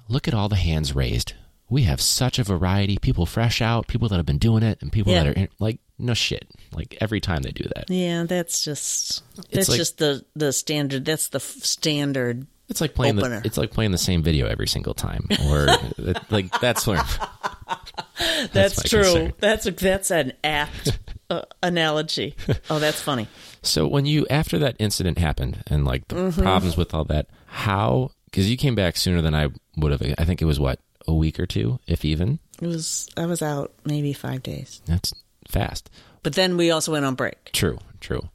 look 0.09 0.27
at 0.27 0.35
all 0.35 0.49
the 0.49 0.57
hands 0.57 0.95
raised. 0.95 1.35
We 1.71 1.83
have 1.83 2.01
such 2.01 2.39
a 2.41 2.45
variety. 2.45 2.99
People 2.99 3.27
fresh 3.27 3.61
out, 3.63 3.87
people 3.87 4.09
that 4.09 4.17
have 4.17 4.27
been 4.27 4.39
doing 4.39 4.63
it, 4.65 4.79
and 4.81 4.91
people 4.91 5.13
Yeah. 5.13 5.23
that 5.25 5.29
are 5.31 5.41
in, 5.41 5.49
like, 5.61 5.79
no 5.99 6.15
shit. 6.15 6.49
Like 6.73 6.97
every 7.01 7.21
time 7.21 7.43
they 7.43 7.51
do 7.53 7.65
that. 7.77 7.91
Yeah, 7.91 8.25
that's 8.25 8.65
just 8.65 9.23
that's 9.53 9.69
like- 9.69 9.77
just 9.79 9.99
the 9.99 10.25
the 10.35 10.53
standard. 10.53 11.05
That's 11.05 11.29
the 11.29 11.39
f- 11.39 11.63
standard. 11.63 12.47
It's 12.69 12.81
like 12.81 12.95
playing 12.95 13.19
Opener. 13.19 13.41
the 13.41 13.47
it's 13.47 13.57
like 13.57 13.71
playing 13.71 13.93
the 13.93 13.99
same 13.99 14.23
video 14.23 14.47
every 14.47 14.69
single 14.69 14.95
time. 14.95 15.27
Or 15.49 15.67
like 16.31 16.51
that's 16.61 16.87
where 16.87 17.03
That's, 18.53 18.77
my 18.79 18.83
true. 18.89 19.03
concern. 19.03 19.33
That's 19.39 19.67
a, 19.67 19.71
that's 19.71 20.11
an 20.11 20.33
apt 20.45 20.99
uh, 21.31 21.43
analogy. 21.63 22.35
Oh, 22.71 22.79
that's 22.79 23.01
funny. 23.01 23.29
So 23.63 23.87
when 23.87 24.07
you 24.07 24.27
after 24.29 24.59
that 24.59 24.77
incident 24.79 25.19
happened 25.19 25.63
and 25.67 25.85
like 25.85 26.07
the 26.09 26.17
Mm-hmm. 26.17 26.43
problems 26.43 26.77
with 26.77 26.95
all 26.95 27.05
that, 27.07 27.27
how 27.47 28.11
because 28.27 28.51
you 28.51 28.57
came 28.57 28.75
back 28.75 28.97
sooner 28.97 29.23
than 29.23 29.35
I 29.35 29.49
would 29.77 29.93
have. 29.93 30.03
I 30.19 30.25
think 30.25 30.43
it 30.43 30.45
was 30.47 30.61
what 30.61 30.81
a 31.07 31.15
week 31.15 31.41
or 31.41 31.47
two, 31.47 31.79
if 31.87 32.05
even. 32.05 32.39
It 32.61 32.67
was 32.67 33.09
I 33.17 33.27
was 33.27 33.41
out 33.43 33.73
maybe 33.85 34.13
five 34.13 34.43
days, 34.43 34.83
That's 34.87 35.15
fast. 35.49 35.89
but 36.23 36.35
then 36.35 36.57
we 36.57 36.71
also 36.71 36.93
went 36.93 37.05
on 37.07 37.15
break. 37.15 37.53
True, 37.53 37.79
true. 38.01 38.29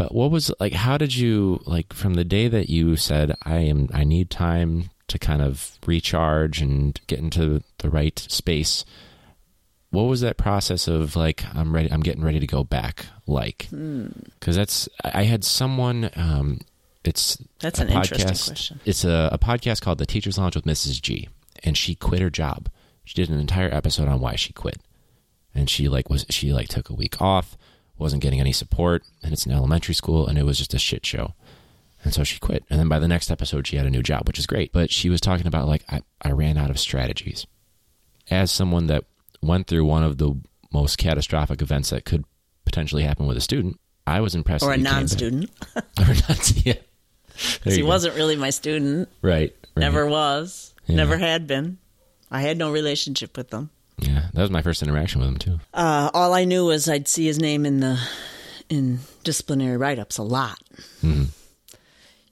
But 0.00 0.14
what 0.14 0.30
was 0.30 0.50
like? 0.58 0.72
How 0.72 0.96
did 0.96 1.14
you 1.14 1.60
like 1.66 1.92
from 1.92 2.14
the 2.14 2.24
day 2.24 2.48
that 2.48 2.70
you 2.70 2.96
said 2.96 3.36
I 3.42 3.56
am? 3.58 3.90
I 3.92 4.02
need 4.04 4.30
time 4.30 4.88
to 5.08 5.18
kind 5.18 5.42
of 5.42 5.76
recharge 5.86 6.62
and 6.62 6.98
get 7.06 7.18
into 7.18 7.62
the 7.80 7.90
right 7.90 8.18
space. 8.18 8.86
What 9.90 10.04
was 10.04 10.22
that 10.22 10.38
process 10.38 10.88
of 10.88 11.16
like 11.16 11.44
I'm 11.54 11.74
ready? 11.74 11.92
I'm 11.92 12.00
getting 12.00 12.24
ready 12.24 12.40
to 12.40 12.46
go 12.46 12.64
back. 12.64 13.04
Like, 13.26 13.66
Hmm. 13.68 14.06
because 14.38 14.56
that's 14.56 14.88
I 15.04 15.24
had 15.24 15.44
someone. 15.44 16.08
Um, 16.16 16.60
it's 17.04 17.36
That's 17.58 17.78
a 17.78 17.82
an 17.82 17.90
interesting 17.90 18.26
podcast. 18.28 18.46
question. 18.46 18.80
It's 18.86 19.04
a, 19.04 19.28
a 19.32 19.38
podcast 19.38 19.82
called 19.82 19.98
The 19.98 20.06
Teacher's 20.06 20.38
Lounge 20.38 20.54
with 20.56 20.64
Mrs. 20.64 21.02
G, 21.02 21.28
and 21.62 21.76
she 21.76 21.94
quit 21.94 22.22
her 22.22 22.30
job. 22.30 22.70
She 23.04 23.14
did 23.14 23.28
an 23.28 23.38
entire 23.38 23.68
episode 23.74 24.08
on 24.08 24.20
why 24.20 24.36
she 24.36 24.54
quit, 24.54 24.78
and 25.54 25.68
she 25.68 25.90
like 25.90 26.08
was 26.08 26.24
she 26.30 26.54
like 26.54 26.68
took 26.68 26.88
a 26.88 26.94
week 26.94 27.20
off, 27.20 27.58
wasn't 28.00 28.22
getting 28.22 28.40
any 28.40 28.52
support, 28.52 29.04
and 29.22 29.32
it's 29.32 29.46
an 29.46 29.52
elementary 29.52 29.94
school, 29.94 30.26
and 30.26 30.38
it 30.38 30.44
was 30.44 30.58
just 30.58 30.74
a 30.74 30.78
shit 30.78 31.04
show. 31.06 31.34
And 32.02 32.14
so 32.14 32.24
she 32.24 32.38
quit. 32.38 32.64
And 32.70 32.80
then 32.80 32.88
by 32.88 32.98
the 32.98 33.08
next 33.08 33.30
episode, 33.30 33.66
she 33.66 33.76
had 33.76 33.86
a 33.86 33.90
new 33.90 34.02
job, 34.02 34.26
which 34.26 34.38
is 34.38 34.46
great. 34.46 34.72
But 34.72 34.90
she 34.90 35.10
was 35.10 35.20
talking 35.20 35.46
about 35.46 35.68
like 35.68 35.84
I, 35.88 36.00
I 36.22 36.30
ran 36.32 36.56
out 36.56 36.70
of 36.70 36.80
strategies. 36.80 37.46
As 38.30 38.50
someone 38.50 38.86
that 38.86 39.04
went 39.42 39.66
through 39.66 39.84
one 39.84 40.02
of 40.02 40.16
the 40.18 40.34
most 40.72 40.96
catastrophic 40.96 41.60
events 41.60 41.90
that 41.90 42.04
could 42.04 42.24
potentially 42.64 43.02
happen 43.02 43.26
with 43.26 43.36
a 43.36 43.40
student, 43.40 43.78
I 44.06 44.20
was 44.20 44.34
impressed. 44.34 44.64
Or 44.64 44.72
a 44.72 44.76
back. 44.76 44.82
non-student, 44.82 45.50
or 45.76 46.06
not. 46.28 46.52
Yeah. 46.64 46.74
Because 47.54 47.74
he 47.74 47.82
go. 47.82 47.88
wasn't 47.88 48.16
really 48.16 48.36
my 48.36 48.50
student. 48.50 49.08
right, 49.22 49.54
right. 49.74 49.80
Never 49.80 50.06
was. 50.06 50.74
Yeah. 50.86 50.96
Never 50.96 51.16
had 51.16 51.46
been. 51.46 51.78
I 52.30 52.42
had 52.42 52.58
no 52.58 52.70
relationship 52.70 53.36
with 53.36 53.50
them. 53.50 53.70
Yeah, 54.02 54.26
that 54.32 54.40
was 54.42 54.50
my 54.50 54.62
first 54.62 54.82
interaction 54.82 55.20
with 55.20 55.28
him 55.28 55.38
too. 55.38 55.60
Uh, 55.74 56.10
all 56.14 56.34
I 56.34 56.44
knew 56.44 56.66
was 56.66 56.88
I'd 56.88 57.08
see 57.08 57.26
his 57.26 57.38
name 57.38 57.66
in 57.66 57.80
the 57.80 57.98
in 58.68 59.00
disciplinary 59.24 59.76
write-ups 59.76 60.18
a 60.18 60.22
lot. 60.22 60.58
Mm-hmm. 61.02 61.24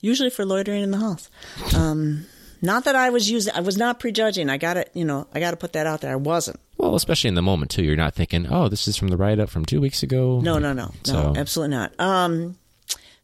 Usually 0.00 0.31
for 0.31 0.44
loitering 0.44 0.83
in 0.83 0.90
the 0.92 0.98
halls. 0.98 1.28
Um, 1.74 2.26
not 2.62 2.85
that 2.85 2.94
I 2.94 3.11
was 3.11 3.31
using. 3.31 3.52
I 3.54 3.61
was 3.61 3.76
not 3.76 3.98
prejudging. 3.98 4.48
I 4.48 4.57
got 4.57 4.74
to 4.74 4.87
You 4.94 5.04
know, 5.04 5.26
I 5.35 5.40
got 5.40 5.50
to 5.52 5.57
put 5.57 5.72
that 5.72 5.87
out 5.87 6.00
there. 6.00 6.12
I 6.12 6.16
wasn't. 6.16 6.61
Well, 6.76 6.94
especially 6.94 7.28
in 7.28 7.35
the 7.35 7.42
moment 7.42 7.70
too. 7.72 7.83
You're 7.83 7.96
not 7.96 8.14
thinking, 8.14 8.46
"Oh, 8.48 8.68
this 8.68 8.87
is 8.87 8.96
from 8.96 9.09
the 9.09 9.16
write 9.16 9.40
up 9.40 9.50
from 9.50 9.64
two 9.64 9.81
weeks 9.81 10.02
ago." 10.02 10.40
No, 10.40 10.59
no, 10.59 10.72
no, 10.72 10.92
no, 11.09 11.35
absolutely 11.37 11.76
not. 11.76 11.98
Um, 12.00 12.57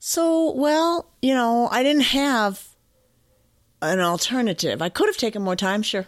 so 0.01 0.53
well, 0.53 1.09
you 1.23 1.35
know, 1.35 1.69
I 1.71 1.83
didn't 1.83 2.03
have 2.03 2.69
an 3.81 4.01
alternative. 4.01 4.83
I 4.83 4.89
could 4.89 5.09
have 5.09 5.17
taken 5.17 5.43
more 5.43 5.57
time, 5.57 5.83
sure. 5.83 6.07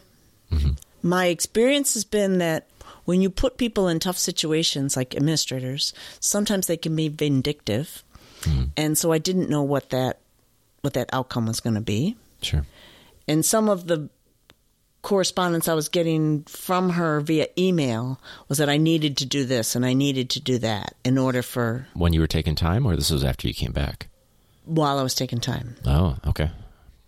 My 1.06 1.26
experience 1.26 1.94
has 1.94 2.04
been 2.04 2.38
that 2.38 2.66
when 3.04 3.22
you 3.22 3.30
put 3.30 3.58
people 3.58 3.86
in 3.86 4.00
tough 4.00 4.18
situations, 4.18 4.96
like 4.96 5.14
administrators, 5.14 5.94
sometimes 6.18 6.66
they 6.66 6.76
can 6.76 6.96
be 6.96 7.08
vindictive, 7.08 8.02
mm-hmm. 8.40 8.64
and 8.76 8.98
so 8.98 9.12
I 9.12 9.18
didn't 9.18 9.48
know 9.48 9.62
what 9.62 9.90
that 9.90 10.18
what 10.80 10.94
that 10.94 11.08
outcome 11.12 11.46
was 11.46 11.60
going 11.60 11.74
to 11.74 11.80
be. 11.80 12.16
Sure. 12.42 12.66
And 13.28 13.44
some 13.44 13.68
of 13.68 13.86
the 13.86 14.08
correspondence 15.02 15.68
I 15.68 15.74
was 15.74 15.88
getting 15.88 16.42
from 16.44 16.90
her 16.90 17.20
via 17.20 17.46
email 17.56 18.20
was 18.48 18.58
that 18.58 18.68
I 18.68 18.76
needed 18.76 19.16
to 19.18 19.26
do 19.26 19.44
this 19.44 19.76
and 19.76 19.86
I 19.86 19.92
needed 19.92 20.30
to 20.30 20.40
do 20.40 20.58
that 20.58 20.94
in 21.04 21.18
order 21.18 21.42
for 21.42 21.86
When 21.94 22.12
you 22.12 22.18
were 22.20 22.26
taking 22.26 22.56
time, 22.56 22.84
or 22.84 22.96
this 22.96 23.10
was 23.10 23.22
after 23.22 23.46
you 23.46 23.54
came 23.54 23.72
back? 23.72 24.08
while 24.64 24.98
I 24.98 25.04
was 25.04 25.14
taking 25.14 25.38
time 25.38 25.76
Oh, 25.86 26.16
okay. 26.26 26.50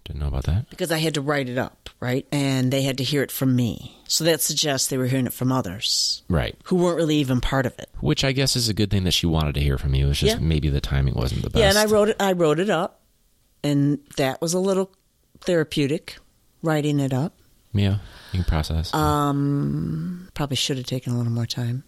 Didn't 0.09 0.21
know 0.21 0.27
about 0.27 0.45
that. 0.45 0.69
because 0.71 0.91
I 0.91 0.99
had 0.99 1.15
to 1.15 1.21
write 1.21 1.49
it 1.49 1.59
up, 1.59 1.91
right? 2.01 2.27
And 2.33 2.73
they 2.73 2.83
had 2.83 2.99
to 2.99 3.05
hear 3.05 3.23
it 3.23 3.31
from 3.31 3.55
me. 3.55 3.95
So 4.09 4.25
that 4.25 4.41
suggests 4.41 4.89
they 4.89 4.97
were 4.99 5.07
hearing 5.07 5.27
it 5.27 5.33
from 5.35 5.53
others 5.53 6.23
Right. 6.31 6.57
who 6.65 6.77
weren't 6.77 6.97
really 6.97 7.17
even 7.17 7.41
part 7.43 7.67
of 7.67 7.79
it. 7.79 7.89
Which 8.01 8.25
I 8.25 8.33
guess 8.33 8.57
is 8.57 8.69
a 8.71 8.75
good 8.75 8.91
thing 8.91 9.05
that 9.05 9.13
she 9.13 9.27
wanted 9.27 9.55
to 9.55 9.61
hear 9.61 9.77
from 9.79 9.95
you. 9.95 10.09
It's 10.09 10.19
just 10.21 10.37
Yeah. 10.41 10.45
maybe 10.45 10.71
the 10.71 10.81
timing 10.81 11.15
wasn't 11.15 11.43
the 11.43 11.51
best. 11.51 11.61
Yeah, 11.61 11.69
and 11.69 11.79
I 11.79 11.85
wrote 11.85 12.09
it 12.09 12.17
I 12.19 12.33
wrote 12.33 12.59
it 12.59 12.71
up 12.71 13.03
and 13.63 13.99
that 14.17 14.41
was 14.41 14.55
a 14.55 14.59
little 14.59 14.91
therapeutic 15.43 16.17
writing 16.63 16.99
it 17.01 17.13
up. 17.13 17.35
Yeah, 17.75 17.99
you 18.33 18.39
can 18.41 18.45
process. 18.45 18.93
Um, 18.95 20.29
probably 20.33 20.57
should 20.57 20.79
have 20.79 20.87
taken 20.87 21.13
a 21.13 21.19
little 21.19 21.31
more 21.33 21.45
time. 21.47 21.85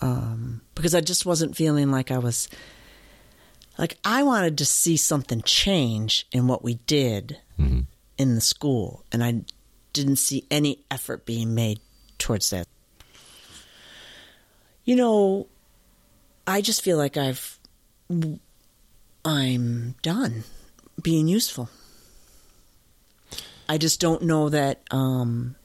Um, 0.00 0.62
because 0.74 0.94
I 0.94 1.00
just 1.02 1.26
wasn't 1.26 1.56
feeling 1.56 1.90
like 1.90 2.10
I 2.10 2.18
was 2.18 2.48
like 3.78 3.96
I 4.04 4.22
wanted 4.22 4.58
to 4.58 4.64
see 4.64 4.96
something 4.96 5.40
change 5.42 6.26
in 6.32 6.46
what 6.48 6.62
we 6.64 6.74
did 6.86 7.38
Mhm. 7.58 7.86
in 8.18 8.34
the 8.34 8.40
school, 8.40 9.04
and 9.12 9.22
I 9.24 9.42
didn't 9.92 10.16
see 10.16 10.44
any 10.50 10.80
effort 10.90 11.24
being 11.24 11.54
made 11.54 11.80
towards 12.18 12.50
that. 12.50 12.66
You 14.84 14.96
know, 14.96 15.46
I 16.46 16.60
just 16.60 16.82
feel 16.82 16.96
like 16.98 17.16
I've 17.16 17.58
I'm 19.24 19.94
done 20.02 20.44
being 21.02 21.28
useful. 21.28 21.68
I 23.68 23.76
just 23.76 24.00
don't 24.00 24.22
know 24.22 24.48
that 24.48 24.82
um, 24.90 25.56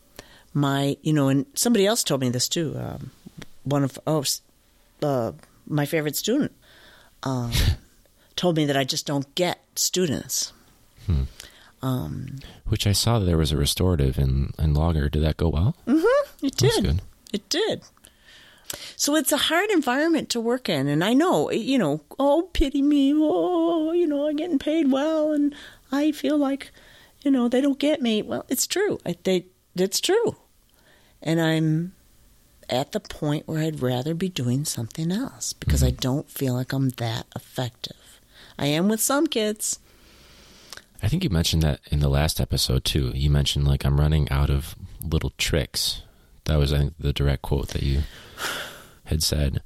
my, 0.53 0.97
you 1.01 1.13
know, 1.13 1.29
and 1.29 1.45
somebody 1.53 1.85
else 1.85 2.03
told 2.03 2.19
me 2.19 2.29
this 2.29 2.49
too. 2.49 2.75
Um, 2.77 3.11
one 3.63 3.83
of 3.85 3.97
oh, 4.05 4.23
uh, 5.01 5.31
my 5.67 5.85
favorite 5.85 6.17
student 6.17 6.51
um, 7.23 7.51
told 8.43 8.57
me 8.57 8.65
that 8.65 8.75
I 8.75 8.83
just 8.83 9.05
don't 9.05 9.33
get 9.35 9.61
students. 9.73 10.51
Hmm. 11.05 11.23
Um, 11.81 12.39
Which 12.67 12.85
I 12.85 12.91
saw 12.91 13.17
that 13.17 13.23
there 13.23 13.37
was 13.37 13.53
a 13.53 13.57
restorative 13.57 14.17
in, 14.17 14.51
in 14.59 14.73
Logger. 14.73 15.07
Did 15.07 15.23
that 15.23 15.37
go 15.37 15.47
well? 15.47 15.77
mm-hmm, 15.87 16.45
it 16.45 16.57
did. 16.57 16.83
good. 16.83 17.01
It 17.31 17.47
did. 17.47 17.83
So 18.97 19.15
it's 19.15 19.31
a 19.31 19.37
hard 19.37 19.69
environment 19.69 20.27
to 20.31 20.41
work 20.41 20.67
in, 20.67 20.89
and 20.89 21.05
I 21.05 21.13
know, 21.13 21.51
you 21.51 21.77
know, 21.77 22.01
oh 22.19 22.49
pity 22.51 22.81
me, 22.81 23.13
oh, 23.15 23.93
you 23.93 24.05
know, 24.05 24.27
I'm 24.27 24.35
getting 24.35 24.59
paid 24.59 24.91
well, 24.91 25.31
and 25.31 25.55
I 25.89 26.11
feel 26.11 26.37
like, 26.37 26.71
you 27.21 27.31
know, 27.31 27.47
they 27.47 27.61
don't 27.61 27.79
get 27.79 28.01
me. 28.01 28.21
Well, 28.23 28.45
it's 28.49 28.67
true. 28.67 28.99
I, 29.05 29.15
they, 29.23 29.45
it's 29.73 30.01
true, 30.01 30.35
and 31.21 31.39
I'm 31.39 31.93
at 32.67 32.91
the 32.91 32.99
point 32.99 33.47
where 33.47 33.63
I'd 33.63 33.81
rather 33.81 34.13
be 34.13 34.27
doing 34.27 34.65
something 34.65 35.13
else 35.13 35.53
because 35.53 35.81
I 35.81 35.91
don't 35.91 36.29
feel 36.29 36.55
like 36.55 36.73
I'm 36.73 36.89
that 36.89 37.25
effective. 37.37 38.02
I 38.57 38.67
am 38.67 38.87
with 38.87 39.01
some 39.01 39.27
kids. 39.27 39.79
I 41.01 41.07
think 41.07 41.23
you 41.23 41.29
mentioned 41.29 41.63
that 41.63 41.81
in 41.91 41.99
the 41.99 42.09
last 42.09 42.39
episode 42.39 42.85
too. 42.85 43.11
You 43.13 43.29
mentioned 43.29 43.67
like 43.67 43.85
I'm 43.85 43.99
running 43.99 44.29
out 44.31 44.49
of 44.49 44.75
little 45.01 45.31
tricks. 45.37 46.01
That 46.45 46.57
was 46.57 46.71
I 46.73 46.77
think 46.79 46.93
the 46.99 47.13
direct 47.13 47.41
quote 47.41 47.69
that 47.69 47.83
you 47.83 48.03
had 49.05 49.21
said. 49.23 49.61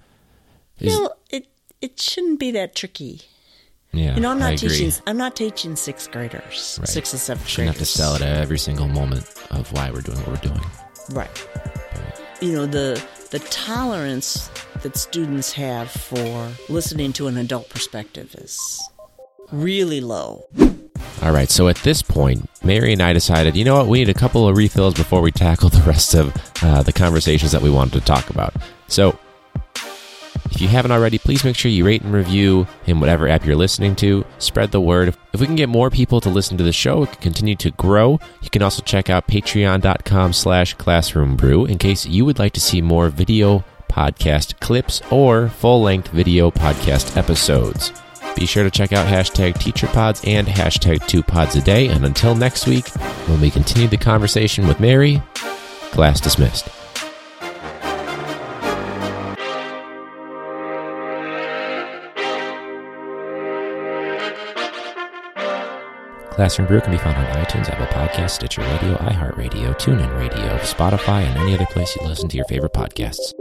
Is- 0.79 0.93
you 0.95 1.03
know, 1.03 1.11
it 1.29 1.47
it 1.81 1.99
shouldn't 1.99 2.39
be 2.39 2.51
that 2.51 2.75
tricky. 2.75 3.21
yeah, 3.91 4.15
You 4.15 4.21
know, 4.21 4.31
I'm 4.31 4.37
I 4.37 4.51
not 4.51 4.63
agree. 4.63 4.69
teaching. 4.77 4.93
I'm 5.05 5.17
not 5.17 5.35
teaching 5.35 5.75
sixth 5.75 6.11
graders, 6.11 6.77
Right. 6.79 6.87
sixth 6.89 7.13
and 7.13 7.19
seventh 7.21 7.47
Shouldn't 7.47 7.69
have 7.75 7.77
to 7.79 7.85
sell 7.85 8.15
it 8.15 8.21
at 8.21 8.37
every 8.37 8.57
single 8.59 8.87
moment 8.87 9.25
of 9.51 9.71
why 9.73 9.91
we're 9.91 10.01
doing 10.01 10.17
what 10.19 10.27
we're 10.29 10.49
doing. 10.49 10.61
Right. 11.11 11.47
You 12.41 12.53
know 12.53 12.65
the 12.65 13.03
the 13.31 13.39
tolerance 13.39 14.49
that 14.87 14.95
students 14.95 15.51
have 15.51 15.91
for 15.91 16.49
listening 16.69 17.11
to 17.11 17.27
an 17.27 17.35
adult 17.35 17.67
perspective 17.67 18.33
is 18.35 18.57
really 19.51 19.99
low. 19.99 20.45
All 21.21 21.33
right, 21.33 21.49
so 21.49 21.67
at 21.67 21.75
this 21.77 22.01
point, 22.01 22.49
Mary 22.63 22.93
and 22.93 23.01
I 23.01 23.11
decided, 23.11 23.57
you 23.57 23.65
know 23.65 23.75
what, 23.75 23.87
we 23.87 23.99
need 23.99 24.07
a 24.07 24.13
couple 24.13 24.47
of 24.47 24.55
refills 24.55 24.93
before 24.93 25.19
we 25.19 25.29
tackle 25.29 25.67
the 25.77 25.81
rest 25.81 26.13
of 26.13 26.33
uh, 26.63 26.83
the 26.83 26.93
conversations 26.93 27.51
that 27.51 27.61
we 27.61 27.69
wanted 27.69 27.99
to 27.99 28.01
talk 28.05 28.29
about. 28.29 28.55
So, 28.87 29.19
if 30.51 30.61
you 30.61 30.69
haven't 30.69 30.91
already, 30.91 31.17
please 31.17 31.43
make 31.43 31.57
sure 31.57 31.69
you 31.69 31.85
rate 31.85 32.03
and 32.03 32.13
review 32.13 32.65
in 32.85 33.01
whatever 33.01 33.27
app 33.27 33.45
you're 33.45 33.57
listening 33.57 33.93
to. 33.97 34.25
Spread 34.37 34.71
the 34.71 34.79
word. 34.79 35.13
If 35.33 35.41
we 35.41 35.47
can 35.47 35.57
get 35.57 35.67
more 35.67 35.89
people 35.89 36.21
to 36.21 36.29
listen 36.29 36.57
to 36.59 36.63
the 36.63 36.71
show, 36.71 37.03
it 37.03 37.11
can 37.11 37.21
continue 37.21 37.57
to 37.57 37.71
grow. 37.71 38.21
You 38.41 38.49
can 38.49 38.61
also 38.61 38.81
check 38.83 39.09
out 39.09 39.27
patreon.com 39.27 40.31
slash 40.31 40.75
classroom 40.75 41.35
brew 41.35 41.65
in 41.65 41.77
case 41.77 42.05
you 42.05 42.23
would 42.23 42.39
like 42.39 42.53
to 42.53 42.61
see 42.61 42.81
more 42.81 43.09
video 43.09 43.65
podcast 43.97 44.59
clips 44.59 45.01
or 45.11 45.49
full-length 45.49 46.09
video 46.09 46.51
podcast 46.51 47.17
episodes. 47.17 47.91
Be 48.35 48.45
sure 48.45 48.63
to 48.63 48.69
check 48.69 48.93
out 48.93 49.07
hashtag 49.07 49.55
teacherpods 49.55 50.27
and 50.27 50.47
hashtag 50.47 51.07
two 51.07 51.23
pods 51.23 51.55
a 51.55 51.61
day. 51.61 51.87
And 51.87 52.05
until 52.05 52.35
next 52.35 52.67
week, 52.67 52.87
when 53.27 53.41
we 53.41 53.49
continue 53.49 53.87
the 53.87 53.97
conversation 53.97 54.67
with 54.67 54.79
Mary, 54.79 55.23
class 55.91 56.21
dismissed. 56.21 56.69
Classroom 66.29 66.67
Brew 66.67 66.81
can 66.81 66.91
be 66.91 66.99
found 66.99 67.17
on 67.17 67.43
iTunes, 67.43 67.67
Apple 67.67 67.87
Podcasts, 67.87 68.29
Stitcher 68.35 68.61
Radio, 68.61 68.95
iHeartRadio, 68.97 69.75
TuneIn 69.79 70.15
Radio, 70.19 70.59
Spotify, 70.59 71.23
and 71.23 71.35
any 71.39 71.55
other 71.55 71.65
place 71.65 71.95
you 71.95 72.07
listen 72.07 72.29
to 72.29 72.37
your 72.37 72.45
favorite 72.45 72.73
podcasts. 72.73 73.33